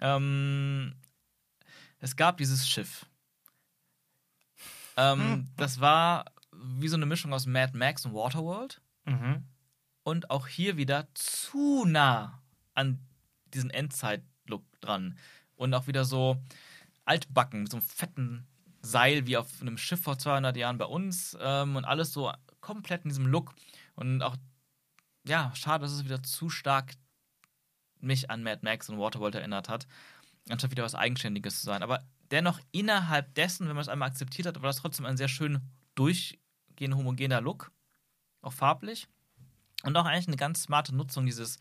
[0.00, 0.94] Ähm,
[1.98, 3.06] es gab dieses Schiff.
[4.96, 5.48] Ähm, Hm.
[5.56, 8.80] Das war wie so eine Mischung aus Mad Max und Waterworld.
[9.04, 9.44] Mhm.
[10.02, 12.42] Und auch hier wieder zu nah
[12.74, 13.00] an
[13.52, 15.18] diesen Endzeit-Look dran.
[15.56, 16.42] Und auch wieder so
[17.04, 18.46] altbacken, mit so einem fetten
[18.82, 21.36] Seil wie auf einem Schiff vor 200 Jahren bei uns.
[21.40, 23.54] Ähm, und alles so komplett in diesem Look.
[23.94, 24.36] Und auch
[25.26, 26.92] ja, schade, dass es wieder zu stark
[28.04, 29.86] mich an Mad Max und Waterworld erinnert hat,
[30.48, 31.82] anstatt wieder was Eigenständiges zu sein.
[31.82, 35.28] Aber dennoch innerhalb dessen, wenn man es einmal akzeptiert hat, war das trotzdem ein sehr
[35.28, 35.60] schön
[35.94, 37.70] durchgehend homogener Look,
[38.42, 39.08] auch farblich.
[39.82, 41.58] Und auch eigentlich eine ganz smarte Nutzung dieses,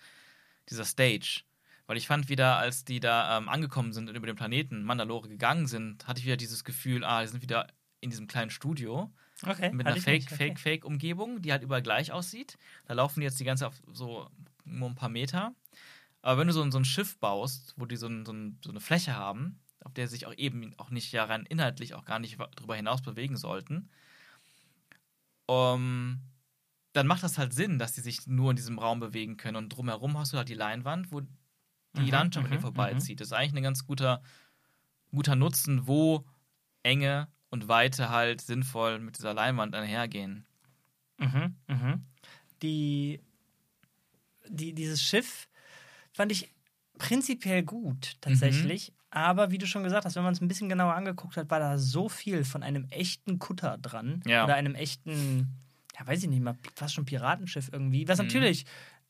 [0.69, 1.43] dieser Stage.
[1.87, 5.27] Weil ich fand wieder, als die da ähm, angekommen sind und über den Planeten Mandalore
[5.27, 7.67] gegangen sind, hatte ich wieder dieses Gefühl, ah, die sind wieder
[7.99, 9.11] in diesem kleinen Studio.
[9.45, 9.71] Okay.
[9.73, 12.57] Mit einer Fake, Fake, Fake-Umgebung, die halt überall gleich aussieht.
[12.85, 14.29] Da laufen die jetzt die ganze auf so
[14.63, 15.53] nur ein paar Meter.
[16.23, 18.71] Aber wenn du so, so ein Schiff baust, wo die so, ein, so, ein, so
[18.71, 22.19] eine Fläche haben, auf der sich auch eben auch nicht ja rein inhaltlich auch gar
[22.19, 23.89] nicht darüber hinaus bewegen sollten,
[25.45, 26.21] um,
[26.93, 29.57] dann macht das halt Sinn, dass die sich nur in diesem Raum bewegen können.
[29.57, 31.21] Und drumherum hast du halt die Leinwand, wo
[31.97, 33.21] die Mhm, Landschaft an dir mhm, vorbeizieht.
[33.21, 34.23] Das ist eigentlich ein ganz guter,
[35.11, 36.25] guter Nutzen, wo
[36.83, 40.47] Enge und Weite halt sinnvoll mit dieser Leinwand einhergehen.
[41.19, 42.05] Mhm, mhm.
[42.61, 43.21] Die,
[44.47, 45.47] die, dieses Schiff
[46.13, 46.49] fand ich
[46.97, 48.91] prinzipiell gut, tatsächlich.
[48.91, 48.95] Mhm.
[49.09, 51.59] Aber wie du schon gesagt hast, wenn man es ein bisschen genauer angeguckt hat, war
[51.59, 54.21] da so viel von einem echten Kutter dran.
[54.25, 54.43] Ja.
[54.45, 55.49] Oder einem echten,
[55.99, 58.07] ja, weiß ich nicht mal, fast schon Piratenschiff irgendwie.
[58.07, 58.25] Was Mhm.
[58.25, 58.65] natürlich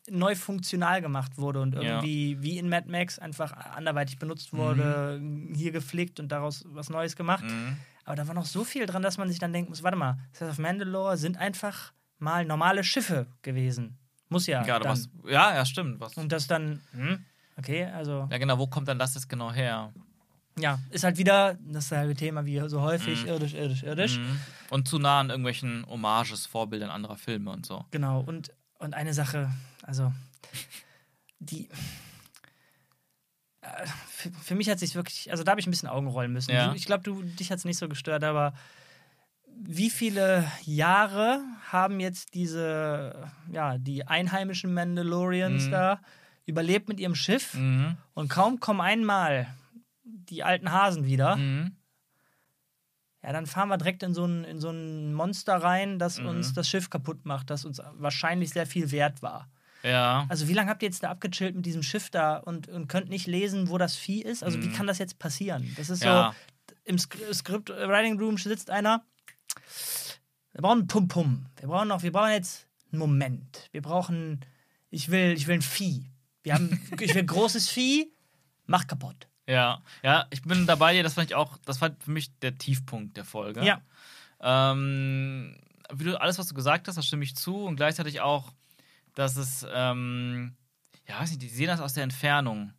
[0.10, 1.82] neu funktional gemacht wurde und Ja.
[1.82, 5.22] irgendwie wie in Mad Max einfach anderweitig benutzt wurde,
[5.56, 7.46] hier gepflegt und daraus was Neues gemacht.
[7.46, 7.78] Mhm.
[8.04, 10.18] Aber da war noch so viel dran, dass man sich dann denken muss, warte mal,
[10.34, 13.98] Seth of Mandalore sind einfach mal normale Schiffe gewesen.
[14.34, 14.64] Muss ja.
[14.64, 14.84] Dann.
[14.84, 15.10] was.
[15.26, 16.00] Ja, ja, stimmt.
[16.02, 17.24] Was, Und das dann, hm,
[17.58, 19.94] okay, also ja, genau, wo kommt dann das jetzt genau her?
[20.60, 23.30] ja, ist halt wieder dasselbe Thema wie so häufig, Mhm.
[23.30, 24.18] irdisch, irdisch, irdisch.
[24.20, 24.40] Mhm.
[24.70, 27.86] Und zu nah an irgendwelchen Hommages, Vorbildern anderer Filme und so.
[27.90, 29.50] Genau, und, und eine Sache,
[29.82, 30.14] also
[31.40, 31.70] die.
[33.62, 33.68] äh,
[34.08, 36.52] Für, für mich hat sich wirklich, also da habe ich ein bisschen Augen rollen müssen.
[36.52, 36.74] Ja.
[36.76, 38.54] Ich glaube, du dich hat es nicht so gestört, aber
[39.58, 45.72] wie viele Jahre haben jetzt diese, ja, die einheimischen Mandalorians Mhm.
[45.72, 46.00] da
[46.46, 47.98] überlebt mit ihrem Schiff Mhm.
[48.14, 49.48] und kaum kommen einmal
[50.04, 51.76] die alten Hasen wieder, Mhm.
[53.24, 56.28] ja, dann fahren wir direkt in so ein, in so ein Monster rein, das Mhm.
[56.28, 59.50] uns das Schiff kaputt macht, das uns wahrscheinlich sehr viel wert war.
[59.84, 60.26] Ja.
[60.30, 63.10] Also wie lange habt ihr jetzt da abgechillt mit diesem Schiff da und, und könnt
[63.10, 64.44] nicht lesen, wo das Vieh ist?
[64.44, 64.74] Also wie Mhm.
[64.74, 65.74] kann das jetzt passieren?
[65.78, 66.34] Das ist Ja.
[66.70, 69.04] so, im Sk- Skript Writing Room sitzt einer,
[70.54, 71.46] wir brauchen einen Pum-Pum.
[71.60, 73.70] Wir brauchen noch, wir brauchen jetzt einen Moment.
[73.72, 74.42] Wir brauchen,
[74.90, 76.06] ich will, ich will ein Vieh.
[76.44, 78.12] Wir haben, ich will ein großes Vieh,
[78.66, 79.28] mach kaputt.
[79.48, 82.58] Ja, ja, ich bin dabei dir, das fand ich auch, das war für mich der
[82.58, 83.64] Tiefpunkt der Folge.
[83.66, 83.82] Ja.
[84.40, 85.58] Ähm,
[85.92, 88.54] wie du, alles, was du gesagt hast, da stimme ich zu und gleichzeitig auch,
[89.16, 90.56] dass es, ähm,
[91.08, 92.74] ja, weiß nicht, die sehen das aus der Entfernung.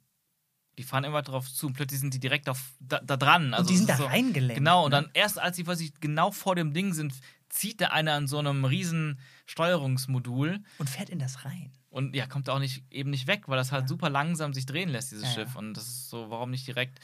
[0.78, 3.54] Die fahren immer drauf zu und plötzlich sind die direkt auf, da, da dran.
[3.54, 4.56] Also und die sind da so, reingelenkt.
[4.56, 5.02] Genau, und ne?
[5.02, 7.14] dann erst als sie quasi genau vor dem Ding sind,
[7.48, 11.70] zieht der eine an so einem riesen Steuerungsmodul Und fährt in das rein.
[11.90, 13.88] und ja, kommt auch nicht, eben nicht weg, weil das halt Ja.
[13.88, 15.30] super langsam sich drehen lässt, dieses ja.
[15.32, 15.56] Schiff.
[15.56, 16.98] Und das ist so, warum nicht direkt.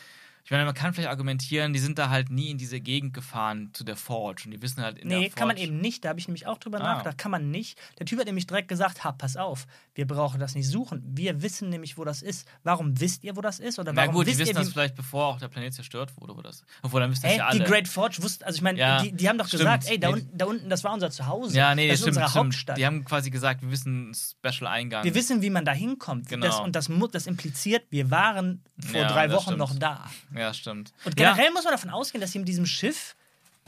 [0.50, 3.70] Ich meine, man kann vielleicht argumentieren, die sind da halt nie in diese Gegend gefahren
[3.72, 6.04] zu der Forge und die wissen halt in Nee, der kann man Forge- eben nicht.
[6.04, 6.94] Da habe ich nämlich auch drüber Ah.
[6.94, 7.18] nachgedacht.
[7.18, 7.78] Kann man nicht.
[8.00, 11.04] Der Typ hat nämlich direkt gesagt: Ha, pass auf, wir brauchen das nicht suchen.
[11.06, 12.48] Wir wissen nämlich, wo das ist.
[12.64, 13.78] Warum wisst ihr, wo das ist?
[13.78, 16.10] Oder Na warum gut, die wisst wissen ihr, das vielleicht, bevor auch der Planet zerstört
[16.20, 16.64] wurde, wo das.
[16.82, 17.60] Obwohl, dann wissen das Hä, ja alle.
[17.60, 19.60] die Great Forge wussten, also ich meine, Ja, die, die haben doch stimmt.
[19.60, 20.14] gesagt, ey, da, Nee.
[20.14, 21.56] unten, da unten, das war unser Zuhause.
[21.56, 22.44] ja, nee, das ist stimmt, unsere stimmt.
[22.46, 22.76] Hauptstadt.
[22.76, 25.04] Die haben quasi gesagt, wir wissen Special-Eingang.
[25.04, 26.28] wir wissen, wie man da hinkommt.
[26.28, 26.44] Genau.
[26.44, 29.58] Das, und das, das impliziert, wir waren vor Ja, drei Wochen stimmt.
[29.58, 30.10] noch da.
[30.34, 30.92] Ja, stimmt.
[31.04, 31.32] Und ja.
[31.32, 33.14] generell muss man davon ausgehen, dass sie mit diesem Schiff,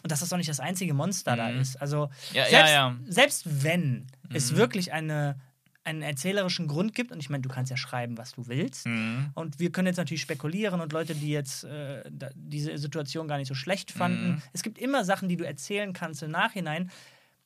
[0.03, 1.61] und dass das doch nicht das einzige Monster da Mhm.
[1.61, 1.77] ist.
[1.77, 2.97] Also, Ja, ja, selbst, ja.
[3.09, 4.57] selbst wenn es Mhm.
[4.57, 5.37] wirklich eine,
[5.85, 8.87] einen erzählerischen Grund gibt, und ich meine, du kannst ja schreiben, was du willst.
[8.87, 9.31] Mhm.
[9.35, 13.39] Und wir können jetzt natürlich spekulieren und Leute, die jetzt äh, da, diese Situation gar
[13.39, 14.29] nicht so schlecht fanden.
[14.35, 14.43] Mhm.
[14.53, 16.91] Es gibt immer Sachen, die du erzählen kannst im Nachhinein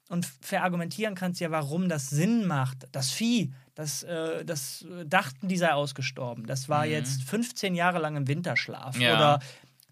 [0.08, 2.86] und verargumentieren kannst, ja, warum das Sinn macht.
[2.92, 6.46] Das Vieh, das, äh, das äh, dachten, die sei ausgestorben.
[6.46, 6.92] Das war Mhm.
[6.92, 8.98] jetzt 15 Jahre lang im Winterschlaf.
[8.98, 9.14] Ja.
[9.16, 9.40] Oder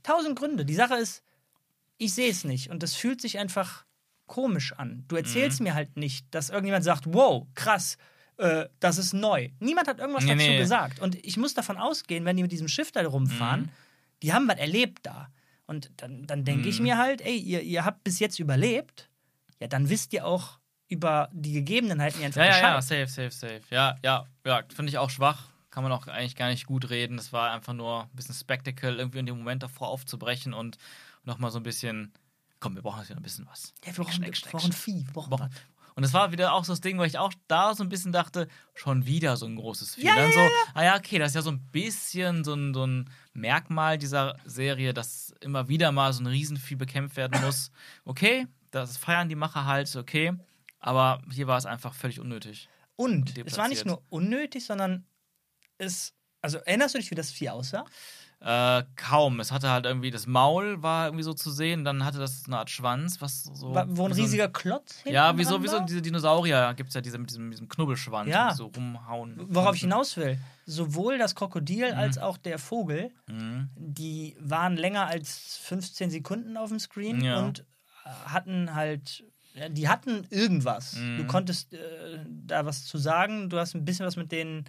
[0.03, 0.65] tausend Gründe.
[0.65, 1.23] Die Sache ist,
[1.99, 3.85] ich sehe es nicht und das fühlt sich einfach
[4.27, 5.05] komisch an.
[5.09, 5.65] Du erzählst Mhm.
[5.65, 7.99] mir halt nicht, dass irgendjemand sagt, wow, krass,
[8.37, 9.51] äh, das ist neu.
[9.61, 10.59] Niemand hat irgendwas Nee, dazu nee.
[10.59, 11.01] gesagt.
[11.01, 13.69] Und ich muss davon ausgehen, wenn die mit diesem Schiff da rumfahren, Mhm.
[14.23, 15.29] die haben was erlebt da.
[15.67, 16.85] Und dann, dann denke ich Mhm.
[16.85, 19.09] mir halt, ey, ihr, ihr habt bis jetzt überlebt,
[19.61, 20.59] ja, dann wisst ihr auch
[20.89, 22.99] über die Gegebenheiten einfach Ja, ja, Bescheid.
[22.99, 23.61] ja, safe, safe, safe.
[23.71, 25.49] Ja, ja, ja, finde ich auch schwach.
[25.71, 27.17] Kann man auch eigentlich gar nicht gut reden.
[27.17, 30.79] Das war einfach nur ein bisschen Spectacle, irgendwie in dem Moment davor aufzubrechen und
[31.25, 32.13] nochmal so ein bisschen,
[32.61, 33.75] komm, wir brauchen jetzt wieder ein bisschen was.
[33.85, 34.73] Ja, wir brauchen, wir schneck, brauchen.
[34.73, 35.51] Vieh, wir brauchen Brauchen-.
[35.97, 38.11] Und es war wieder auch so das Ding, wo ich auch da so ein bisschen
[38.13, 40.07] dachte, schon wieder so ein großes Vieh.
[40.07, 42.55] Ja, Dann ja, so, ja, ah ja, okay, das ist ja so ein bisschen so
[42.55, 47.41] ein, so ein Merkmal dieser Serie, dass immer wieder mal so ein Riesenvieh bekämpft werden
[47.43, 47.71] muss.
[48.05, 50.33] Okay, das feiern die Macher halt, okay.
[50.81, 52.69] Aber hier war es einfach völlig unnötig.
[52.97, 53.49] Und Deplatziert.
[53.53, 55.07] es war nicht nur unnötig, sondern
[55.79, 56.13] es.
[56.43, 57.87] Also erinnerst du dich, wie das Vieh aussah?
[58.41, 59.41] Äh, kaum.
[59.41, 62.59] Es hatte halt irgendwie, das Maul war irgendwie so zu sehen, dann hatte das eine
[62.59, 63.75] Art Schwanz, was so.
[63.75, 65.87] Wa- Wo ein wie so riesiger Klotz Ja, wie so, dran wie so war?
[65.87, 68.51] diese Dinosaurier gibt es ja diese, mit diesem, diesem Knubbelschwanz, Ja.
[68.51, 69.37] die so rumhauen.
[69.49, 73.71] Worauf ich hinaus will, sowohl das Krokodil als auch der Vogel, Mhm.
[73.77, 77.39] die waren länger als 15 Sekunden auf dem Screen Ja.
[77.41, 77.65] und
[78.05, 79.25] hatten halt,
[79.55, 80.95] ja, die hatten irgendwas.
[80.97, 81.17] Mhm.
[81.19, 84.65] Du konntest äh, da was zu sagen, du hast ein bisschen was mit denen,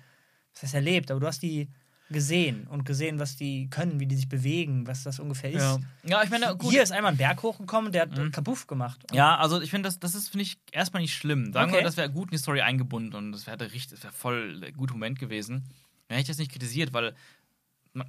[0.54, 1.70] was heißt erlebt, aber du hast die
[2.10, 5.64] gesehen und gesehen, was die können, wie die sich bewegen, was das ungefähr ist.
[5.64, 5.80] Ja.
[6.06, 6.72] ja, ich meine, gut.
[6.72, 8.32] Hier ist einmal ein Berg hochgekommen, der hat Mhm.
[8.32, 9.02] kapuff gemacht.
[9.12, 11.52] Ja, also ich finde, das, das ist, finde ich, erstmal nicht schlimm.
[11.52, 11.84] Sagen wir, Okay.
[11.84, 14.72] das wäre gut in die Story eingebunden und das wäre richtig, das wäre voll der
[14.72, 15.64] gute Moment gewesen.
[16.08, 17.16] Dann hätte ich das nicht kritisiert, weil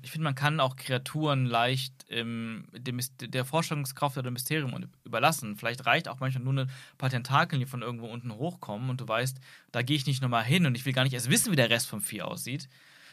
[0.02, 5.56] ich finde, man kann auch Kreaturen leicht ähm, dem, der Vorstellungskraft oder dem Mysterium überlassen.
[5.56, 9.06] Vielleicht reicht auch manchmal nur ein paar Tentakeln, die von irgendwo unten hochkommen und du
[9.06, 9.38] weißt,
[9.72, 11.70] da gehe ich nicht nochmal hin und ich will gar nicht erst wissen, wie der
[11.70, 12.68] Rest vom Vieh aussieht.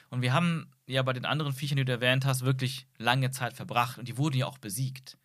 [0.10, 3.54] Und wir haben ja bei den anderen Viechern, die du erwähnt hast, wirklich lange Zeit
[3.54, 5.18] verbracht und die wurden ja auch besiegt.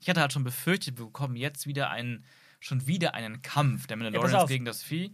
[0.00, 2.24] Ich hatte halt schon befürchtet, wir bekommen jetzt wieder einen,
[2.60, 4.48] schon wieder einen Kampf der Mandalorians auf.
[4.48, 5.12] gegen das Vieh.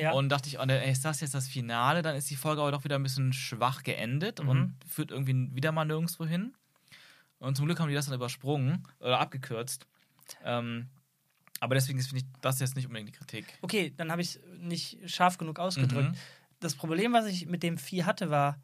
[0.00, 0.12] Ja.
[0.12, 2.02] Und dachte ich, oh, ne, ey, ist das jetzt das Finale?
[2.02, 4.48] Dann ist die Folge aber doch wieder ein bisschen schwach geendet Mhm.
[4.48, 6.54] und führt irgendwie wieder mal nirgendwo hin.
[7.38, 9.86] Und zum Glück haben die das dann übersprungen oder abgekürzt.
[10.44, 10.88] Ähm,
[11.60, 13.46] aber deswegen ist, finde ich, das jetzt nicht unbedingt die Kritik.
[13.62, 16.10] Okay, dann habe ich es nicht scharf genug ausgedrückt.
[16.12, 16.16] Mhm.
[16.60, 18.58] Das Problem, was ich mit dem Vieh hatte, war,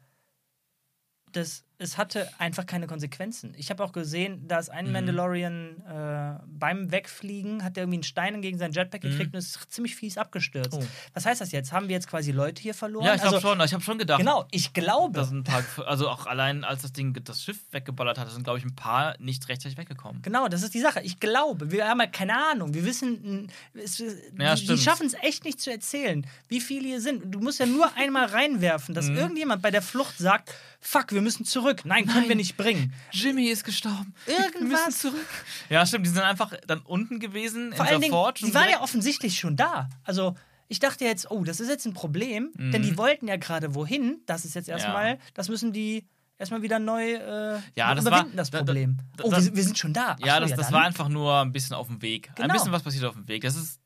[1.31, 3.53] dass es hatte einfach keine Konsequenzen.
[3.55, 4.91] Ich habe auch gesehen, dass ein Mhm.
[4.93, 9.09] Mandalorian äh, beim Wegfliegen hat er irgendwie einen Stein gegen sein Jetpack Mhm.
[9.11, 10.73] gekriegt und ist ziemlich fies abgestürzt.
[10.73, 10.83] Oh.
[11.13, 11.71] Was heißt das jetzt?
[11.71, 13.05] Haben wir jetzt quasi Leute hier verloren?
[13.05, 13.61] Ja, ich also, schon.
[13.61, 15.19] Ich habe schon gedacht, Genau, ich glaube.
[15.19, 18.57] dass ein paar, also auch allein als das Ding das Schiff weggeballert hat, sind, glaube
[18.57, 20.23] ich, ein paar nicht rechtzeitig weggekommen.
[20.23, 21.01] Genau, das ist die Sache.
[21.01, 22.73] Ich glaube, wir haben halt keine Ahnung.
[22.73, 23.99] Wir wissen, es,
[24.39, 27.23] Ja, die, die schaffen es echt nicht zu erzählen, wie viele hier sind.
[27.35, 29.17] Du musst ja nur einmal reinwerfen, dass Mhm.
[29.17, 31.66] irgendjemand bei der Flucht sagt: Fuck, wir müssen zurück.
[31.85, 32.29] Nein, können Nein.
[32.29, 32.93] wir nicht bringen.
[33.11, 34.13] Jimmy ist gestorben.
[34.25, 34.97] Wir müssen Irgendwas.
[34.99, 35.27] zurück.
[35.69, 36.05] Ja, stimmt.
[36.05, 38.45] Die sind einfach dann unten gewesen Vor in allen der Forge.
[38.45, 39.89] die waren ja offensichtlich schon da.
[40.03, 40.35] Also,
[40.69, 44.19] ich dachte jetzt, oh, das ist jetzt ein Problem, denn die wollten ja gerade wohin.
[44.25, 45.19] Das ist jetzt erstmal, Mhm.
[45.19, 45.25] Ja.
[45.33, 46.05] das müssen die
[46.37, 48.97] erstmal wieder neu äh, Ja, das überwinden, war- das da- da- Problem.
[49.15, 50.17] da- oh, das- wir, wir sind schon da.
[50.21, 50.73] Ach Ja, das, das dann.
[50.73, 52.29] war einfach nur ein bisschen auf dem Weg.
[52.29, 52.53] Ein Genau.
[52.53, 53.43] bisschen was passiert auf dem Weg.
[53.43, 53.79] Das ist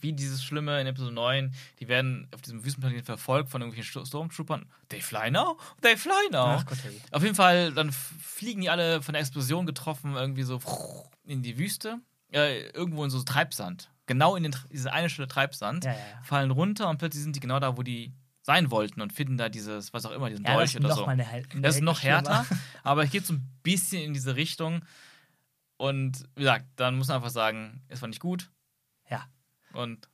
[0.00, 1.52] wie dieses Schlimme in Episode 9.
[1.80, 4.66] Die werden auf diesem Wüstenplaneten verfolgt von irgendwelchen Sto- Stormtroopern.
[4.88, 5.58] They fly now?
[5.82, 6.56] They fly now.
[6.58, 7.00] Ach Gott, hey.
[7.12, 10.60] Auf jeden Fall, dann fliegen die alle von der Explosion getroffen irgendwie so
[11.24, 11.98] in die Wüste.
[12.32, 13.90] Äh, irgendwo in so Treibsand.
[14.06, 15.84] Genau in den, diese eine Stelle Treibsand.
[15.84, 16.22] Ja, ja, ja.
[16.22, 19.50] Fallen runter und plötzlich sind die genau da, wo die sein wollten und finden da
[19.50, 21.04] dieses, was auch immer, diesen Ja, Dolch oder so.
[21.04, 22.46] eine eine Das ist noch härter,
[22.82, 24.82] aber es geht so ein bisschen in diese Richtung.
[25.76, 28.50] Und wie gesagt, dann muss man einfach sagen, es war nicht gut.
[29.10, 29.26] Ja.
[29.72, 30.08] Und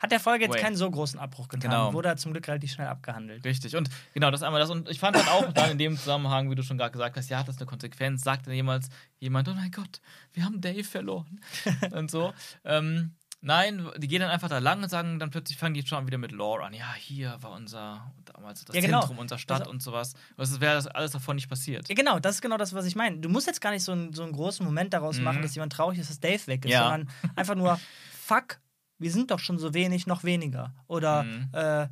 [0.00, 0.60] Hat der Folge jetzt Wait.
[0.62, 1.70] keinen so großen Abbruch getan.
[1.70, 1.92] Genau.
[1.92, 3.44] Wurde zum Glück relativ schnell abgehandelt.
[3.44, 3.74] richtig.
[3.76, 4.68] Und genau, das einmal das.
[4.70, 7.30] Und ich fand halt auch dann in dem Zusammenhang, wie du schon gerade gesagt hast,
[7.30, 8.22] ja, hat das eine Konsequenz?
[8.22, 8.88] Sagt dann jemals
[9.18, 10.00] jemand, oh mein Gott,
[10.32, 11.40] wir haben Dave verloren.
[11.92, 12.34] und so.
[12.64, 16.06] Ähm, nein, die gehen dann einfach da lang und sagen, dann plötzlich fangen die schon
[16.06, 16.74] wieder mit Lore an.
[16.74, 19.00] Ja, hier war unser, damals das Ja, genau.
[19.00, 20.14] Zentrum unserer Stadt Also- und sowas.
[20.36, 21.88] Das wäre das alles davon nicht passiert.
[21.88, 23.18] Ja, genau, das ist genau das, was ich meine.
[23.18, 25.42] Du musst jetzt gar nicht so einen, so einen großen Moment daraus machen, Mhm.
[25.42, 26.82] dass jemand traurig ist, dass Dave weg ist, Ja.
[26.90, 27.78] sondern einfach nur,
[28.12, 28.58] fuck,
[28.98, 30.74] wir sind doch schon so wenig, noch weniger.
[30.86, 31.48] Oder Mhm.
[31.52, 31.88] äh,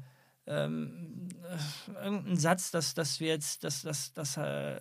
[0.47, 4.81] ähm, äh, irgendein Satz, dass, dass wir jetzt, dass, dass, dass äh,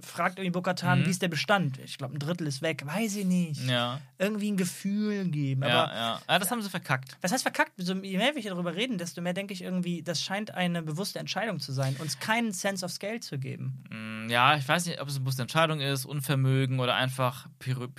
[0.00, 1.06] fragt irgendwie Bokatan, Mhm.
[1.06, 1.78] wie ist der Bestand?
[1.78, 2.82] Ich glaube, ein Drittel ist weg.
[2.86, 3.60] Weiß ich nicht.
[3.68, 5.62] Ja, Irgendwie ein Gefühl geben.
[5.62, 6.20] ja, Aber ja.
[6.26, 6.38] ja.
[6.38, 7.18] Das haben sie verkackt.
[7.20, 7.72] was heißt verkackt?
[7.76, 10.82] So, je mehr wir hier darüber reden, desto mehr denke ich irgendwie, das scheint eine
[10.82, 13.84] bewusste Entscheidung zu sein, uns keinen Sense of Scale zu geben.
[13.90, 17.46] Mm, Ja, ich weiß nicht, ob es eine bewusste Entscheidung ist, Unvermögen oder einfach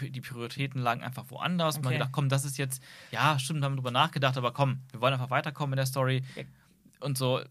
[0.02, 1.76] die Prioritäten lagen einfach woanders.
[1.76, 1.94] Man Okay.
[1.96, 2.82] hat gedacht, komm, das ist jetzt,
[3.12, 6.24] ja, stimmt, haben wir drüber nachgedacht, aber komm, wir wollen einfach weiterkommen in der Story.
[7.02, 7.42] Und so,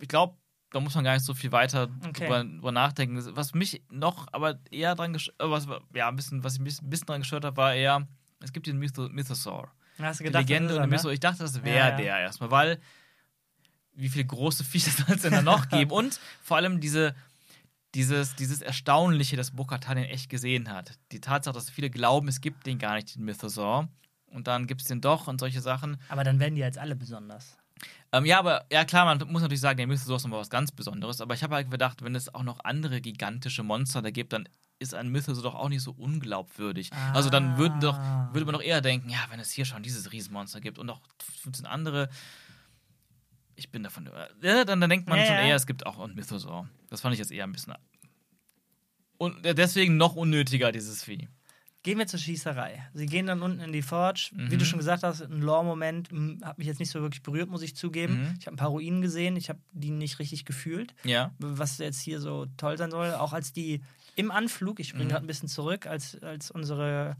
[0.00, 0.36] ich glaube,
[0.70, 2.24] da muss man gar nicht so viel weiter Okay.
[2.26, 3.22] drüber, drüber nachdenken.
[3.36, 7.06] Was mich noch aber eher dran gestört, was, ja, ein bisschen, was ich ein bisschen,
[7.06, 8.06] dran gestört habe, war eher,
[8.40, 9.70] es gibt den Mytho Mythosaur.
[10.00, 10.90] Hast du Die gedacht, das Legende und der ne?
[10.90, 11.12] Mythosaur.
[11.12, 11.96] Ich dachte, das wäre Ja, ja.
[11.96, 12.80] der erstmal, weil
[13.94, 15.90] wie viele große Viecher soll es denn da noch geben?
[15.90, 17.14] Und vor allem diese,
[17.94, 20.98] dieses, dieses Erstaunliche, dass Bokatan den echt gesehen hat.
[21.12, 23.88] Die Tatsache, dass viele glauben, es gibt den gar nicht, den Mythosaur.
[24.26, 25.96] Und dann gibt es den doch und solche Sachen.
[26.10, 27.56] Aber dann werden die jetzt alle besonders.
[28.12, 30.72] Ähm, ja, aber ja klar, man muss natürlich sagen, der Mythosaur ist nochmal was ganz
[30.72, 31.20] Besonderes.
[31.20, 34.48] Aber ich habe halt gedacht, wenn es auch noch andere gigantische Monster da gibt, dann
[34.80, 36.90] ist ein Mythosaur doch auch nicht so unglaubwürdig.
[37.12, 38.30] Also dann würden doch, Ah.
[38.32, 41.00] würde man doch eher denken, ja, wenn es hier schon dieses Riesenmonster gibt und noch
[41.42, 42.08] 15 andere,
[43.56, 45.98] ich bin davon, über- ja, dann, dann denkt man Ja, schon eher, es gibt auch
[45.98, 46.68] einen Mythosaur.
[46.90, 47.74] Das fand ich jetzt eher ein bisschen.
[49.16, 51.28] Und deswegen noch unnötiger, dieses Vieh.
[51.88, 52.86] Gehen wir zur Schießerei.
[52.92, 54.30] Sie gehen dann unten in die Forge.
[54.34, 54.58] Wie Mhm.
[54.58, 57.62] du schon gesagt hast, ein Lore-Moment m, hat mich jetzt nicht so wirklich berührt, muss
[57.62, 58.14] ich zugeben.
[58.20, 58.34] Mhm.
[58.38, 60.94] Ich habe ein paar Ruinen gesehen, ich habe die nicht richtig gefühlt.
[61.04, 61.30] Ja.
[61.38, 63.14] Was jetzt hier so toll sein soll.
[63.14, 63.80] Auch als die
[64.16, 65.08] im Anflug, ich springe Mhm.
[65.10, 67.16] gerade ein bisschen zurück, als, als unsere,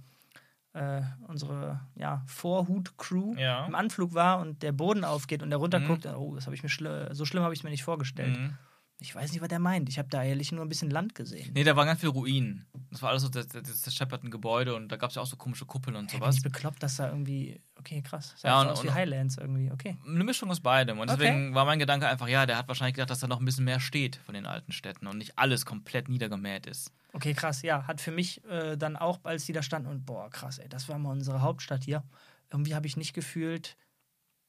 [0.75, 3.67] äh, unsere ja, Vorhut-Crew Ja.
[3.67, 6.69] im Anflug war und der Boden aufgeht und der runterguckt, oh, das habe ich mir
[6.69, 8.39] schli- so schlimm habe ich es mir nicht vorgestellt.
[8.39, 8.55] Mhm.
[9.01, 9.89] Ich weiß nicht, was der meint.
[9.89, 11.53] Ich habe da ehrlich nur ein bisschen Land gesehen.
[11.55, 12.67] Nee, da waren ganz viele Ruinen.
[12.91, 13.95] Das war alles so das, das, das
[14.31, 16.37] Gebäude und da gab es ja auch so komische Kuppeln und sowas.
[16.37, 17.61] ich bekloppt, dass da irgendwie.
[17.77, 18.35] Okay, krass.
[18.37, 19.71] Sah Ja, und- aus wie Highlands irgendwie.
[19.71, 19.97] Okay.
[20.05, 20.99] Eine Mischung aus beidem.
[20.99, 21.19] Und Okay.
[21.21, 23.65] deswegen war mein Gedanke einfach, ja, der hat wahrscheinlich gedacht, dass da noch ein bisschen
[23.65, 26.93] mehr steht von den alten Städten und nicht alles komplett niedergemäht ist.
[27.13, 27.63] Okay, krass.
[27.63, 30.69] Ja, hat für mich äh, dann auch, als die da standen und boah, krass, ey,
[30.69, 32.03] das war mal unsere Hauptstadt hier.
[32.51, 33.77] Irgendwie habe ich nicht gefühlt,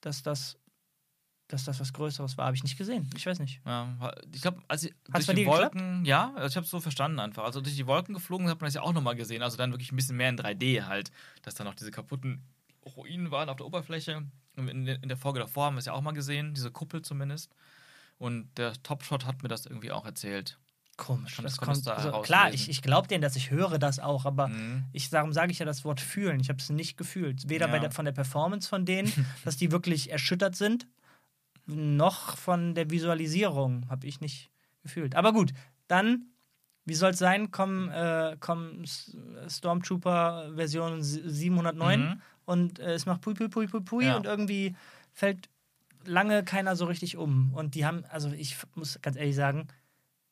[0.02, 0.58] dass das,
[1.50, 2.46] dass das was Größeres war.
[2.46, 3.10] Habe ich nicht gesehen.
[3.18, 3.60] Ich weiß nicht.
[3.66, 5.76] Ja, ich glaube, als ich Hat's durch die dir geklappt?
[5.76, 7.44] Wolken, ja, also ich habe es so verstanden einfach.
[7.44, 9.42] Also durch die Wolken geflogen hat man das ja auch nochmal gesehen.
[9.44, 11.12] Also dann wirklich ein bisschen mehr in 3D halt,
[11.42, 12.42] dass da noch diese kaputten
[12.96, 14.24] Ruinen waren auf der Oberfläche.
[14.56, 17.02] In, der- in der Folge davor haben wir es ja auch mal gesehen, diese Kuppel
[17.02, 17.52] zumindest.
[18.18, 20.58] Und der Topshot hat mir das irgendwie auch erzählt.
[20.98, 21.38] Komisch.
[21.38, 24.26] Das das kommt, du also, klar, ich, ich glaube denen, dass ich höre das auch,
[24.26, 24.84] aber Mhm.
[24.92, 26.42] ich, darum sage ich ja das Wort fühlen.
[26.42, 27.48] Ich habe es nicht gefühlt.
[27.48, 27.80] Weder Ja.
[27.80, 29.10] der, von der Performance von denen,
[29.46, 30.88] dass die wirklich erschüttert sind,
[31.70, 34.50] noch von der Visualisierung habe ich nicht
[34.84, 35.16] gefühlt.
[35.16, 35.52] Aber gut,
[35.88, 36.26] dann,
[36.86, 38.84] wie soll es sein, kommen, äh, kommen
[39.48, 42.22] Stormtrooper Version 709 Mhm.
[42.46, 44.18] und äh, es macht pui, pui, pui, pui, pui Ja.
[44.18, 44.76] und irgendwie
[45.14, 45.50] fällt
[46.06, 47.54] lange keiner so richtig um.
[47.54, 49.68] Und die haben, also ich muss ganz ehrlich sagen,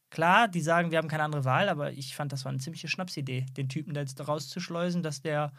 [0.09, 2.87] klar, die sagen, wir haben keine andere Wahl, aber ich fand, das war eine ziemliche
[2.87, 5.51] Schnapsidee, den Typen da jetzt rauszuschleusen, dass der.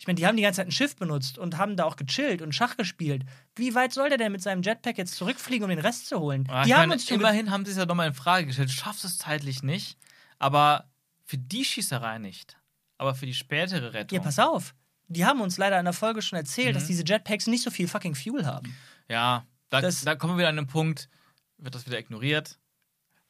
[0.00, 2.40] Ich meine, die haben die ganze Zeit ein Schiff benutzt und haben da auch gechillt
[2.40, 3.24] und Schach gespielt.
[3.56, 6.46] Wie weit soll der denn mit seinem Jetpack jetzt zurückfliegen, um den Rest zu holen?
[6.48, 8.68] Ah, die haben meine, uns immerhin haben sie es ja nochmal in Frage gestellt.
[8.68, 9.98] Du schaffst es zeitlich nicht,
[10.38, 10.88] aber
[11.24, 12.56] für die Schießerei nicht.
[12.96, 14.16] Aber für die spätere Rettung.
[14.16, 14.74] Ja, pass auf.
[15.08, 16.78] Die haben uns leider in der Folge schon erzählt, Mhm.
[16.78, 18.76] dass diese Jetpacks nicht so viel fucking Fuel haben.
[19.08, 21.08] Ja, da, Das- da kommen wir wieder an den Punkt,
[21.56, 22.58] wird das wieder ignoriert?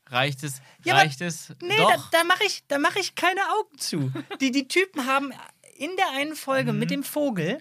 [0.07, 0.61] Reicht es?
[0.85, 1.51] Ja, aber- Reicht es?
[1.61, 2.11] Nee, da, Doch.
[2.11, 4.11] da mache ich, da mach ich keine Augen zu.
[4.41, 5.33] Die, die Typen haben
[5.79, 6.79] in der einen Folge Mhm.
[6.79, 7.61] mit dem Vogel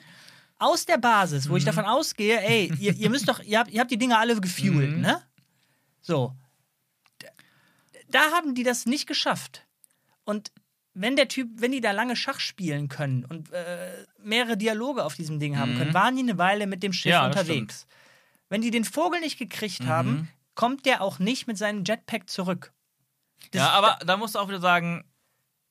[0.59, 3.79] aus der Basis, wo ich davon ausgehe, ey, ihr, ihr müsst doch, ihr habt, ihr
[3.79, 5.01] habt die Dinger alle gefuelt, Mhm.
[5.01, 5.21] ne?
[6.01, 6.33] So.
[8.09, 9.65] Da- haben die das nicht geschafft.
[10.23, 10.51] Und
[10.93, 15.15] wenn der Typ, wenn die da lange Schach spielen können und äh, mehrere Dialoge auf
[15.15, 15.77] diesem Ding haben Mhm.
[15.77, 17.85] können, waren die eine Weile mit dem Schiff Ja, unterwegs.
[18.49, 19.87] Wenn die den Vogel nicht gekriegt Mhm.
[19.87, 22.71] haben, kommt der auch nicht mit seinem Jetpack zurück.
[23.51, 25.03] Das- ja, aber da musst du auch wieder sagen,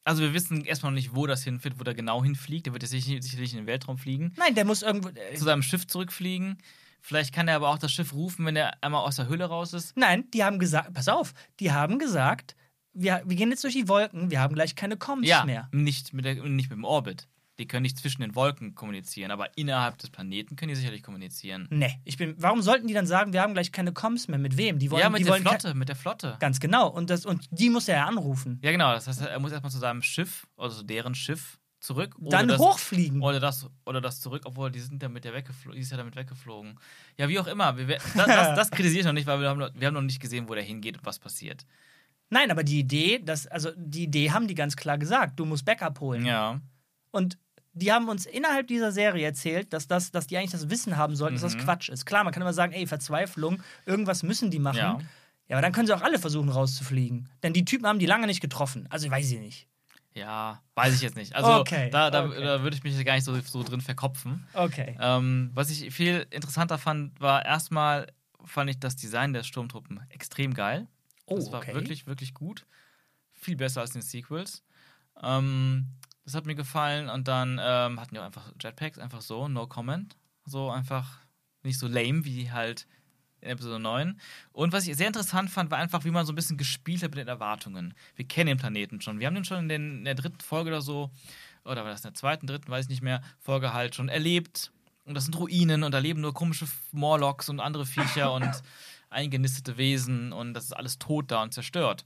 [0.07, 2.67] also wir wissen erstmal noch nicht, wo das hinführt, wo der genau hinfliegt.
[2.67, 4.33] Der wird sicher- sicherlich in den Weltraum fliegen.
[4.39, 5.09] Nein, der muss irgendwo.
[5.09, 6.59] äh, Zu seinem Schiff zurückfliegen.
[7.01, 9.73] Vielleicht kann er aber auch das Schiff rufen, wenn er einmal aus der Höhle raus
[9.73, 9.97] ist.
[9.97, 12.57] Nein, die haben gesagt, pass auf, die haben gesagt,
[12.95, 15.69] wir, wir gehen jetzt durch die Wolken, wir haben gleich keine Comms Ja, mehr.
[15.73, 17.29] nicht mit, der, nicht mit dem Orbit.
[17.59, 21.67] Die können nicht zwischen den Wolken kommunizieren, aber innerhalb des Planeten können die sicherlich kommunizieren.
[21.71, 22.35] Nee, ich bin.
[22.39, 24.39] Warum sollten die dann sagen, wir haben gleich keine Comms mehr?
[24.39, 24.79] Mit wem?
[24.79, 26.37] Die wollen, ja, mit die der wollen Flotte, mit der Flotte.
[26.39, 26.89] Ganz genau.
[26.89, 28.61] Und, das, und die muss er ja anrufen.
[28.63, 28.93] Ja, genau.
[28.93, 32.15] Das heißt, er muss erstmal zu seinem Schiff, also deren Schiff, zurück.
[32.19, 33.23] Oder Dann das, hochfliegen.
[33.23, 35.77] Oder das, oder das zurück, obwohl die sind damit ja weggeflogen.
[35.77, 36.79] Die ist ja damit weggeflogen.
[37.17, 37.77] Ja, wie auch immer.
[37.77, 40.03] Wir, das, das, das kritisiere ich noch nicht, weil wir haben, noch, wir haben noch
[40.03, 41.65] nicht gesehen, wo der hingeht und was passiert.
[42.29, 45.65] Nein, aber die Idee, das, also die Idee haben die ganz klar gesagt, du musst
[45.65, 46.27] Backup holen.
[46.27, 46.61] Ja.
[47.13, 47.39] Und
[47.77, 51.15] die haben uns innerhalb dieser Serie erzählt, dass, das, dass die eigentlich das Wissen haben
[51.15, 51.61] sollten, dass das Mhm.
[51.61, 52.07] Quatsch ist.
[52.07, 54.79] Klar, man kann immer sagen, ey, Verzweiflung, irgendwas müssen die machen.
[54.79, 54.99] Ja.
[55.49, 57.29] Ja, aber dann können sie auch alle versuchen rauszufliegen.
[57.45, 58.89] Denn die Typen haben die lange nicht getroffen.
[58.91, 59.69] Also weiß ich nicht.
[60.15, 61.37] Ja, weiß ich jetzt nicht.
[61.37, 62.43] Also Okay, da, da, okay.
[62.43, 64.45] da würde ich mich gar nicht so, so drin verkopfen.
[64.55, 64.97] Okay.
[64.99, 68.09] Ähm, was ich viel interessanter fand, war erstmal
[68.45, 70.87] fand ich das Design der Sturmtruppen extrem geil.
[71.27, 71.75] Oh, das war okay.
[71.75, 72.65] wirklich, wirklich gut.
[73.35, 74.63] Viel besser als in den Sequels.
[75.23, 75.87] Ähm,
[76.27, 77.09] das hat mir gefallen.
[77.09, 80.17] Und dann ähm, hatten die auch einfach Jetpacks, einfach so, no comment.
[80.45, 81.21] So einfach
[81.63, 82.87] nicht so lame wie halt
[83.41, 84.21] in Episode 9.
[84.53, 87.11] Und was ich sehr interessant fand, war einfach, wie man so ein bisschen gespielt hat
[87.11, 87.95] mit den Erwartungen.
[88.17, 89.21] Wir kennen den Planeten schon.
[89.21, 91.11] Wir haben den schon in, den, in der dritten Folge oder so,
[91.65, 94.73] oder war das in der zweiten, dritten, weiß ich nicht mehr, Folge halt schon erlebt.
[95.05, 98.51] Und das sind Ruinen und da leben nur komische Morlocks und andere Viecher und
[99.11, 102.05] eingenistete Wesen und das ist alles tot da und zerstört.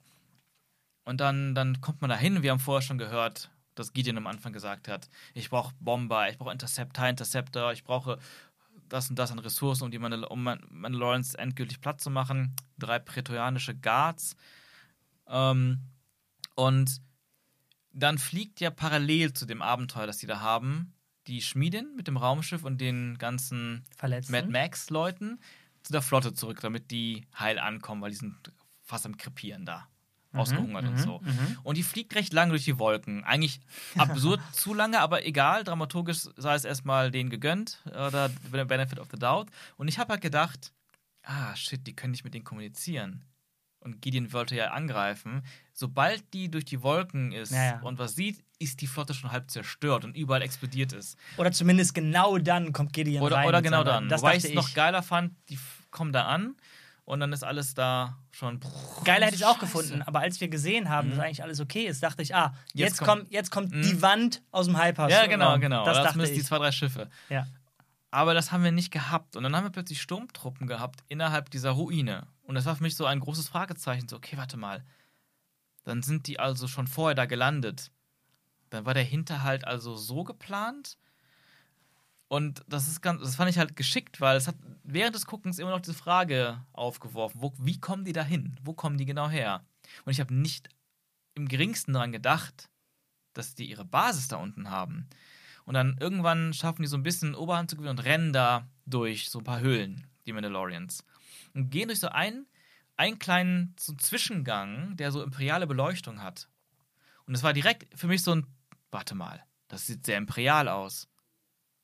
[1.04, 2.42] Und dann, dann kommt man da hin.
[2.42, 6.38] Wir haben vorher schon gehört, dass Gideon am Anfang gesagt hat: Ich brauche Bomber, ich
[6.38, 8.18] brauche Interceptor, Interceptor, ich brauche
[8.88, 12.54] das und das an Ressourcen, um, die meine, um Lawrence endgültig platt zu machen.
[12.78, 14.36] Drei prätorianische Guards.
[15.28, 15.80] Ähm,
[16.56, 17.00] und
[17.92, 20.94] dann fliegt ja parallel zu dem Abenteuer, das die da haben,
[21.26, 24.32] die Schmiedin mit dem Raumschiff und den ganzen Verletzten.
[24.32, 25.40] Mad Max-Leuten
[25.82, 28.52] zu der Flotte zurück, damit die heil ankommen, weil die sind
[28.82, 29.88] fast am Krepieren da.
[30.32, 31.18] Ausgehungert und mhm, so.
[31.20, 31.58] mhm.
[31.62, 33.24] Und die fliegt recht lange durch die Wolken.
[33.24, 33.60] Eigentlich
[33.96, 35.64] absurd zu lange, aber egal.
[35.64, 39.48] Dramaturgisch sei es erstmal denen gegönnt oder benefit of the doubt.
[39.76, 40.72] Und ich habe halt gedacht,
[41.22, 43.24] ah, shit, die können nicht mit denen kommunizieren.
[43.80, 45.42] Und Gideon wollte ja angreifen.
[45.72, 47.80] Sobald die durch die Wolken ist Ja, ja.
[47.80, 51.16] und was sieht, ist die Flotte schon halb zerstört und überall explodiert es.
[51.38, 53.48] Oder zumindest genau dann kommt Gideon Oder, rein.
[53.48, 54.10] oder genau dann.
[54.10, 55.58] Das Wobei ich es noch geiler fand, die
[55.90, 56.56] kommen da an
[57.04, 58.60] und dann ist alles da schon.
[59.04, 62.02] Geil hätte ich auch gefunden, aber als wir gesehen haben, dass eigentlich alles okay ist,
[62.02, 63.82] dachte ich, ah, jetzt, Jetzt kommt, jetzt kommt Mhm.
[63.82, 65.08] die Wand aus dem Hyper.
[65.08, 65.84] Ja, genau, genau.
[65.84, 67.08] Das Das, müssen die zwei, drei Schiffe.
[67.28, 67.46] Ja.
[68.12, 69.36] Aber das haben wir nicht gehabt.
[69.36, 72.26] Und dann haben wir plötzlich Sturmtruppen gehabt innerhalb dieser Ruine.
[72.42, 74.08] Und das war für mich so ein großes Fragezeichen.
[74.08, 74.84] So, okay, warte mal.
[75.84, 77.90] Dann sind die also schon vorher da gelandet.
[78.70, 80.96] Dann war der Hinterhalt also so geplant.
[82.30, 84.54] Und das ist ganz, das fand ich halt geschickt, weil es hat
[84.84, 88.56] während des Guckens immer noch diese Frage aufgeworfen: wo, Wie kommen die da hin?
[88.62, 89.64] Wo kommen die genau her?
[90.04, 90.68] Und ich habe nicht
[91.34, 92.70] im geringsten daran gedacht,
[93.32, 95.08] dass die ihre Basis da unten haben.
[95.64, 99.28] Und dann irgendwann schaffen die so ein bisschen Oberhand zu gewinnen und rennen da durch
[99.28, 101.04] so ein paar Höhlen, die Mandalorians.
[101.52, 102.46] Und gehen durch so einen,
[102.96, 106.48] einen kleinen so Zwischengang, der so imperiale Beleuchtung hat.
[107.26, 108.46] Und es war direkt für mich so ein,
[108.92, 111.09] warte mal, das sieht sehr imperial aus.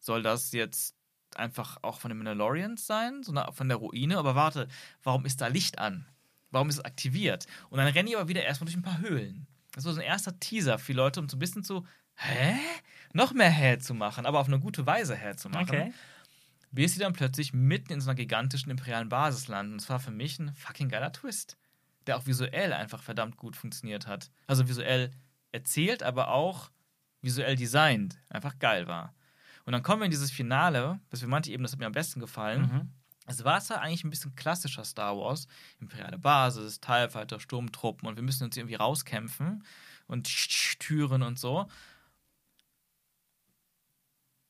[0.06, 0.94] Soll das jetzt
[1.34, 3.24] einfach auch von den Mandalorians sein?
[3.24, 4.16] So eine, von der Ruine?
[4.18, 4.68] Aber warte,
[5.02, 6.06] warum ist da Licht an?
[6.52, 7.46] Warum ist es aktiviert?
[7.70, 9.48] Und dann rennen die aber wieder erstmal durch ein paar Höhlen.
[9.72, 11.84] Das war so ein erster Teaser für die Leute, um so ein bisschen zu,
[12.14, 12.54] hä?
[13.14, 15.68] Noch mehr hä zu machen, aber auf eine gute Weise hä zu machen.
[15.70, 15.92] Okay.
[16.70, 19.72] Bis sie dann plötzlich mitten in so einer gigantischen imperialen Basis landen.
[19.72, 21.56] Und es war für mich ein fucking geiler Twist,
[22.06, 24.30] der auch visuell einfach verdammt gut funktioniert hat.
[24.46, 25.10] Also visuell
[25.50, 26.70] erzählt, aber auch
[27.22, 28.20] visuell designt.
[28.28, 29.15] Einfach geil war.
[29.66, 31.92] Und dann kommen wir in dieses Finale, das wir manche eben, das hat mir am
[31.92, 32.62] besten gefallen.
[32.62, 32.92] Mhm.
[33.26, 35.48] Es war zwar eigentlich ein bisschen klassischer Star Wars,
[35.80, 39.64] imperiale Basis, TIE Fighter, Sturmtruppen und wir müssen uns irgendwie rauskämpfen
[40.06, 40.28] und
[40.78, 41.66] Türen und so.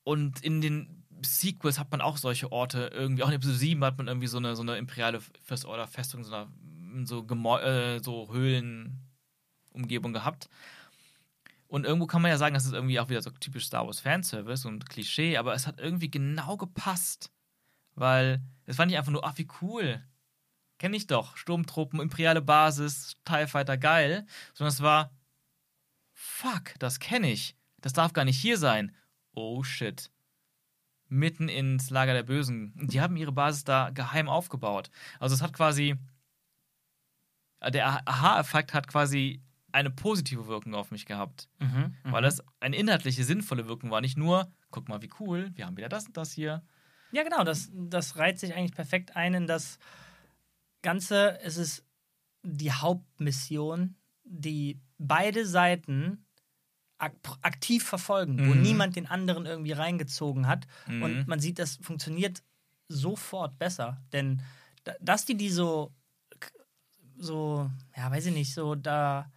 [0.03, 3.97] Und in den Sequels hat man auch solche Orte irgendwie, auch in Episode 7 hat
[3.97, 6.47] man irgendwie so eine, so eine imperiale First Order Festung, so, einer,
[7.05, 10.47] so, Gemäu äh, so Höhlenumgebung gehabt.
[11.67, 13.99] Und irgendwo kann man ja sagen, das ist irgendwie auch wieder so typisch Star Wars
[13.99, 17.31] Fanservice und Klischee, aber es hat irgendwie genau gepasst.
[17.95, 20.03] Weil es war nicht einfach nur, ach, wie cool.
[20.77, 21.35] Kenn ich doch.
[21.35, 24.25] Sturmtruppen, imperiale Basis, TIE Fighter, geil.
[24.53, 25.11] Sondern es war,
[26.13, 27.55] fuck, das kenne ich.
[27.81, 28.95] Das darf gar nicht hier sein.
[29.33, 30.11] Oh shit.
[31.09, 32.73] Mitten ins Lager der Bösen.
[32.75, 34.89] Die haben ihre Basis da geheim aufgebaut.
[35.19, 35.95] Also es hat quasi.
[37.67, 39.41] Der Aha-Effekt hat quasi
[39.77, 41.49] eine positive Wirkung auf mich gehabt.
[41.59, 41.93] Mhm.
[42.03, 44.01] Weil das eine inhaltliche, sinnvolle Wirkung war.
[44.01, 46.63] Nicht nur, guck mal, wie cool, wir haben wieder das und das hier.
[47.11, 49.77] Ja, genau, das, das reiht sich eigentlich perfekt ein in das
[50.81, 51.39] Ganze.
[51.41, 51.85] Es ist
[52.43, 56.25] die Hauptmission, die beide Seiten
[56.99, 57.13] ak
[57.43, 58.61] aktiv verfolgen, wo Mhm.
[58.61, 60.65] niemand den anderen irgendwie reingezogen hat.
[60.87, 61.03] Mhm.
[61.03, 62.41] Und man sieht, das funktioniert
[62.87, 64.01] sofort besser.
[64.13, 64.41] Denn
[64.83, 65.93] da- dass die die so,
[67.17, 69.31] so, ja, weiß ich nicht, so da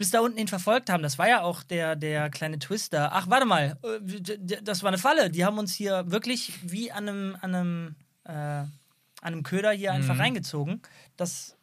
[0.00, 1.02] bis da unten hin verfolgt haben.
[1.02, 3.12] Das war ja auch der, der kleine Twister.
[3.12, 5.28] Ach, warte mal, äh, das war eine Falle.
[5.28, 8.70] Die haben uns hier wirklich wie an einem, an einem, äh, an
[9.20, 10.20] einem Köder hier einfach Mhm.
[10.22, 10.80] reingezogen.
[11.18, 11.54] Das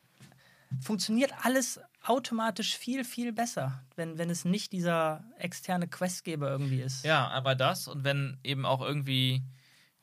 [0.79, 7.03] funktioniert alles automatisch viel, viel besser, wenn, wenn es nicht dieser externe Questgeber irgendwie ist.
[7.05, 9.41] Ja, aber das und wenn eben auch irgendwie,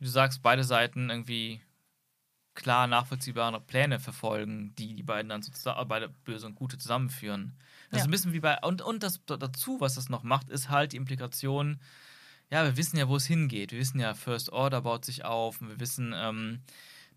[0.01, 1.61] wie du sagst, beide Seiten irgendwie
[2.55, 7.57] klar nachvollziehbare Pläne verfolgen, die die beiden dann sozusagen, beide böse und gute zusammenführen.
[7.91, 8.03] Das Ja.
[8.03, 10.93] ist ein bisschen wie bei, und, und das dazu, was das noch macht, ist halt
[10.93, 11.81] die Implikation,
[12.51, 13.73] ja, wir wissen ja, wo es hingeht.
[13.73, 16.61] Wir wissen ja, First Order baut sich auf und wir wissen, ähm,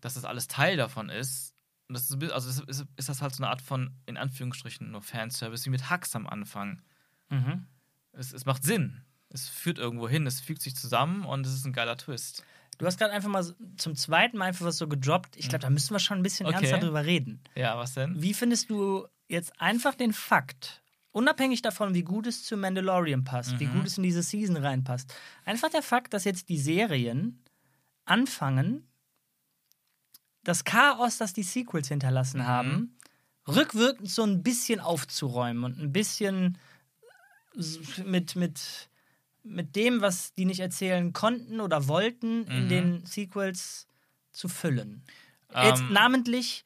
[0.00, 1.54] dass das alles Teil davon ist.
[1.88, 4.90] Und das ist, also ist, ist, ist das halt so eine Art von, in Anführungsstrichen,
[4.90, 6.82] nur Fanservice, wie mit Hux am Anfang.
[7.30, 7.66] Mhm.
[8.12, 9.02] Es, es macht Sinn.
[9.30, 12.42] Es führt irgendwo hin, es fügt sich zusammen und es ist ein geiler Twist.
[12.78, 13.44] Du hast gerade einfach mal
[13.76, 15.36] zum zweiten Mal einfach was so gedroppt.
[15.36, 16.54] Ich glaube, da müssen wir schon ein bisschen Okay.
[16.56, 17.40] ernster drüber reden.
[17.54, 18.22] Ja, was denn?
[18.22, 20.82] Wie findest du jetzt einfach den Fakt,
[21.12, 23.72] unabhängig davon, wie gut es zu Mandalorian passt, wie Mhm.
[23.72, 25.14] gut es in diese Season reinpasst,
[25.44, 27.42] einfach der Fakt, dass jetzt die Serien
[28.04, 28.88] anfangen,
[30.44, 32.46] das Chaos, das die Sequels hinterlassen Mhm.
[32.46, 32.96] haben,
[33.46, 36.58] rückwirkend so ein bisschen aufzuräumen und ein bisschen
[38.04, 38.88] mit, mit,
[39.42, 42.68] mit dem, was die nicht erzählen konnten oder wollten, in Mhm.
[42.68, 43.86] den Sequels
[44.32, 45.02] zu füllen.
[45.60, 46.64] Jetzt Ähm, namentlich,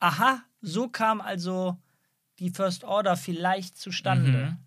[0.00, 1.76] aha, so kam also
[2.38, 4.30] die First Order vielleicht zustande.
[4.30, 4.58] Mhm.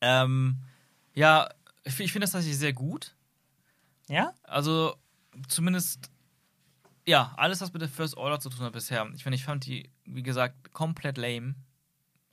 [0.00, 0.56] Ähm,
[1.14, 1.48] ja,
[1.84, 3.16] ich, ich finde das tatsächlich sehr gut.
[4.08, 4.34] Ja?
[4.44, 4.94] Also
[5.48, 6.10] zumindest
[7.06, 9.08] ja, alles, was mit der First Order zu tun hat bisher.
[9.14, 11.54] Ich finde, ich fand die, wie gesagt, komplett lame.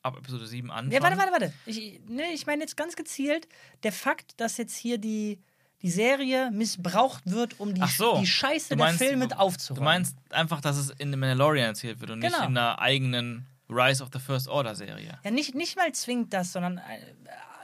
[0.03, 0.91] Ab Episode 7 an.
[0.91, 1.53] Ja, warte, warte, warte.
[1.65, 3.47] Ich, nee, ich meine jetzt ganz gezielt,
[3.83, 5.41] der Fakt, dass jetzt hier die,
[5.81, 8.17] die Serie missbraucht wird, um die, so.
[8.19, 9.83] die Scheiße Du der meinst- Filme Du aufzuräumen.
[9.83, 12.47] meinst einfach, dass es in The Mandalorian erzählt wird und nicht Genau.
[12.47, 15.19] in einer eigenen Rise of the First Order Serie.
[15.23, 16.81] Ja, nicht, nicht mal zwingend das, sondern äh,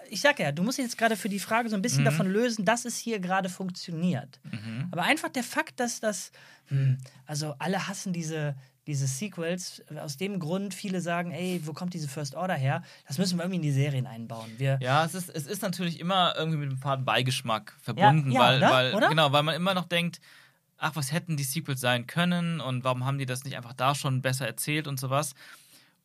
[0.10, 2.06] ich sag ja, du musst jetzt gerade für die Frage so ein bisschen Mhm.
[2.06, 4.40] davon lösen, dass es hier gerade funktioniert.
[4.44, 4.90] Mhm.
[4.92, 6.32] Aber einfach der Fakt, dass das,
[6.68, 8.56] hm, also alle hassen diese,
[8.88, 12.84] diese Sequels, aus dem Grund viele sagen, ey, wo kommt diese First Order her?
[13.08, 14.52] Das müssen wir irgendwie in die Serien einbauen.
[14.58, 18.42] Wir, Ja, es ist, es ist natürlich immer irgendwie mit einem faden Beigeschmack verbunden, ja,
[18.42, 18.72] weil, oder?
[18.72, 19.10] weil Oder?
[19.10, 20.20] genau, weil man immer noch denkt,
[20.78, 23.96] ach, was hätten die Sequels sein können und warum haben die das nicht einfach da
[23.96, 25.34] schon besser erzählt und sowas.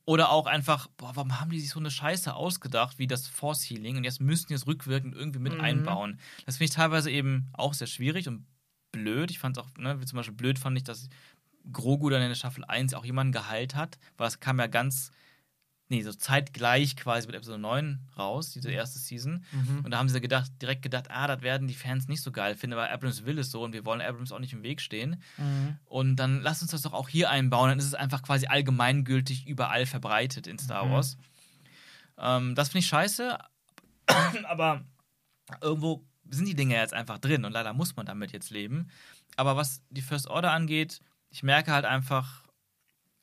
[0.05, 3.63] Oder auch einfach, boah, warum haben die sich so eine Scheiße ausgedacht, wie das Force
[3.69, 5.61] Healing und jetzt müssen die es rückwirkend irgendwie mit Mhm.
[5.61, 6.21] einbauen.
[6.47, 8.47] Das finde ich teilweise eben auch sehr schwierig und
[8.93, 9.31] blöd.
[9.31, 11.09] Ich fand es auch, ne, wie zum Beispiel blöd fand ich, dass
[11.73, 15.11] Grogu dann in der Staffel 1 auch jemanden geheilt hat, weil es kam ja ganz,
[15.89, 19.45] nee, so zeitgleich quasi mit Episode 9 raus, diese erste Season.
[19.53, 19.85] Mhm.
[19.85, 22.55] Und da haben sie gedacht, direkt gedacht, ah, das werden die Fans nicht so geil
[22.57, 25.23] finden, aber Abrams will es so und wir wollen Abrams auch nicht im Weg stehen.
[25.37, 25.79] Mhm.
[25.87, 29.47] Und dann lass uns das doch auch hier einbauen, dann ist es einfach quasi allgemeingültig
[29.47, 30.91] überall verbreitet in Star Mhm.
[30.93, 31.17] Wars.
[32.19, 33.39] Ähm, das finde ich scheiße,
[34.49, 34.85] aber
[35.63, 38.89] irgendwo sind die Dinge jetzt einfach drin und leider muss man damit jetzt leben.
[39.37, 41.01] Aber was die First Order angeht,
[41.31, 42.47] ich merke halt einfach,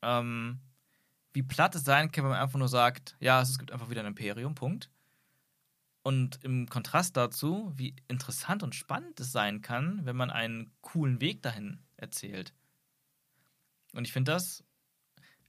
[0.02, 0.60] ähm,
[1.32, 4.00] wie platt es sein kann, wenn man einfach nur sagt, ja, es gibt einfach wieder
[4.00, 4.90] ein Imperium, Punkt.
[6.02, 11.20] Und im Kontrast dazu, wie interessant und spannend es sein kann, wenn man einen coolen
[11.20, 12.54] Weg dahin erzählt.
[13.92, 14.62] Und ich finde das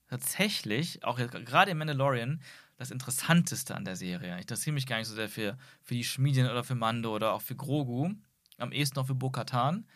[0.07, 2.41] tatsächlich, auch gerade im Mandalorian,
[2.77, 4.35] das Interessanteste an der Serie.
[4.35, 7.33] Ich interessiere mich gar nicht so sehr für, für die Schmiedin oder für Mando oder
[7.33, 8.13] auch für Grogu.
[8.57, 9.87] Am ehesten noch für Bo-Katan.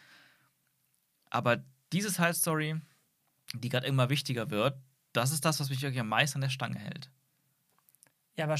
[1.29, 1.63] Aber
[1.93, 2.75] diese Side Story,
[3.53, 4.77] die gerade immer wichtiger wird,
[5.13, 7.09] das ist das, was mich wirklich am meisten an der Stange hält.
[8.35, 8.57] Ja, aber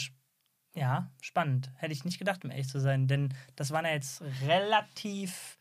[0.74, 1.72] ja, spannend.
[1.76, 3.08] Hätte ich nicht gedacht, um ehrlich zu sein.
[3.08, 5.58] Denn das waren ja jetzt relativ.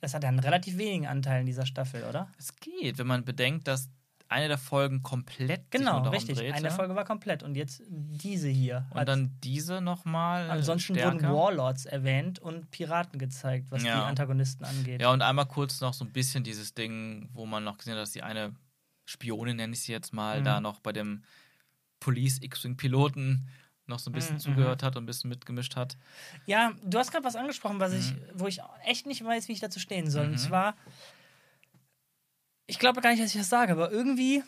[0.00, 2.30] Das hat ja einen relativ wenigen Anteil in dieser Staffel, oder?
[2.38, 3.88] Es geht, wenn man bedenkt, dass
[4.32, 6.38] eine der Folgen komplett Genau, richtig.
[6.38, 6.54] drehte.
[6.54, 8.86] Eine Folge war komplett und jetzt diese hier.
[8.90, 10.50] Und dann diese nochmal.
[10.50, 11.14] ansonsten stärker.
[11.14, 13.96] wurden Warlords erwähnt und Piraten gezeigt, was Ja.
[14.00, 15.00] die Antagonisten angeht.
[15.00, 18.00] Ja, und einmal kurz noch so ein bisschen dieses Ding, wo man noch gesehen hat,
[18.02, 18.54] dass die eine
[19.04, 20.44] Spionin, nenne ich sie jetzt mal, Mhm.
[20.44, 21.22] da noch bei dem
[22.00, 23.48] Police X-Wing-Piloten
[23.86, 25.96] noch so ein bisschen Mhm, zugehört hat und ein bisschen mitgemischt hat.
[26.46, 28.18] Ja, du hast gerade was angesprochen, was ich, Mhm.
[28.34, 30.26] wo ich echt nicht weiß, wie ich dazu stehen soll.
[30.26, 30.32] Mhm.
[30.32, 30.74] Und zwar,
[32.66, 34.42] ich glaube gar nicht, dass ich das sage, aber irgendwie,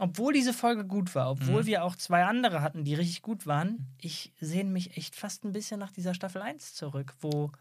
[0.00, 1.66] obwohl diese Folge gut war, obwohl Mhm.
[1.66, 5.52] wir auch zwei andere hatten, die richtig gut waren, ich sehne mich echt fast ein
[5.52, 7.52] bisschen nach dieser Staffel 1 zurück, wo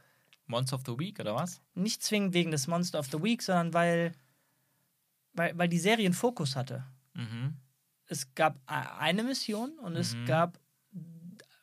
[0.45, 1.61] Monster of the Week, oder was?
[1.75, 4.13] nicht zwingend wegen des Monster of the Week, sondern weil,
[5.33, 6.85] weil, weil die Serie einen Fokus hatte.
[7.13, 7.55] Mhm.
[8.07, 10.25] Es gab a- eine Mission und es Mhm.
[10.25, 10.59] gab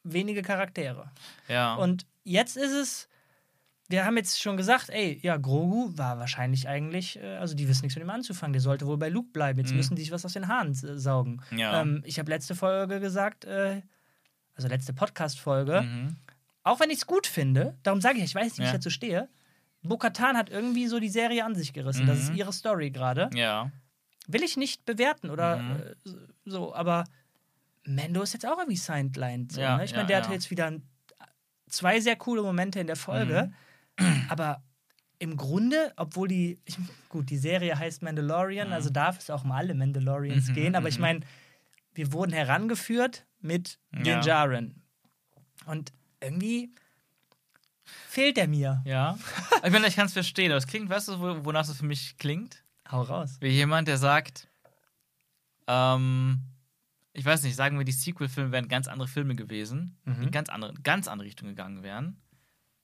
[0.02, 1.10] wenige Charaktere.
[1.48, 1.76] Ja.
[1.76, 3.08] Und jetzt ist es,
[3.89, 7.82] wir haben jetzt schon gesagt, ey, ja, Grogu war wahrscheinlich eigentlich, äh, also die wissen
[7.82, 9.77] nichts mit ihm anzufangen, der sollte wohl bei Luke bleiben, jetzt Mhm.
[9.77, 11.43] müssen die sich was aus den Haaren saugen.
[11.51, 11.81] ja.
[11.82, 13.82] Ähm, ich habe letzte Folge gesagt, äh,
[14.55, 16.16] also letzte Podcast-Folge, mhm.
[16.62, 18.74] auch wenn ich es gut finde, darum sage ich, ich weiß nicht, wie ich Ja.
[18.74, 19.28] dazu stehe,
[19.82, 22.06] Bo-Katan hat irgendwie so die Serie an sich gerissen.
[22.06, 22.36] Das ist Mhm.
[22.36, 23.28] ihre Story gerade.
[23.35, 23.70] Ja.
[24.27, 25.77] Will ich nicht bewerten oder Mhm.
[25.77, 25.94] äh,
[26.47, 27.05] so, aber
[27.86, 29.52] Mando ist jetzt auch irgendwie sidelined.
[29.52, 29.85] So, Ja, ne?
[29.85, 30.89] Ich meine, der hatte jetzt wieder ein-
[31.69, 33.55] zwei sehr coole Momente in der Folge, Mhm.
[34.28, 34.62] Aber
[35.18, 36.76] im Grunde, obwohl die, ich,
[37.08, 40.88] gut, die Serie heißt Mandalorian, also darf es auch um alle Mandalorians Mhm, gehen, aber
[40.88, 41.02] ich mhm.
[41.02, 41.20] meine,
[41.94, 44.20] wir wurden herangeführt mit den Ja.
[44.22, 44.82] Jaren.
[45.66, 46.72] Und irgendwie
[47.84, 48.82] fehlt er mir.
[48.84, 49.16] Ja.
[49.64, 51.84] ich meine, ich kann es verstehen, aber es klingt, weißt du, wo- wonach es für
[51.86, 52.64] mich klingt?
[52.90, 53.36] Hau raus.
[53.40, 54.48] Wie jemand, der sagt,
[55.66, 56.40] ähm,
[57.12, 60.14] ich weiß nicht, sagen wir, die Sequel-Filme wären ganz andere Filme gewesen, Mhm.
[60.20, 62.20] die in ganz andere, ganz andere Richtung gegangen wären,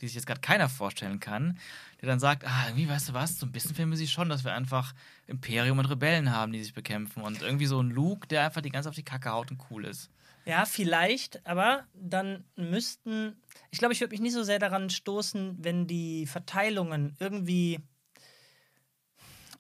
[0.01, 1.59] die sich jetzt gerade keiner vorstellen kann,
[2.01, 4.45] der dann sagt, ah, irgendwie, weißt du was, so ein bisschen filmen sie schon, dass
[4.45, 4.95] wir einfach
[5.27, 8.71] Imperium und Rebellen haben, die sich bekämpfen und irgendwie so ein Luke, der einfach die
[8.71, 10.11] ganze auf die Kacke haut und cool ist.
[10.47, 13.37] Ja, vielleicht, aber dann müssten.
[13.71, 17.79] Ich glaube, ich würde mich nicht so sehr daran stoßen, wenn die Verteilungen irgendwie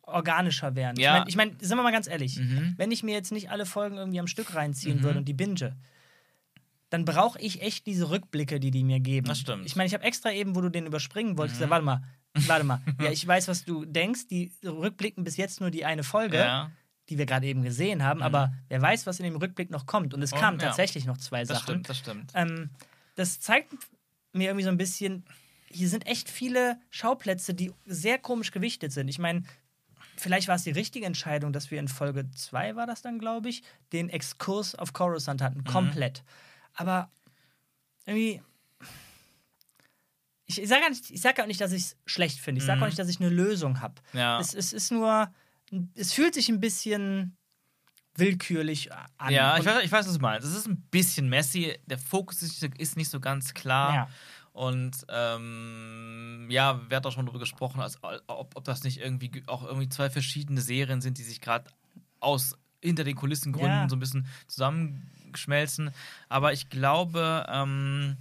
[0.03, 0.97] organischer wären.
[0.97, 1.25] Ja.
[1.29, 2.75] Ich meine, ich mein, sind wir mal ganz ehrlich, Mhm.
[2.77, 5.03] wenn ich mir jetzt nicht alle Folgen irgendwie am Stück reinziehen Mhm.
[5.03, 5.77] würde und die binge,
[6.91, 9.27] dann brauche ich echt diese Rückblicke, die die mir geben.
[9.29, 9.65] Das stimmt.
[9.67, 11.65] Ich meine, ich habe extra eben, wo du den überspringen wolltest, Mhm.
[11.65, 12.03] gesagt, warte mal,
[12.47, 12.81] warte mal.
[13.01, 14.27] ja, ich weiß, was du denkst.
[14.29, 16.71] Die rückblicken bis jetzt nur die eine Folge Ja,
[17.09, 18.25] die wir gerade eben gesehen haben, Mhm.
[18.25, 20.15] aber wer weiß, was in dem Rückblick noch kommt.
[20.15, 20.67] Und es Oh, kamen ja.
[20.67, 21.63] tatsächlich noch zwei das Sachen.
[21.63, 22.33] stimmt, das stimmt.
[22.35, 22.71] Ähm,
[23.17, 23.73] das zeigt
[24.33, 25.25] mir irgendwie so ein bisschen,
[25.69, 29.09] hier sind echt viele Schauplätze, die sehr komisch gewichtet sind.
[29.09, 29.43] Ich meine,
[30.17, 33.49] vielleicht war es die richtige Entscheidung, dass wir in Folge 2 war das dann, glaube
[33.49, 33.63] ich,
[33.93, 36.23] den Exkurs auf Coruscant hatten, komplett.
[36.75, 37.11] Aber
[38.07, 38.43] irgendwie.
[40.47, 40.83] Ich, ich sage
[41.15, 42.61] sag auch nicht, dass ich es schlecht finde.
[42.61, 43.95] Ich sage auch nicht, dass ich eine Lösung habe.
[44.13, 44.41] Ja.
[44.41, 45.33] Es, es ist nur.
[45.95, 47.37] Es fühlt sich ein bisschen
[48.17, 49.33] willkürlich an.
[49.33, 50.47] Ja, ich weiß, ich weiß, was du meinst.
[50.49, 51.79] Es ist ein bisschen messy.
[51.87, 53.95] Der Fokus ist nicht, so- ist nicht so ganz klar.
[53.95, 54.09] Ja.
[54.53, 59.29] Und ähm, ja, wer hat auch schon darüber gesprochen, als, ob, ob das nicht irgendwie
[59.31, 61.71] ge- auch irgendwie zwei verschiedene Serien sind, die sich gerade
[62.19, 63.89] aus hinter den Kulissengründen Ja.
[63.89, 64.27] so ein bisschen
[65.35, 65.91] zusammenschmelzen.
[66.29, 68.17] Aber ich glaube, ähm,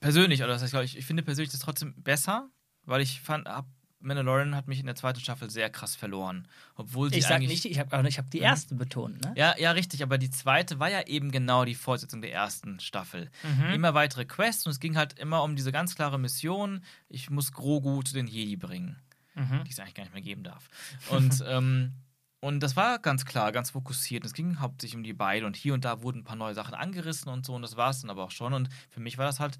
[0.00, 2.48] persönlich, oder das heißt, ich, ich finde persönlich das trotzdem besser,
[2.84, 3.66] weil ich fand, hab,
[4.00, 6.46] Mandalorian hat mich in der zweiten Staffel sehr krass verloren.
[6.76, 9.32] Obwohl sie Ich sag nicht, ich habe hab die erste betont, ne?
[9.36, 13.28] Ja, ja, richtig, aber die zweite war ja eben genau die Fortsetzung der ersten Staffel.
[13.42, 13.74] Mhm.
[13.74, 17.52] Immer weitere Quests und es ging halt immer um diese ganz klare Mission, ich muss
[17.52, 18.96] Grogu zu den Jedi bringen,
[19.34, 19.64] Mhm.
[19.64, 20.68] die es eigentlich gar nicht mehr geben darf.
[21.10, 21.92] Und, ähm,
[22.40, 24.24] und das war ganz klar, ganz fokussiert.
[24.24, 26.74] Es ging hauptsächlich um die beiden und hier und da wurden ein paar neue Sachen
[26.74, 28.52] angerissen und so und das war es dann aber auch schon.
[28.52, 29.58] Und für mich war das halt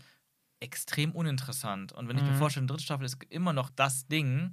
[0.61, 1.93] extrem uninteressant.
[1.93, 2.37] Und wenn ich mir Mhm.
[2.37, 4.53] vorstelle, die dritte Staffel ist immer noch das Ding,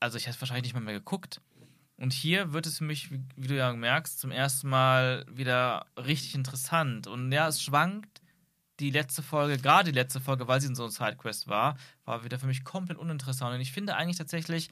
[0.00, 1.40] also ich hätte es wahrscheinlich nicht mal mehr geguckt.
[1.96, 5.86] Und hier wird es für mich, wie, wie du ja merkst, zum ersten Mal wieder
[5.96, 7.06] richtig interessant.
[7.06, 8.20] Und ja, es schwankt.
[8.80, 12.24] Die letzte Folge, gerade die letzte Folge, weil sie in so einer Sidequest war, war
[12.24, 13.54] wieder für mich komplett uninteressant.
[13.54, 14.70] Und ich finde eigentlich tatsächlich,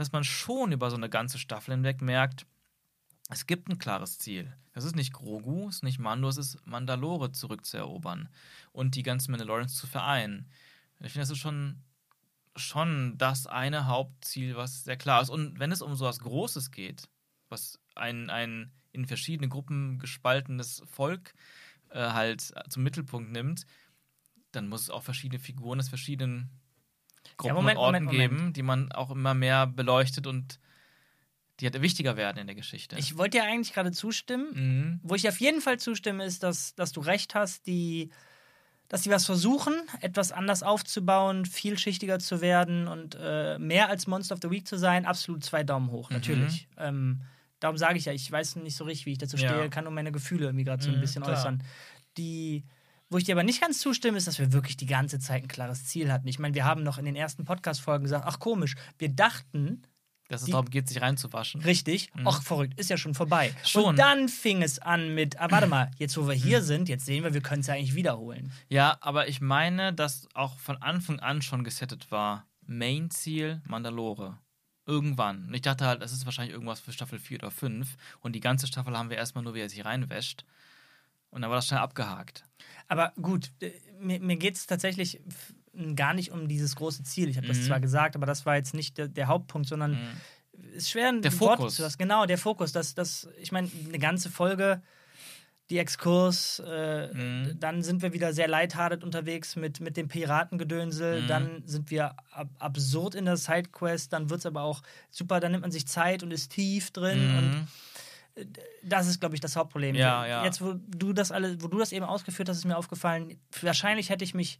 [0.00, 2.46] dass man schon über so eine ganze Staffel hinweg merkt,
[3.28, 4.50] es gibt ein klares Ziel.
[4.72, 8.30] Es ist nicht Grogu, es ist nicht Mando, es ist Mandalore zurückzuerobern
[8.72, 10.48] und die ganzen Mandalorians zu vereinen.
[11.00, 11.82] Ich finde, das ist schon,
[12.56, 15.28] schon das eine Hauptziel, was sehr klar ist.
[15.28, 17.06] Und wenn es um so was Großes geht,
[17.50, 21.34] was ein, ein in verschiedene Gruppen gespaltenes Volk
[21.90, 23.66] äh, halt zum Mittelpunkt nimmt,
[24.52, 26.48] dann muss es auch verschiedene Figuren aus verschiedenen
[27.40, 28.38] Gruppen Moment, und Orten Moment, Moment.
[28.40, 30.58] geben, die man auch immer mehr beleuchtet und
[31.60, 32.96] die halt wichtiger werden in der Geschichte.
[32.98, 34.48] Ich wollte dir eigentlich gerade zustimmen.
[34.54, 35.00] mhm.
[35.02, 38.10] Wo ich auf jeden Fall zustimme, ist, dass, dass du recht hast, die,
[38.88, 44.34] dass die was versuchen, etwas anders aufzubauen, vielschichtiger zu werden und äh, mehr als Monster
[44.34, 45.06] of the Week zu sein.
[45.06, 46.16] Absolut zwei Daumen hoch, Mhm.
[46.16, 46.68] natürlich.
[46.76, 47.22] Ähm,
[47.60, 49.42] darum sage ich ja, ich weiß nicht so richtig, wie ich dazu Ja.
[49.48, 51.36] stehe, kann nur meine Gefühle irgendwie gerade so ein Mhm, bisschen klar.
[51.36, 51.62] äußern.
[52.16, 52.64] Die,
[53.10, 55.48] wo ich dir aber nicht ganz zustimme, ist, dass wir wirklich die ganze Zeit ein
[55.48, 56.28] klares Ziel hatten.
[56.28, 59.82] Ich meine, wir haben noch in den ersten Podcast-Folgen gesagt, ach komisch, wir dachten,
[60.28, 61.60] dass es die- darum geht, sich reinzuwaschen.
[61.62, 62.12] Richtig.
[62.24, 63.52] Ach, verrückt, ist ja schon vorbei.
[63.64, 63.84] Schon.
[63.84, 67.04] Und dann fing es an mit, ah, warte mal, jetzt wo wir hier sind, jetzt
[67.04, 68.52] sehen wir, wir können es ja eigentlich wiederholen.
[68.68, 72.46] Ja, aber ich meine, dass auch von Anfang an schon gesettet war.
[72.64, 74.38] Main-Ziel Mandalore.
[74.86, 75.46] Irgendwann.
[75.46, 77.96] Und ich dachte halt, das ist wahrscheinlich irgendwas für Staffel 4 oder 5.
[78.20, 80.44] Und die ganze Staffel haben wir erstmal nur, wie er sich reinwäscht.
[81.30, 82.44] Und dann war das schnell abgehakt.
[82.88, 83.70] Aber gut, äh,
[84.00, 85.20] mir, mir geht es tatsächlich
[85.94, 87.28] gar nicht um dieses große Ziel.
[87.28, 87.62] Ich habe das Mhm.
[87.62, 90.72] zwar gesagt, aber das war jetzt nicht der, der Hauptpunkt, sondern Mhm.
[90.74, 91.76] ist schwer, ein Der Wort Fokus.
[91.76, 91.96] zu das.
[91.98, 92.72] Genau, der Fokus.
[92.72, 94.82] Das, das, ich meine, eine ganze Folge,
[95.70, 97.60] die Exkurs, äh, Mhm.
[97.60, 101.26] dann sind wir wieder sehr lighthearted unterwegs mit, mit dem Piratengedönsel, Mhm.
[101.28, 105.52] dann sind wir ab, absurd in der Sidequest, dann wird es aber auch super, dann
[105.52, 107.68] nimmt man sich Zeit und ist tief drin und Mhm.
[108.82, 109.94] Das ist, glaube ich, das Hauptproblem.
[109.94, 110.44] Ja, ja.
[110.44, 114.10] Jetzt, wo du das alle, wo du das eben ausgeführt hast, ist mir aufgefallen, wahrscheinlich
[114.10, 114.58] hätte ich mich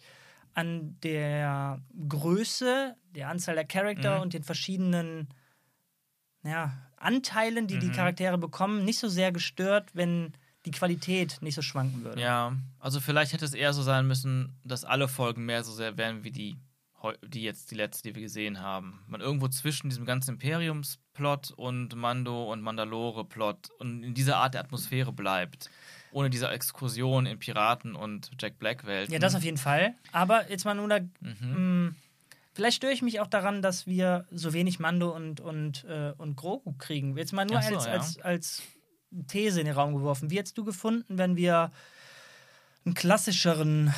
[0.54, 4.22] an der Größe, der Anzahl der Charakter Mhm.
[4.22, 5.28] und den verschiedenen
[6.42, 7.92] ja, Anteilen, die die Mhm.
[7.92, 10.32] Charaktere bekommen, nicht so sehr gestört, wenn
[10.66, 12.20] die Qualität nicht so schwanken würde.
[12.20, 15.96] Ja, also vielleicht hätte es eher so sein müssen, dass alle Folgen mehr so sehr
[15.96, 16.56] wären wie die,
[17.22, 19.02] die jetzt die letzte, die wir gesehen haben.
[19.08, 24.60] Man irgendwo zwischen diesem ganzen Imperiumsplot und Mando und Mandalore-Plot und in dieser Art der
[24.62, 25.70] Atmosphäre bleibt.
[26.12, 29.12] Ohne diese Exkursion in Piraten und Jack Black-Welten.
[29.12, 29.94] Ja, das auf jeden Fall.
[30.12, 31.00] Aber jetzt mal nur da.
[31.20, 31.86] Mhm.
[31.86, 31.94] mh,
[32.52, 36.36] vielleicht störe ich mich auch daran, dass wir so wenig Mando und, und, äh, und
[36.36, 37.16] Grogu kriegen.
[37.16, 37.92] Jetzt mal nur so, als, ja.
[37.92, 38.62] als, als
[39.28, 40.30] These in den Raum geworfen.
[40.30, 41.70] Wie hättest du gefunden, wenn wir
[42.84, 43.94] einen klassischeren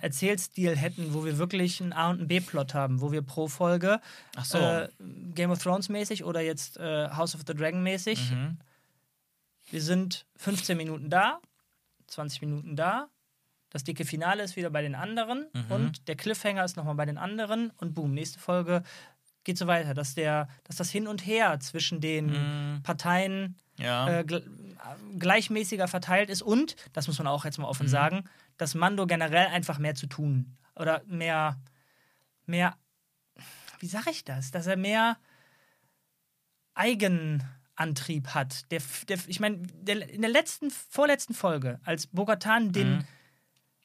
[0.00, 4.00] Erzählstil hätten, wo wir wirklich einen A- und einen B-Plot haben, wo wir pro Folge
[4.42, 4.58] so.
[4.58, 4.88] äh,
[5.34, 8.58] Game of Thrones mäßig oder jetzt äh, House of the Dragon mäßig mhm.
[9.70, 11.40] wir sind 15 Minuten da,
[12.08, 13.08] 20 Minuten da.
[13.70, 15.64] Das dicke Finale ist wieder bei den anderen Mhm.
[15.72, 18.82] und der Cliffhanger ist nochmal bei den anderen und boom, nächste Folge
[19.42, 22.26] geht so weiter, dass, der, dass das Hin und Her zwischen den
[22.76, 22.82] Mhm.
[22.82, 24.08] Parteien Ja.
[24.08, 24.44] äh, gl-
[25.18, 27.90] gleichmäßiger verteilt ist und, das muss man auch jetzt mal offen Mhm.
[27.90, 28.24] sagen,
[28.56, 31.60] dass Mando generell einfach mehr zu tun oder mehr,
[32.46, 32.76] mehr,
[33.80, 35.18] wie sage ich das, dass er mehr
[36.74, 38.70] Eigenantrieb hat.
[38.70, 39.56] Der, der, ich meine,
[39.86, 43.04] in der letzten, vorletzten Folge, als Bogatan den Mhm.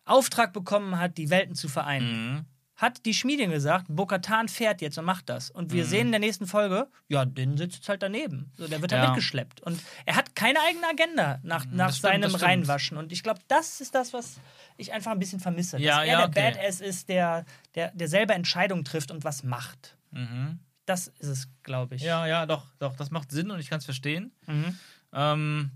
[0.06, 2.46] Auftrag bekommen hat, die Welten zu vereinen, Mhm.
[2.80, 5.50] Hat die Schmiedin gesagt, Bokatan fährt jetzt und macht das.
[5.52, 8.52] Und wir sehen in der nächsten Folge, ja, den sitzt jetzt halt daneben.
[8.56, 9.10] So, der wird halt Ja.
[9.10, 9.60] mitgeschleppt.
[9.62, 12.44] Und er hat keine eigene Agenda nach, nach stimmt, seinem stimmt.
[12.44, 12.98] Reinwaschen.
[12.98, 14.40] Und ich glaube, das ist das, was
[14.78, 15.78] ich einfach ein bisschen vermisse.
[15.78, 16.54] Ja, dass er ja, der okay.
[16.54, 17.46] Badass ist, der,
[17.76, 19.98] der, der selber Entscheidungen trifft und was macht.
[20.12, 20.60] Mhm.
[20.86, 22.02] Das ist es, glaube ich.
[22.02, 24.32] Ja, ja, doch, doch, das macht Sinn und ich kann es verstehen.
[24.48, 24.80] Mhm.
[25.12, 25.72] Ähm,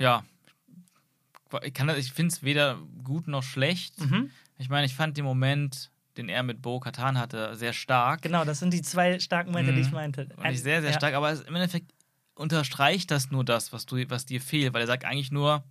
[0.00, 0.24] ja,
[1.62, 4.00] ich, kann ich finde es weder gut noch schlecht.
[4.00, 4.30] Mhm.
[4.60, 8.20] Ich meine, ich fand den Moment, den er mit Bo Katan hatte, sehr stark.
[8.20, 9.94] Genau, das sind die zwei starken Momente, die ich Mhm.
[9.94, 10.28] meinte.
[10.36, 10.96] Und ich sehr, sehr ja.
[10.98, 11.92] stark, aber im Endeffekt
[12.34, 15.64] unterstreicht das nur das, was, du, was dir fehlt, weil er sagt eigentlich nur,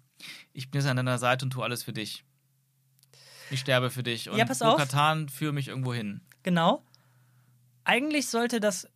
[0.54, 2.24] ich bin jetzt an deiner Seite und tue alles für dich.
[3.52, 4.30] Ich sterbe für dich.
[4.30, 4.74] Und Ja, pass auf.
[4.74, 6.22] Bo-Katan führe mich irgendwo hin.
[6.42, 6.84] Genau.
[7.84, 8.88] Eigentlich sollte das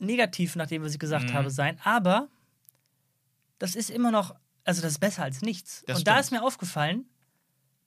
[0.00, 1.34] negativ, nachdem was ich gesagt Mhm.
[1.34, 2.28] habe, sein, aber
[3.60, 4.34] das ist immer noch,
[4.64, 5.84] also das ist besser als nichts.
[5.86, 6.24] Das Und da stimmt.
[6.24, 7.06] ist mir aufgefallen,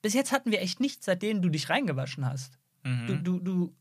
[0.02, 2.58] bis jetzt hatten wir echt nichts, seitdem du dich reingewaschen hast.
[2.84, 3.08] Mhm.
[3.08, 3.76] Du, du, du,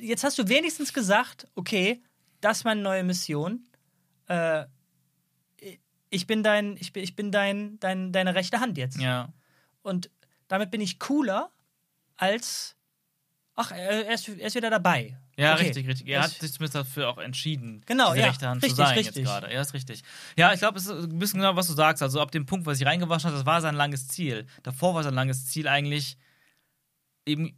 [0.00, 2.02] jetzt hast du wenigstens gesagt, okay,
[2.40, 3.66] das ist meine neue Mission.
[4.26, 4.66] Äh,
[6.10, 8.98] ich bin dein, ich bin, ich bin dein, dein, deine rechte Hand jetzt.
[8.98, 9.32] Ja.
[9.82, 10.10] Und
[10.48, 11.50] damit bin ich cooler
[12.16, 12.76] als.
[13.54, 15.18] Ach, er ist, er ist wieder dabei.
[15.38, 15.66] Ja, Okay.
[15.66, 16.08] richtig, richtig.
[16.08, 18.98] Er hat sich zumindest dafür auch entschieden, Genau, diese ja, rechte Hand richtig, zu sein
[18.98, 19.16] richtig.
[19.16, 19.52] jetzt gerade.
[19.52, 20.02] Ja, ist richtig.
[20.36, 22.02] Ja, ich glaube, es ist ein bisschen genau, was du sagst.
[22.02, 24.46] Also ab dem Punkt, was ich reingewaschen hat, das war sein langes Ziel.
[24.64, 26.16] Davor war sein langes Ziel eigentlich
[27.24, 27.56] eben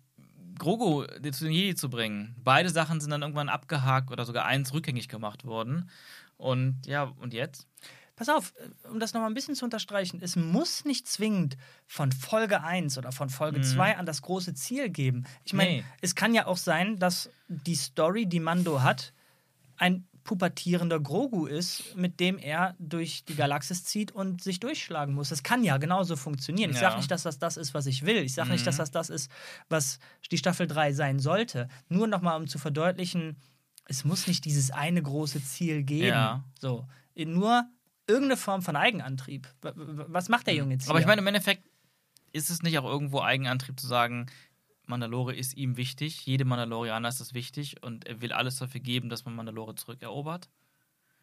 [0.59, 2.37] Grogu zu den Jedi zu bringen.
[2.45, 5.89] Beide Sachen sind dann irgendwann abgehakt oder sogar eins rückgängig gemacht worden.
[6.37, 7.67] Und ja, und jetzt?
[8.21, 11.57] Pass auf, äh, um das nochmal ein bisschen zu unterstreichen, es muss nicht zwingend
[11.87, 15.25] von Folge 1 oder von Folge 2 an das große Ziel geben.
[15.47, 15.77] Ich meine, Mhm.
[15.79, 15.85] Nee.
[16.03, 19.15] es kann ja auch sein, dass die Story, die Mando hat,
[19.79, 25.31] ein pubertierender Grogu ist, mit dem er durch die Galaxis zieht und sich durchschlagen muss.
[25.31, 26.69] Das kann ja genauso funktionieren.
[26.73, 26.83] Ich Ja.
[26.91, 28.19] sage nicht, dass das das ist, was ich will.
[28.19, 29.31] Ich sage nicht, dass das das ist,
[29.71, 29.99] was
[30.31, 31.69] die Staffel 3 sein sollte.
[31.89, 33.39] Nur nochmal, um zu verdeutlichen,
[33.87, 36.09] es muss nicht dieses eine große Ziel geben.
[36.09, 36.45] Ja.
[36.61, 36.87] So,
[37.17, 37.65] nur
[38.11, 39.49] irgendeine Form von Eigenantrieb.
[39.63, 40.91] Was macht der Junge jetzt hier?
[40.91, 41.67] Aber ich meine, im Endeffekt
[42.33, 44.27] ist es nicht auch irgendwo Eigenantrieb zu sagen,
[44.87, 49.09] Mandalore ist ihm wichtig, jedem Mandalorianer ist es wichtig und er will alles dafür geben,
[49.09, 50.49] dass man Mandalore zurückerobert.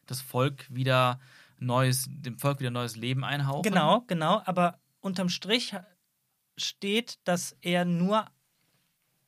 [0.05, 1.19] Das Volk wieder
[1.59, 3.63] neues, dem Volk wieder neues Leben einhauchen.
[3.63, 4.41] Genau, genau.
[4.45, 5.75] Aber unterm Strich
[6.57, 8.25] steht, dass er nur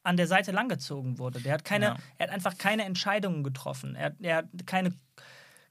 [0.03, 1.41] an der Seite langgezogen wurde.
[1.41, 1.97] Der hat keine, Ja.
[2.17, 3.95] er hat einfach keine Entscheidungen getroffen.
[3.95, 4.93] Er, er hat keine,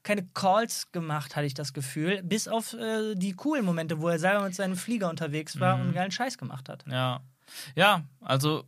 [0.09, 2.21] keine Calls gemacht, hatte ich das Gefühl.
[2.23, 5.81] Bis auf äh, die coolen Momente, wo er selber mit seinem Flieger unterwegs war Mhm.
[5.81, 6.83] und einen geilen Scheiß gemacht hat.
[6.87, 7.21] Ja.
[7.75, 8.63] Ja, also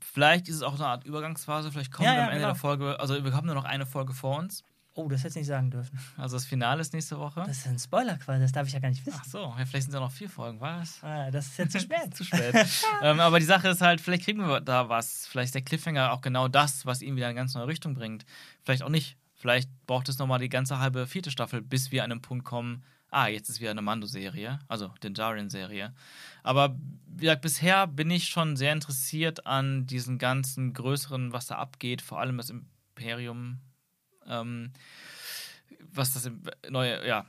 [0.00, 2.52] vielleicht ist es auch eine Art Übergangsphase, vielleicht kommen Ja, wir ja, am Ende genau.
[2.52, 4.62] der Folge, also wir haben nur noch eine Folge vor uns.
[4.94, 5.98] Oh, das hätte ich nicht sagen dürfen.
[6.16, 7.42] Also das Finale ist nächste Woche.
[7.46, 9.18] Das ist ein Spoiler quasi, das darf ich ja gar nicht wissen.
[9.20, 11.02] Ach so, ja, vielleicht sind es ja noch vier Folgen, was?
[11.04, 12.14] Ah, das ist jetzt zu spät.
[12.16, 12.54] zu spät.
[13.02, 15.26] ähm, aber die Sache ist halt, vielleicht kriegen wir da was.
[15.26, 17.92] Vielleicht ist der Cliffhanger auch genau das, was ihn wieder in eine ganz neue Richtung
[17.94, 18.24] bringt.
[18.64, 19.18] Vielleicht auch nicht.
[19.46, 22.82] Vielleicht braucht es nochmal die ganze halbe vierte Staffel, bis wir an den Punkt kommen,
[23.10, 25.94] ah, jetzt ist wieder eine Mando-Serie, also den Jarian-Serie.
[26.42, 26.74] Aber
[27.06, 32.02] wie gesagt, bisher bin ich schon sehr interessiert an diesen ganzen größeren, was da abgeht,
[32.02, 33.60] vor allem das Imperium,
[34.26, 34.72] ähm,
[35.92, 36.28] was das
[36.68, 37.24] neue, ja,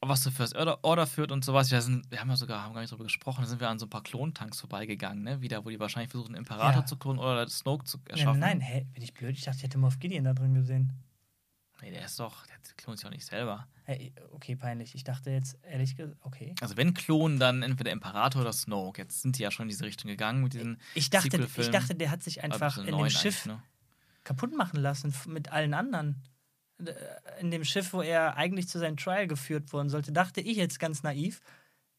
[0.00, 1.70] was zu First Order, Order führt und sowas.
[1.70, 3.78] Wir, sind, wir haben ja sogar haben gar nicht drüber gesprochen, da sind wir an
[3.78, 5.40] so ein paar Klontanks vorbeigegangen, ne?
[5.42, 6.86] Wieder, wo die wahrscheinlich versuchen, einen Imperator Ja.
[6.86, 8.40] zu klonen oder Snoke zu Nein, erschaffen.
[8.40, 9.36] nein, hä, bin ich blöd?
[9.36, 10.92] Ich dachte, ich hätte Moff Gideon da drin gesehen.
[11.82, 13.66] Nee, der ist doch, der klont sich auch nicht selber.
[13.84, 14.94] Hey, okay, peinlich.
[14.94, 16.54] Ich dachte jetzt, ehrlich gesagt, okay.
[16.60, 19.02] Also wenn klonen, dann entweder Imperator oder Snoke.
[19.02, 21.94] Jetzt sind die ja schon in diese Richtung gegangen mit diesen Ich dachte, ich dachte,
[21.94, 23.62] der hat sich einfach in dem Schiff ne?
[24.24, 26.22] kaputt machen lassen mit allen anderen.
[26.84, 26.92] Äh,
[27.40, 30.80] In dem Schiff, wo er eigentlich zu seinem Trial geführt worden sollte, dachte ich jetzt
[30.80, 31.40] ganz naiv.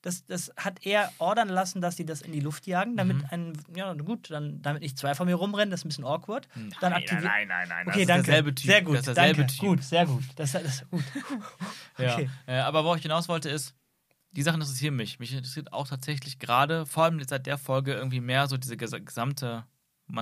[0.08, 3.26] Das, das hat er ordern lassen, dass sie das in die Luft jagen, damit Mhm.
[3.30, 6.48] ein, ja gut, dann, damit nicht zwei von mir rumrennen, das ist ein bisschen awkward.
[6.80, 7.26] Dann aktiviert.
[7.26, 7.88] nein, nein, nein.
[7.90, 8.22] Okay, das danke.
[8.22, 8.66] Ist derselbe typ.
[8.72, 9.48] Sehr gut, Das ist danke.
[9.48, 9.60] Typ.
[9.60, 10.24] Gut, sehr gut.
[10.38, 11.04] Das, das ist gut.
[11.98, 12.14] Ja.
[12.14, 12.30] Okay.
[12.46, 13.76] Äh, aber wo ich hinaus wollte, ist,
[14.32, 15.20] die Sachen interessieren mich.
[15.20, 19.00] Mich interessiert auch tatsächlich gerade, vor allem seit der Folge, irgendwie mehr so diese ges-
[19.04, 19.66] gesamte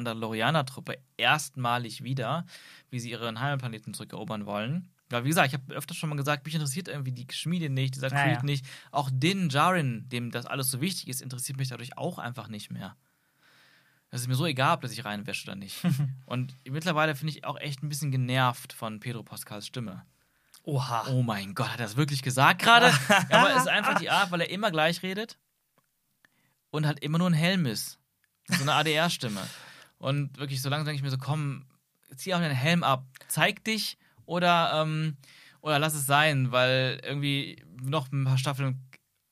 [0.10, 2.46] Mandalorianer-Truppe erstmalig wieder,
[2.90, 4.90] wie sie ihren Heimatplaneten zurückerobern wollen.
[5.12, 7.96] Ja, wie gesagt, ich habe öfters schon mal gesagt, mich interessiert irgendwie die Schmiede nicht,
[7.96, 8.44] dieser Ja, Creed ja.
[8.44, 8.66] nicht.
[8.92, 12.72] Auch Din Djarin, dem das alles so wichtig ist, interessiert mich dadurch auch einfach nicht
[12.72, 12.96] mehr.
[14.10, 15.78] Es ist mir so egal, ob der sich reinwäscht oder nicht.
[16.26, 20.06] Und mittlerweile finde ich auch echt ein bisschen genervt von Pedro Pascals Stimme.
[20.64, 21.06] Oha.
[21.10, 22.88] Oh mein Gott, hat er das wirklich gesagt gerade?
[23.30, 25.38] Aber es ist einfach die Art, weil er immer gleich redet
[26.72, 28.00] und halt immer nur ein Helm ist.
[28.48, 29.42] So eine ADR-Stimme.
[29.98, 31.66] Und wirklich, so langsam denke ich mir so, komm,
[32.16, 33.06] zieh auch deinen Helm ab.
[33.28, 35.18] Zeig dich oder, ähm,
[35.62, 38.82] oder lass es sein, weil irgendwie noch ein paar Staffeln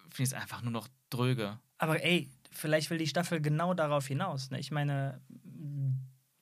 [0.09, 1.57] finde ich es einfach nur noch dröge.
[1.77, 4.51] Aber ey, vielleicht will die Staffel genau darauf hinaus.
[4.51, 4.59] Ne?
[4.59, 5.19] Ich meine,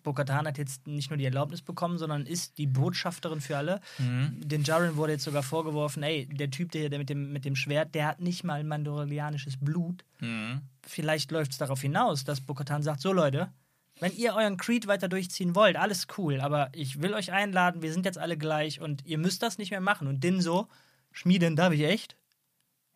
[0.04, 3.82] Bo-Katan hat jetzt nicht nur die Erlaubnis bekommen, sondern ist die Botschafterin für alle.
[4.00, 4.38] Mhm.
[4.42, 7.56] Den Jaren wurde jetzt sogar vorgeworfen, ey, der Typ der, der mit, dem, mit dem
[7.56, 10.04] Schwert, der hat nicht mal mandalorianisches Blut.
[10.20, 10.62] Mhm.
[10.86, 13.52] Vielleicht läuft es darauf hinaus, dass Bo-Katan sagt, so Leute,
[14.02, 17.94] wenn ihr euren Creed weiter durchziehen wollt, alles cool, aber ich will euch einladen, wir
[17.94, 20.08] sind jetzt alle gleich und ihr müsst das nicht mehr machen.
[20.08, 20.68] Und Din so,
[21.12, 22.18] Schmieden, darf ich echt?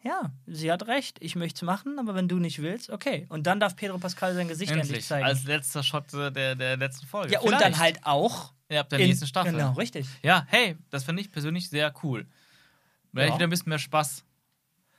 [0.03, 3.25] Ja, sie hat recht, ich möchte es machen, aber wenn du nicht willst, okay.
[3.29, 5.05] Und dann darf Pedro Pascal sein Gesicht endlich, Endlich.
[5.07, 5.25] zeigen.
[5.25, 7.33] Als letzter Shot der, der letzten Folge.
[7.33, 7.79] ja, und dann Vielleicht.
[7.79, 9.53] halt auch Ja, ab der in- nächsten Staffel.
[9.53, 10.05] Genau, richtig.
[10.21, 12.27] Ja, hey, das finde ich persönlich sehr cool.
[13.13, 13.27] Hätte Ja.
[13.29, 14.23] ich wieder ein bisschen mehr Spaß.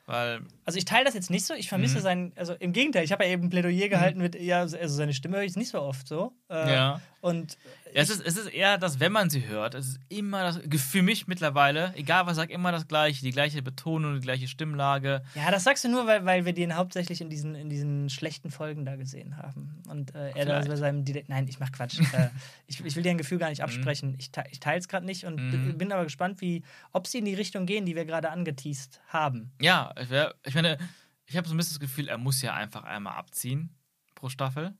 [0.06, 2.02] Weil, Also ich teile das jetzt nicht so, ich vermisse Mhm.
[2.02, 5.14] sein, also im Gegenteil, ich habe ja eben ein Plädoyer gehalten mit, ja, also seine
[5.14, 6.32] Stimme höre ich nicht so oft so.
[6.50, 7.00] Äh, ja.
[7.20, 7.56] Und
[7.92, 10.60] Ja, es, ist, es ist eher, dass wenn man sie hört, es ist immer das,
[10.80, 15.22] für mich mittlerweile, egal was sagt, immer das Gleiche, die gleiche Betonung, die gleiche Stimmlage.
[15.34, 18.50] ja, das sagst du nur, weil, weil wir den hauptsächlich in diesen, in diesen schlechten
[18.50, 19.82] Folgen da gesehen haben.
[19.88, 21.28] Und äh, er da bei seinem Direkt.
[21.28, 21.98] Nein, ich mach Quatsch.
[22.12, 22.28] äh,
[22.66, 24.14] ich, ich will dir ein Gefühl gar nicht absprechen.
[24.18, 25.78] Ich, te ich teile es gerade nicht und Mhm.
[25.78, 26.62] bin aber gespannt, wie,
[26.92, 29.52] ob sie in die Richtung gehen, die wir gerade angeteased haben.
[29.60, 30.78] Ja, ich, wär, ich meine,
[31.26, 33.74] ich habe so ein bisschen das Gefühl, er muss ja einfach einmal abziehen
[34.14, 34.74] pro Staffel.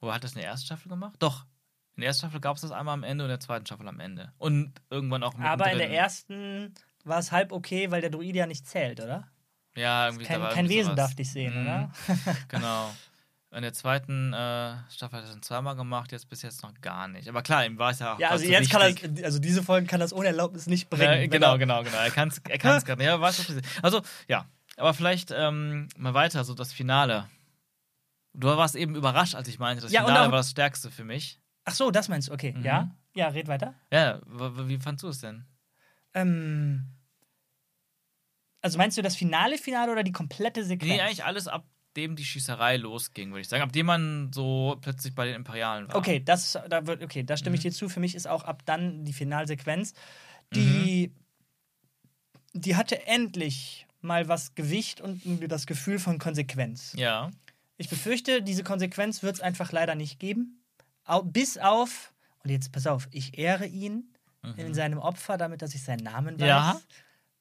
[0.00, 1.14] Wo hat das in der ersten Staffel gemacht?
[1.18, 1.44] Doch.
[1.96, 3.86] In der ersten Staffel gab es das einmal am Ende und in der zweiten Staffel
[3.88, 4.32] am Ende.
[4.38, 6.74] Und irgendwann auch Aber in der ersten
[7.04, 9.28] war es halb okay, weil der Druide ja nicht zählt, oder?
[9.76, 10.96] Ja, irgendwie Kein, da war kein Wesen sowas.
[10.96, 11.60] darf dich sehen, Mhm.
[11.66, 11.90] oder?
[12.48, 12.90] Genau.
[13.52, 16.72] In der zweiten äh, Staffel hat er es dann zweimal gemacht, jetzt bis jetzt noch
[16.80, 17.28] gar nicht.
[17.28, 19.10] Aber klar, ihm war es ja auch Ja, also so jetzt kann wichtig.
[19.16, 21.20] das, also diese Folgen kann das ohne Erlaubnis nicht bringen.
[21.20, 21.96] Ja, genau, er- genau, genau.
[21.96, 23.08] Er kann es er kann's gerade nicht.
[23.08, 23.56] Ja, weiß, was.
[23.82, 24.46] Also, ja.
[24.80, 27.28] Aber vielleicht ähm, mal weiter, so das Finale.
[28.32, 31.04] Du warst eben überrascht, als ich meinte, das Ja, Finale auch- war das Stärkste für
[31.04, 31.40] mich.
[31.64, 32.52] Ach so, das meinst du, okay.
[32.52, 32.64] Mhm.
[32.64, 32.96] Ja?
[33.14, 33.74] Ja, red weiter.
[33.92, 35.44] Ja, wie fandst du es denn?
[36.14, 36.86] Ähm,
[38.62, 40.90] also meinst du das finale Finale oder die komplette Sequenz?
[40.92, 41.66] Nee, eigentlich alles ab
[41.96, 43.62] dem die Schießerei losging, würde ich sagen.
[43.62, 45.96] Ab dem man so plötzlich bei den Imperialen war.
[45.96, 47.70] Okay, das, da wird, okay, da stimme ich Mhm.
[47.70, 47.88] dir zu.
[47.88, 49.92] Für mich ist auch ab dann die Finalsequenz.
[50.54, 51.12] Die,
[52.54, 52.60] Mhm.
[52.60, 56.92] die hatte endlich mal was Gewicht und das Gefühl von Konsequenz.
[56.96, 57.30] Ja.
[57.76, 60.62] Ich befürchte, diese Konsequenz wird es einfach leider nicht geben.
[61.24, 62.12] Bis auf,
[62.44, 64.12] und jetzt pass auf, ich ehre ihn
[64.56, 66.40] in seinem Opfer, damit dass ich seinen Namen weiß.
[66.40, 66.46] Mhm.
[66.46, 66.80] Ja.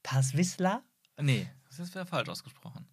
[0.04, 0.82] Paswisla.
[1.22, 2.88] Nee, das ist wieder falsch ausgesprochen.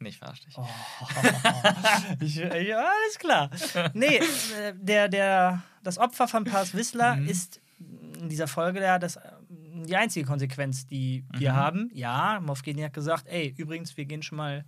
[0.00, 0.56] Nicht verarscht dich.
[0.58, 0.66] Oh.
[2.20, 3.50] ich, ich, alles klar.
[3.94, 7.28] Nee, äh, der, der, das Opfer von Pars Whistler Mhm.
[7.28, 11.56] ist in dieser Folge ja das, äh, die einzige Konsequenz, die wir Mhm.
[11.56, 11.90] haben.
[11.92, 14.64] Ja, Moff Gideon hat gesagt, ey, übrigens, wir gehen schon mal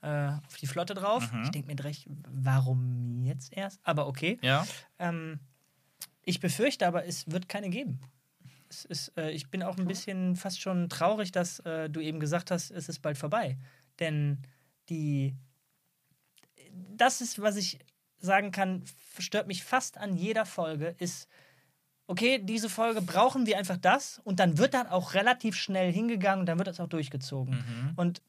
[0.00, 1.32] äh, auf die Flotte drauf.
[1.32, 1.42] Mhm.
[1.44, 3.80] Ich denke mir recht, warum jetzt erst?
[3.82, 4.38] Aber okay.
[4.42, 4.66] Ja.
[4.98, 5.40] Ähm,
[6.22, 8.00] ich befürchte aber, es wird keine geben.
[8.68, 12.20] Es ist, äh, ich bin auch ein bisschen fast schon traurig, dass äh, du eben
[12.20, 13.56] gesagt hast, es ist bald vorbei.
[13.98, 14.42] Denn
[14.88, 15.34] die.
[16.96, 17.78] Das ist, was ich
[18.18, 18.84] sagen kann,
[19.18, 21.28] stört mich fast an jeder Folge, ist,
[22.08, 26.40] okay, diese Folge brauchen wir einfach das und dann wird dann auch relativ schnell hingegangen
[26.40, 27.54] und dann wird das auch durchgezogen.
[27.54, 27.92] Mhm.
[27.96, 28.22] Und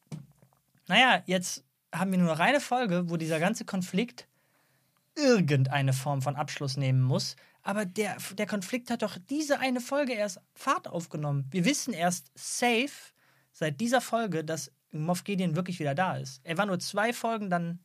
[0.86, 4.28] naja, jetzt haben wir nur noch eine Folge, wo dieser ganze Konflikt
[5.16, 7.36] irgendeine Form von Abschluss nehmen muss.
[7.62, 11.46] Aber der, der Konflikt hat doch diese eine Folge erst Fahrt aufgenommen.
[11.50, 13.12] Wir wissen erst safe
[13.52, 16.40] seit dieser Folge, dass Moff Gideon wirklich wieder da ist.
[16.44, 17.80] Er war nur zwei Folgen dann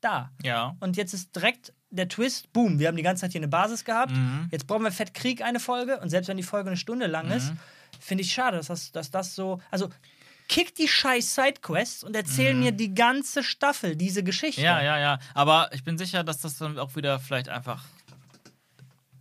[0.00, 0.30] da.
[0.42, 0.76] Ja.
[0.80, 3.84] Und jetzt ist direkt der Twist, boom, wir haben die ganze Zeit hier eine Basis
[3.84, 4.12] gehabt.
[4.12, 4.48] Mhm.
[4.50, 5.98] Jetzt brauchen wir Fett Krieg eine Folge.
[6.00, 7.58] Und selbst wenn die Folge eine Stunde lang ist, Mhm.
[8.00, 9.60] finde ich schade, dass das, dass das so.
[9.70, 9.88] Also,
[10.48, 12.60] kick die scheiß Sidequests und erzähl Mhm.
[12.60, 14.62] mir die ganze Staffel diese Geschichte.
[14.62, 15.18] Ja, ja, ja.
[15.34, 17.84] Aber ich bin sicher, dass das dann auch wieder vielleicht einfach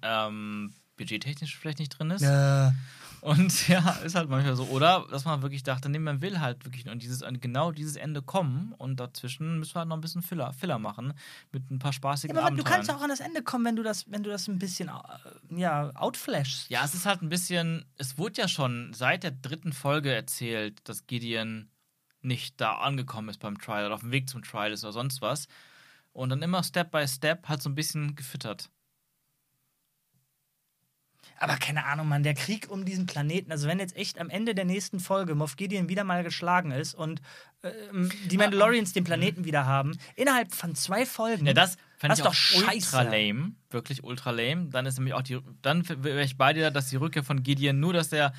[0.01, 2.21] ähm, budgettechnisch vielleicht nicht drin ist.
[2.21, 2.73] Ja.
[3.21, 4.63] Und ja, ist halt manchmal so.
[4.65, 7.95] Oder dass man wirklich dachte, nee, man will halt wirklich nur an dieses, genau dieses
[7.95, 11.13] Ende kommen und dazwischen müssen wir halt noch ein bisschen Filler, Filler machen
[11.51, 12.75] mit ein paar spaßigen aber du Abenteuern.
[12.75, 15.59] kannst auch an das Ende kommen, wenn du das, wenn du das ein bisschen äh,
[15.59, 16.69] ja, outflashst.
[16.69, 20.87] Ja, es ist halt ein bisschen, es wurde ja schon seit der dritten Folge erzählt,
[20.87, 21.69] dass Gideon
[22.21, 25.21] nicht da angekommen ist beim Trial oder auf dem Weg zum Trial ist oder sonst
[25.21, 25.47] was.
[26.13, 28.69] Und dann immer Step by Step halt so ein bisschen gefüttert.
[31.39, 34.55] Aber keine Ahnung, Mann, der Krieg um diesen Planeten, also wenn jetzt echt am Ende
[34.55, 37.21] der nächsten Folge Moff Gideon wieder mal geschlagen ist und
[37.63, 41.45] ähm, die Mandalorians den Planeten wieder haben, innerhalb von zwei Folgen.
[41.45, 43.03] Ja, das fand Das ich doch ultra scheiße.
[43.03, 43.51] lame.
[43.69, 44.69] Wirklich ultra lame.
[44.69, 47.79] Dann ist nämlich auch die, dann wäre ich bei dir, dass die Rückkehr von Gideon
[47.79, 48.33] nur, dass der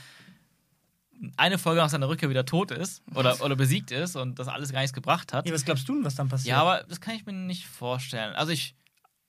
[1.36, 4.72] eine Folge nach seiner Rückkehr wieder tot ist oder, oder besiegt ist und das alles
[4.72, 5.46] gar nichts gebracht hat.
[5.46, 6.50] Ja, was glaubst du denn, was dann passiert?
[6.50, 8.34] Ja, aber das kann ich mir nicht vorstellen.
[8.34, 8.76] Also ich,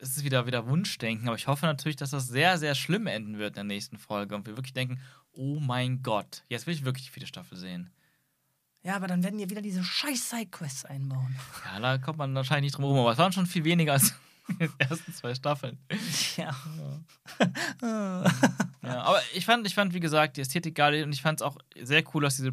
[0.00, 3.38] es ist wieder, wieder Wunschdenken, aber ich hoffe natürlich, dass das sehr, sehr schlimm enden
[3.38, 5.00] wird in der nächsten Folge und wir wirklich denken,
[5.32, 7.90] oh mein Gott, jetzt will ich wirklich die vierte Staffel sehen.
[8.82, 11.36] Ja, aber dann werden die wieder diese scheiß Sidequests einbauen.
[11.66, 14.14] Ja, da kommt man wahrscheinlich nicht drum herum, aber es waren schon viel weniger als
[14.48, 15.78] in den ersten zwei Staffeln.
[16.36, 16.54] Ja.
[18.82, 21.46] Ja, aber ich fand, ich fand, wie gesagt, die Ästhetik geil und ich fand es
[21.46, 22.52] auch sehr cool, dass diese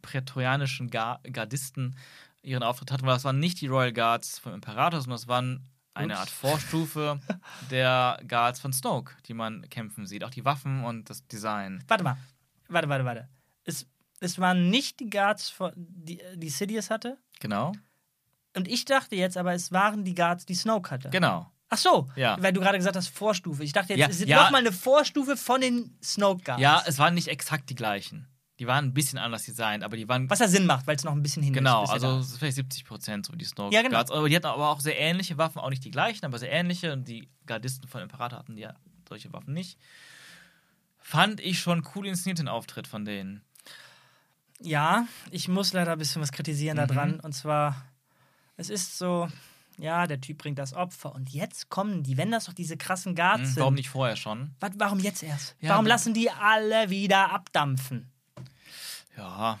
[0.00, 1.96] prätorianischen Gar Gardisten
[2.40, 5.68] ihren Auftritt hatten, weil das waren nicht die Royal Guards vom Imperator, sondern das waren
[5.96, 6.20] eine Ups.
[6.20, 7.20] Art Vorstufe
[7.70, 10.24] der Guards von Snoke, die man kämpfen sieht.
[10.24, 11.82] Auch die Waffen und das Design.
[11.88, 12.16] Warte mal.
[12.68, 13.28] Warte, warte, warte.
[13.64, 13.86] Es,
[14.20, 17.18] es waren nicht die Guards, von, die, die Sidious hatte.
[17.40, 17.72] Genau.
[18.56, 21.10] Und ich dachte jetzt aber, es waren die Guards, die Snoke hatte.
[21.10, 21.50] Genau.
[21.68, 22.40] Ach so, Ja.
[22.40, 23.64] weil du gerade gesagt hast, Vorstufe.
[23.64, 24.42] Ich dachte jetzt, Ja, es ist ja.
[24.44, 26.62] nochmal eine Vorstufe von den Snoke Guards.
[26.62, 28.28] Ja, es waren nicht exakt die gleichen.
[28.58, 31.04] Die waren ein bisschen anders designt, aber die waren Was ja Sinn macht, weil es
[31.04, 31.90] noch ein bisschen hin Genau, ist.
[31.90, 33.96] also vielleicht 70 Prozent so die Snoke Ja, genau.
[33.96, 34.10] Guards.
[34.10, 36.92] Aber die hatten aber auch sehr ähnliche Waffen, auch nicht die gleichen, aber sehr ähnliche.
[36.94, 38.74] Und die Gardisten von Imperator hatten ja
[39.08, 39.78] solche Waffen nicht.
[40.98, 43.42] Fand ich schon cool inszeniert den Auftritt von denen.
[44.60, 46.86] Ja, ich muss leider ein bisschen was kritisieren Mhm.
[46.88, 47.20] daran.
[47.20, 47.76] Und zwar,
[48.56, 49.28] es ist so,
[49.76, 51.14] ja, der Typ bringt das Opfer.
[51.14, 53.60] Und jetzt kommen die, wenn das doch diese krassen Guards Hm, sind.
[53.60, 54.54] warum nicht vorher schon?
[54.60, 55.54] Was, warum jetzt erst?
[55.60, 58.10] Ja, warum lassen die alle wieder abdampfen?
[59.16, 59.58] Ja.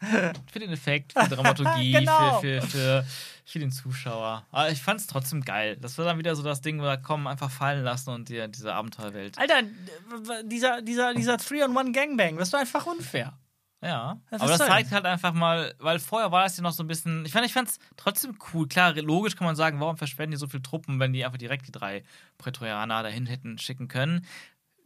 [0.52, 2.40] für den Effekt, für die Dramaturgie, Genau.
[2.40, 3.06] für, für, für,
[3.44, 4.44] für den Zuschauer.
[4.50, 5.76] Aber ich fand es trotzdem geil.
[5.80, 8.46] Das war dann wieder so das Ding, wo wir kommen, einfach fallen lassen und dir
[8.48, 9.38] diese Abenteuerwelt.
[9.38, 13.32] Alter, w- dieser, dieser, dieser 3-on-1 Gangbang, das ist doch einfach unfair.
[13.80, 16.82] Ja, was aber das zeigt halt einfach mal, weil vorher war das ja noch so
[16.82, 18.66] ein bisschen, ich fand ich fand's trotzdem cool.
[18.66, 21.68] Klar, logisch kann man sagen, warum verschwenden die so viele Truppen, wenn die einfach direkt
[21.68, 22.02] die drei
[22.38, 24.26] Prätorianer dahin hätten schicken können.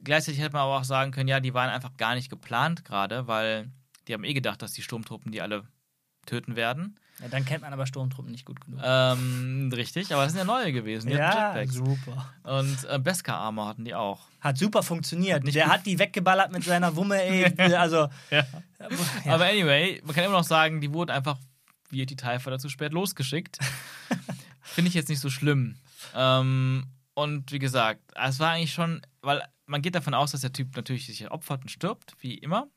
[0.05, 3.27] Gleichzeitig hätte man aber auch sagen können, ja, die waren einfach gar nicht geplant gerade,
[3.27, 3.71] weil
[4.09, 5.65] die haben eh gedacht, dass die Sturmtruppen die alle
[6.27, 6.99] töten werden.
[7.21, 8.81] Ja, dann kennt man aber Sturmtruppen nicht gut genug.
[8.83, 11.09] Ähm, richtig, aber das sind ja neue gewesen.
[11.09, 11.75] Die Jetpacks.
[11.75, 12.33] super.
[12.43, 14.21] Und äh, Beskar-Armor hatten die auch.
[14.41, 15.45] Hat super funktioniert.
[15.45, 17.45] nicht Der hat die weggeballert mit seiner Wumme, ey.
[17.75, 18.45] Also, Ja.
[18.81, 18.89] ja.
[19.33, 21.39] Aber anyway, man kann immer noch sagen, die wurden einfach
[21.91, 23.59] wie die Taifa dazu spät losgeschickt.
[24.63, 25.77] Finde ich jetzt nicht so schlimm.
[26.15, 30.53] Ähm, und wie gesagt, es war eigentlich schon, weil man geht davon aus, dass der
[30.53, 32.69] Typ natürlich sich opfert und stirbt, wie immer.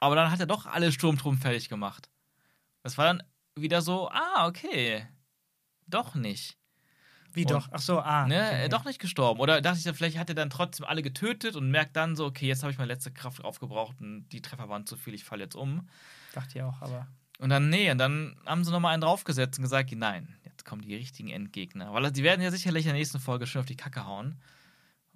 [0.00, 2.10] Aber dann hat er doch alle Sturmtruppen fertig gemacht.
[2.82, 3.22] Das war dann
[3.56, 5.06] wieder so, ah, okay.
[5.86, 6.58] Doch nicht.
[7.32, 7.68] Wie Und- doch?
[7.72, 8.26] Ach so, ah.
[8.26, 9.40] Ne, okay, doch nicht gestorben.
[9.40, 12.46] Oder dachte ich, vielleicht hat er dann trotzdem alle getötet und merkt dann so, okay,
[12.46, 15.44] jetzt habe ich meine letzte Kraft aufgebraucht und die Treffer waren zu viel, ich falle
[15.44, 15.88] jetzt um.
[16.32, 17.08] Dachte ich auch, aber.
[17.38, 20.82] Und dann, nee, und dann haben sie nochmal einen draufgesetzt und gesagt, nein, jetzt kommen
[20.82, 21.92] die richtigen Endgegner.
[21.92, 24.40] Weil die werden ja sicherlich in der nächsten Folge schön auf die Kacke hauen.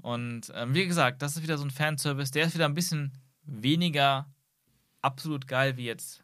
[0.00, 3.12] Und ähm, wie gesagt, das ist wieder so ein Fanservice, der ist wieder ein bisschen
[3.42, 4.26] weniger
[5.02, 6.22] absolut geil wie jetzt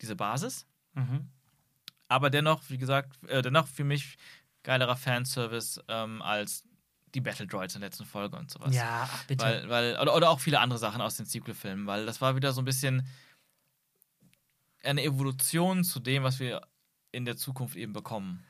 [0.00, 0.66] diese Basis.
[0.94, 1.28] Mhm.
[2.08, 4.16] Aber dennoch, wie gesagt, äh, dennoch für mich
[4.62, 6.64] geilerer Fanservice ähm, als
[7.14, 8.74] die Battle Droids in der letzten Folge und sowas.
[8.74, 9.44] Ja, ach, bitte.
[9.44, 12.52] Weil, weil, oder, oder auch viele andere Sachen aus den Sequel-Filmen, weil das war wieder
[12.52, 13.06] so ein bisschen
[14.82, 16.60] eine Evolution zu dem, was wir
[17.12, 18.44] in der Zukunft eben bekommen.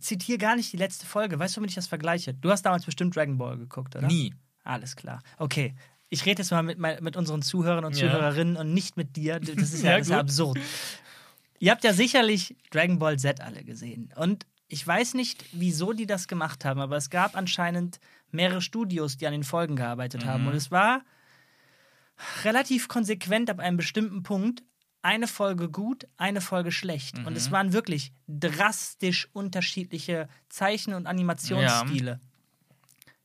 [0.00, 1.38] Zitier gar nicht die letzte Folge.
[1.38, 2.34] Weißt du, womit ich das vergleiche?
[2.34, 4.06] Du hast damals bestimmt Dragon Ball geguckt, oder?
[4.06, 4.34] Nie.
[4.64, 5.22] Alles klar.
[5.38, 5.74] Okay.
[6.10, 8.08] Ich rede jetzt mal mit, mit unseren Zuhörern und Ja.
[8.10, 9.40] Zuhörerinnen und nicht mit dir.
[9.40, 10.58] Das ist ja, Ja, das ist absurd.
[11.58, 14.12] Ihr habt ja sicherlich Dragon Ball Z alle gesehen.
[14.16, 18.00] Und ich weiß nicht, wieso die das gemacht haben, aber es gab anscheinend
[18.30, 20.42] mehrere Studios, die an den Folgen gearbeitet haben.
[20.42, 20.48] Mhm.
[20.48, 21.02] Und es war
[22.44, 24.62] relativ konsequent ab einem bestimmten Punkt.
[25.08, 27.16] Eine Folge gut, eine Folge schlecht.
[27.20, 27.36] Und Mhm.
[27.36, 32.20] es waren wirklich drastisch unterschiedliche Zeichen- und Animationsstile.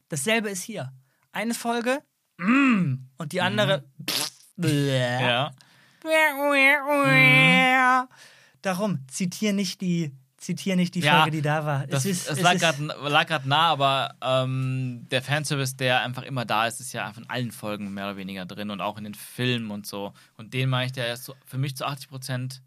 [0.07, 0.93] Dasselbe ist hier.
[1.34, 2.01] Eine Folge,
[2.38, 5.27] mm, und die andere, pff, bläh.
[5.27, 5.51] Ja.
[8.61, 11.87] Darum, zitier nicht die, zitier nicht die Ja, Folge, die da war.
[11.87, 16.45] Das, es ist, es es lag gerade nah, aber ähm, der Fanservice, der einfach immer
[16.45, 19.03] da ist, ist ja einfach in allen Folgen mehr oder weniger drin und auch in
[19.03, 20.13] den Filmen und so.
[20.37, 22.61] Und den meine ich, der ist so, für mich zu 80 Prozent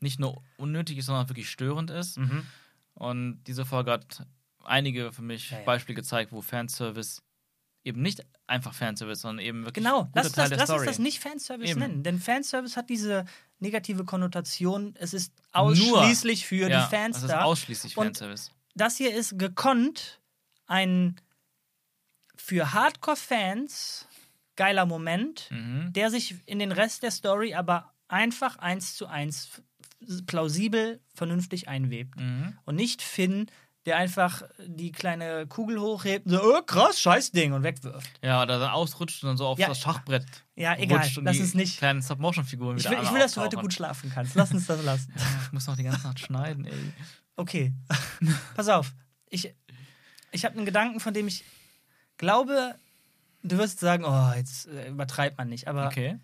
[0.00, 2.18] nicht nur unnötig ist, sondern wirklich störend ist.
[2.18, 2.46] Mhm.
[2.94, 4.26] Und diese Folge hat
[4.64, 5.64] einige für mich Ja, ja.
[5.64, 7.22] Beispiele gezeigt, wo Fanservice
[7.84, 11.18] eben nicht einfach Fanservice, sondern eben wirklich Genau, lass, Teil das, lass uns das nicht
[11.20, 11.80] Fanservice Eben.
[11.80, 12.02] nennen.
[12.02, 13.24] Denn Fanservice hat diese
[13.62, 14.94] negative Konnotation.
[14.98, 17.42] Es ist ausschließlich für ja, die Fans das ist da.
[17.44, 18.50] ausschließlich Und- Fanservice.
[18.74, 20.20] das hier ist gekonnt
[20.66, 21.16] ein
[22.36, 24.06] für Hardcore-Fans
[24.56, 25.92] geiler Moment, Mhm.
[25.92, 29.62] der sich in den Rest der Story aber einfach eins zu eins
[30.26, 32.18] plausibel, vernünftig einwebt.
[32.18, 32.58] Mhm.
[32.64, 33.46] Und nicht Finn,
[33.86, 38.10] der einfach die kleine Kugel hochhebt und so, oh, krass, scheiß Ding und wegwirft.
[38.22, 39.68] Ja, oder dann ausrutscht und dann so auf Ja.
[39.68, 41.78] das Schachbrett Ja, egal, lass uns nicht.
[41.78, 44.34] kleinen Stop-Motion-Figuren Ich wieder will, ich will dass du heute gut schlafen kannst.
[44.36, 45.12] Lass uns das lassen.
[45.46, 46.92] Ich muss noch die ganze Nacht schneiden, ey.
[47.36, 47.72] Okay.
[48.54, 48.92] Pass auf.
[49.30, 49.52] Ich,
[50.30, 51.44] ich habe einen Gedanken, von dem ich
[52.18, 52.76] glaube,
[53.42, 55.66] du wirst sagen, oh, jetzt äh, übertreibt man nicht.
[55.66, 56.18] Aber Okay.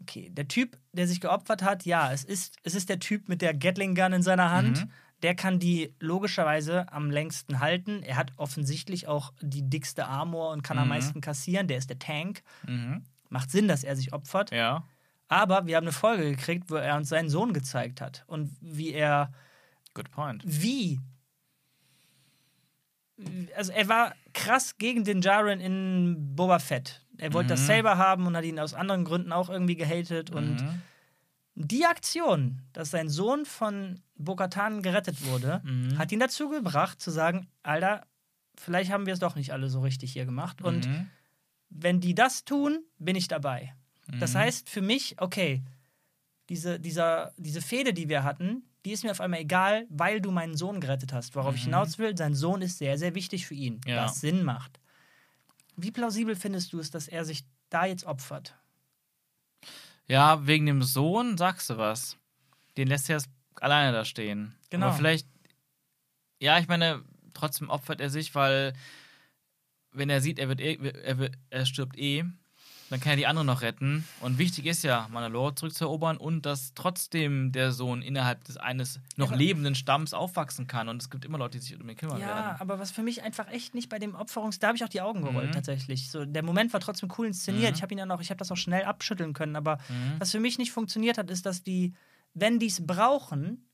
[0.00, 3.42] okay, der Typ, der sich geopfert hat, ja, es ist, es ist der Typ mit
[3.42, 4.84] der Gatling Gun in seiner Hand.
[4.86, 4.90] Mhm.
[5.26, 8.04] Der kann die logischerweise am längsten halten.
[8.04, 10.90] Er hat offensichtlich auch die dickste Armor und kann am Mhm.
[10.90, 11.66] meisten kassieren.
[11.66, 12.42] Der ist der Tank.
[12.64, 13.02] Mhm.
[13.28, 14.52] Macht Sinn, dass er sich opfert.
[14.52, 14.84] Ja.
[15.26, 18.22] Aber wir haben eine Folge gekriegt, wo er uns seinen Sohn gezeigt hat.
[18.28, 19.32] Und wie er,
[19.94, 20.44] Good point.
[20.46, 21.00] wie.
[23.56, 27.02] Also er war krass gegen den Jaren in Boba Fett.
[27.18, 27.66] Er wollte das Mhm.
[27.66, 30.30] selber haben und hat ihn aus anderen Gründen auch irgendwie gehatet.
[30.30, 30.82] Und Mhm.
[31.56, 35.98] Die Aktion, dass sein Sohn von Bo-Katan gerettet wurde, Mhm.
[35.98, 38.06] hat ihn dazu gebracht zu sagen, Alter,
[38.56, 40.60] vielleicht haben wir es doch nicht alle so richtig hier gemacht.
[40.62, 41.10] Und Mhm.
[41.70, 43.74] wenn die das tun, bin ich dabei.
[44.18, 44.38] Das Mhm.
[44.38, 45.62] heißt für mich, okay,
[46.48, 50.30] diese, dieser, diese Fehde, die wir hatten, die ist mir auf einmal egal, weil du
[50.30, 51.34] meinen Sohn gerettet hast.
[51.34, 51.70] Worauf ich Mhm.
[51.72, 54.04] hinaus will, sein Sohn ist sehr, sehr wichtig für ihn, Ja.
[54.04, 54.78] was Sinn macht.
[55.74, 58.54] Wie plausibel findest du es, dass er sich da jetzt opfert?
[60.08, 62.16] Ja, wegen dem Sohn sagst du was.
[62.76, 64.54] Den lässt er erst alleine da stehen.
[64.70, 64.86] Genau.
[64.86, 65.26] Aber vielleicht,
[66.40, 67.02] ja, ich meine,
[67.34, 68.72] trotzdem opfert er sich, weil
[69.92, 72.24] wenn er sieht, er wird, eh, er, wird er stirbt eh,
[72.90, 74.04] dann kann er die anderen noch retten.
[74.20, 79.28] Und wichtig ist ja, Mandalore zurückzuerobern und dass trotzdem der Sohn innerhalb des eines noch
[79.28, 80.88] aber- lebenden Stamms aufwachsen kann.
[80.88, 82.56] Und es gibt immer Leute, die sich um ihn kümmern Ja, werden.
[82.60, 84.58] aber was für mich einfach echt nicht bei dem Opferungs...
[84.58, 85.52] Da habe ich auch die Augen gerollt, Mhm.
[85.52, 86.10] tatsächlich.
[86.10, 87.70] So, der Moment war trotzdem cool inszeniert.
[87.72, 87.76] Mhm.
[87.76, 89.56] Ich habe ihn dann auch, ich habe das auch schnell abschütteln können.
[89.56, 90.20] Aber Mhm.
[90.20, 91.94] was für mich nicht funktioniert hat, ist, dass die,
[92.34, 93.68] wenn die es brauchen,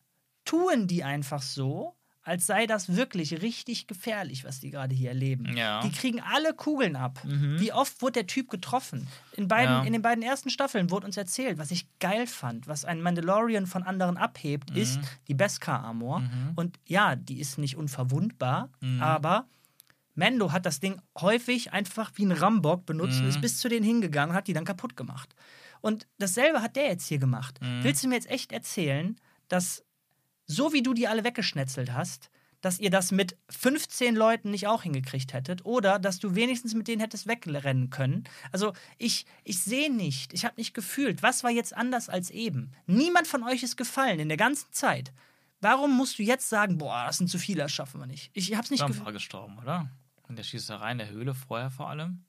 [0.44, 1.94] tun die einfach so,
[2.24, 5.56] als sei das wirklich richtig gefährlich, was die gerade hier erleben.
[5.56, 5.80] Ja.
[5.80, 7.22] Die kriegen alle Kugeln ab.
[7.24, 7.58] Mhm.
[7.58, 9.08] Wie oft wurde der Typ getroffen?
[9.36, 9.82] In, beiden, Ja.
[9.82, 13.66] in den beiden ersten Staffeln wurde uns erzählt, was ich geil fand, was ein Mandalorian
[13.66, 16.20] von anderen abhebt, ist die Beskar-Armor.
[16.20, 16.52] Mhm.
[16.54, 19.02] Und ja, die ist nicht unverwundbar, Mhm.
[19.02, 19.46] aber
[20.14, 23.28] Mando hat das Ding häufig einfach wie ein Rambock benutzt und Mhm.
[23.30, 25.34] ist bis zu denen hingegangen und hat die dann kaputt gemacht.
[25.80, 27.58] Und dasselbe hat der jetzt hier gemacht.
[27.62, 27.82] Mhm.
[27.82, 29.16] Willst du mir jetzt echt erzählen,
[29.48, 29.82] dass
[30.52, 32.30] so wie du die alle weggeschnetzelt hast,
[32.60, 36.88] dass ihr das mit 15 Leuten nicht auch hingekriegt hättet oder dass du wenigstens mit
[36.88, 38.24] denen hättest wegrennen können.
[38.52, 42.70] Also ich, ich sehe nicht, ich habe nicht gefühlt, was war jetzt anders als eben.
[42.86, 45.12] Niemand von euch ist gefallen in der ganzen Zeit.
[45.60, 48.30] Warum musst du jetzt sagen, boah, das sind zu viele, das schaffen wir nicht?
[48.32, 49.04] Ich habe es nicht gefühlt.
[49.04, 49.88] war gestorben, oder?
[50.28, 52.24] In der Schießerei in der Höhle vorher vor allem.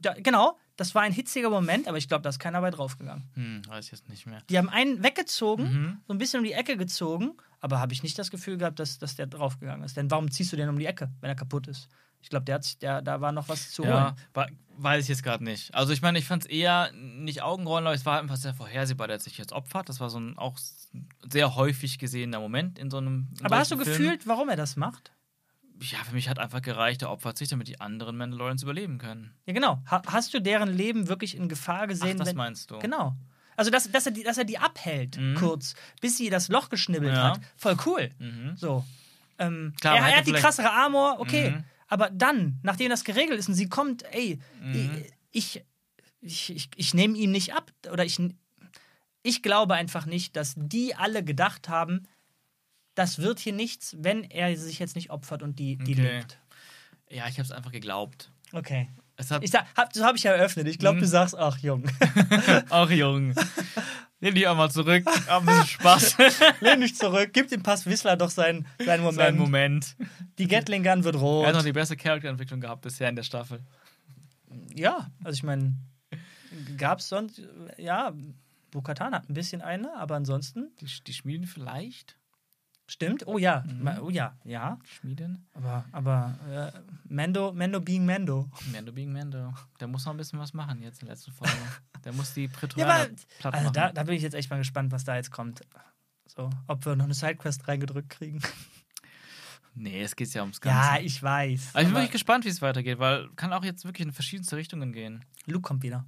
[0.00, 3.24] Da, genau, das war ein hitziger Moment, aber ich glaube, da ist keiner bei draufgegangen.
[3.34, 4.40] Hm, weiß ich jetzt nicht mehr.
[4.50, 5.98] Die haben einen weggezogen, Mhm.
[6.06, 8.98] so ein bisschen um die Ecke gezogen, aber habe ich nicht das Gefühl gehabt, dass,
[8.98, 9.96] dass der draufgegangen ist.
[9.96, 11.88] Denn warum ziehst du den um die Ecke, wenn er kaputt ist?
[12.20, 14.16] Ich glaube, der hat sich, der, da war noch was zu Ja, holen.
[14.34, 14.46] wa-
[14.78, 15.74] weiß ich jetzt gerade nicht.
[15.74, 19.08] Also ich meine, ich fand es eher nicht Augenrollen, aber es war einfach sehr vorhersehbar,
[19.08, 19.88] dass sich jetzt opfert.
[19.88, 20.56] Das war so ein auch
[21.28, 23.28] sehr häufig gesehener Moment in so einem.
[23.40, 23.90] in Aber hast du Filmen.
[23.90, 25.12] gefühlt, warum er das macht?
[25.90, 29.32] Ja, für mich hat einfach gereicht, er opfert sich, damit die anderen Mandalorians überleben können.
[29.46, 29.82] Ja, genau.
[29.90, 32.12] Ha hast du deren Leben wirklich in Gefahr gesehen?
[32.14, 32.78] Ach, das wenn- meinst du?
[32.78, 33.16] Genau.
[33.56, 35.34] Also, dass, dass, er die, dass er die abhält, Mhm.
[35.34, 37.32] kurz, bis sie das Loch geschnibbelt Ja.
[37.34, 37.40] hat.
[37.56, 38.10] Voll cool.
[38.18, 38.56] Mhm.
[38.56, 38.84] So.
[39.38, 41.50] Ähm, Klar, er, er hat die krassere Armor, okay.
[41.50, 41.64] Mhm.
[41.88, 45.04] Aber dann, nachdem das geregelt ist und sie kommt, ey, Mhm.
[45.32, 45.62] ich,
[46.22, 47.70] ich, ich, ich nehme ihm nicht ab.
[47.90, 48.18] Oder ich,
[49.22, 52.08] ich glaube einfach nicht, dass die alle gedacht haben,
[52.94, 56.16] das wird hier nichts, wenn er sich jetzt nicht opfert und die, die Okay.
[56.18, 56.38] lebt.
[57.10, 58.30] Ja, ich habe es einfach geglaubt.
[58.52, 58.88] Okay.
[59.16, 60.66] Es hat Ich sag, hab, so habe ich ja eröffnet.
[60.66, 61.00] Ich glaube, Mhm.
[61.02, 61.84] du sagst, ach Jung,
[62.70, 63.34] auch jung.
[64.20, 65.04] Nimm dich auch mal zurück.
[65.26, 66.16] Hab ein bisschen Spaß.
[66.60, 69.16] lehn dich zurück, gib dem Pass Whistler doch seinen, seinen Moment.
[69.16, 69.96] Sein Moment.
[70.38, 71.66] Die Gatling Gun wird Er hat noch rot.
[71.66, 73.60] die beste Charakterentwicklung gehabt bisher in der Staffel.
[74.74, 75.74] Ja, also ich meine,
[76.76, 77.42] gab es sonst,
[77.78, 78.12] ja,
[78.70, 82.16] Bukatan hat ein bisschen eine, aber ansonsten Die, die Schmieden vielleicht?
[82.92, 83.26] Stimmt.
[83.26, 83.88] Oh ja, Mhm.
[84.02, 84.78] Oh ja, ja.
[84.84, 85.46] Schmieden?
[85.54, 86.78] Aber, aber äh,
[87.08, 88.48] Mando, Mando being Mando.
[88.72, 89.52] Mando being Mando.
[89.80, 91.54] Der muss noch ein bisschen was machen jetzt in der letzten Folge.
[92.04, 93.08] Der muss die Ja, Prätorianer aber,
[93.38, 93.74] platt also machen.
[93.74, 95.60] da, da bin ich jetzt echt mal gespannt, was da jetzt kommt.
[96.26, 98.40] So, ob wir noch eine Sidequest reingedrückt kriegen.
[99.74, 100.78] nee, es geht ja ums Ganze.
[100.78, 101.70] Ja, ich weiß.
[101.72, 104.12] aber ich bin aber wirklich gespannt, wie es weitergeht, weil kann auch jetzt wirklich in
[104.12, 105.24] verschiedenste Richtungen gehen.
[105.46, 106.04] Luke kommt wieder.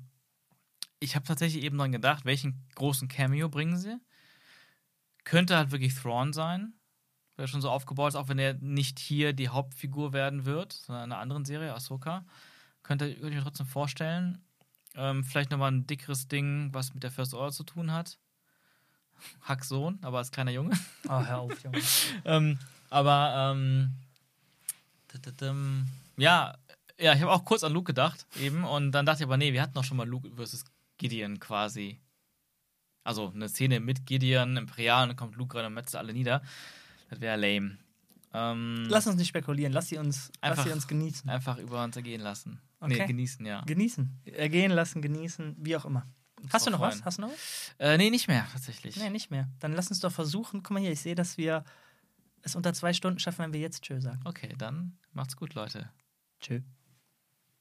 [1.00, 3.96] Ich habe tatsächlich eben dran gedacht, welchen großen Cameo bringen sie?
[5.24, 6.74] Könnte halt wirklich Thrawn sein,
[7.36, 11.04] der schon so aufgebaut ist, auch wenn er nicht hier die Hauptfigur werden wird, sondern
[11.04, 12.24] in einer anderen Serie, Ahsoka.
[12.82, 14.44] Könnte, könnte ich mir trotzdem vorstellen.
[14.94, 18.18] Ähm, vielleicht nochmal ein dickeres Ding, was mit der First Order zu tun hat.
[19.42, 20.78] Hacks Sohn, aber als kleiner Junge.
[21.08, 21.80] Oh, hör auf, Junge.
[22.24, 22.58] ähm,
[22.90, 23.94] aber ähm,
[26.16, 26.56] ja,
[26.98, 29.52] ja, ich habe auch kurz an Luke gedacht eben und dann dachte ich aber, nee,
[29.52, 30.64] wir hatten doch schon mal Luke versus
[30.98, 32.00] Gideon quasi.
[33.04, 36.42] Also eine Szene mit Gideon, Imperial, und dann kommt Luke rein und metzt alle nieder.
[37.10, 37.78] Das wäre lame.
[38.32, 41.30] Ähm, Lass uns nicht spekulieren, lass sie uns, lass Einfach- sie uns genießen.
[41.30, 42.60] einfach über uns ergehen lassen.
[42.80, 42.98] Okay.
[42.98, 43.60] Nee, genießen, ja.
[43.62, 44.20] Genießen.
[44.24, 46.04] Ergehen lassen, genießen, wie auch immer.
[46.52, 47.02] Hast du noch was?
[47.04, 47.74] Hast du noch was?
[47.78, 48.96] Äh, nee, nicht mehr, tatsächlich.
[48.96, 49.48] Nee, nicht mehr.
[49.60, 50.62] Dann lass uns doch versuchen.
[50.62, 51.64] Guck mal hier, ich sehe, dass wir
[52.42, 54.20] es unter zwei Stunden schaffen, wenn wir jetzt Tschö sagen.
[54.24, 55.88] Okay, dann macht's gut, Leute.
[56.40, 56.60] Tschö.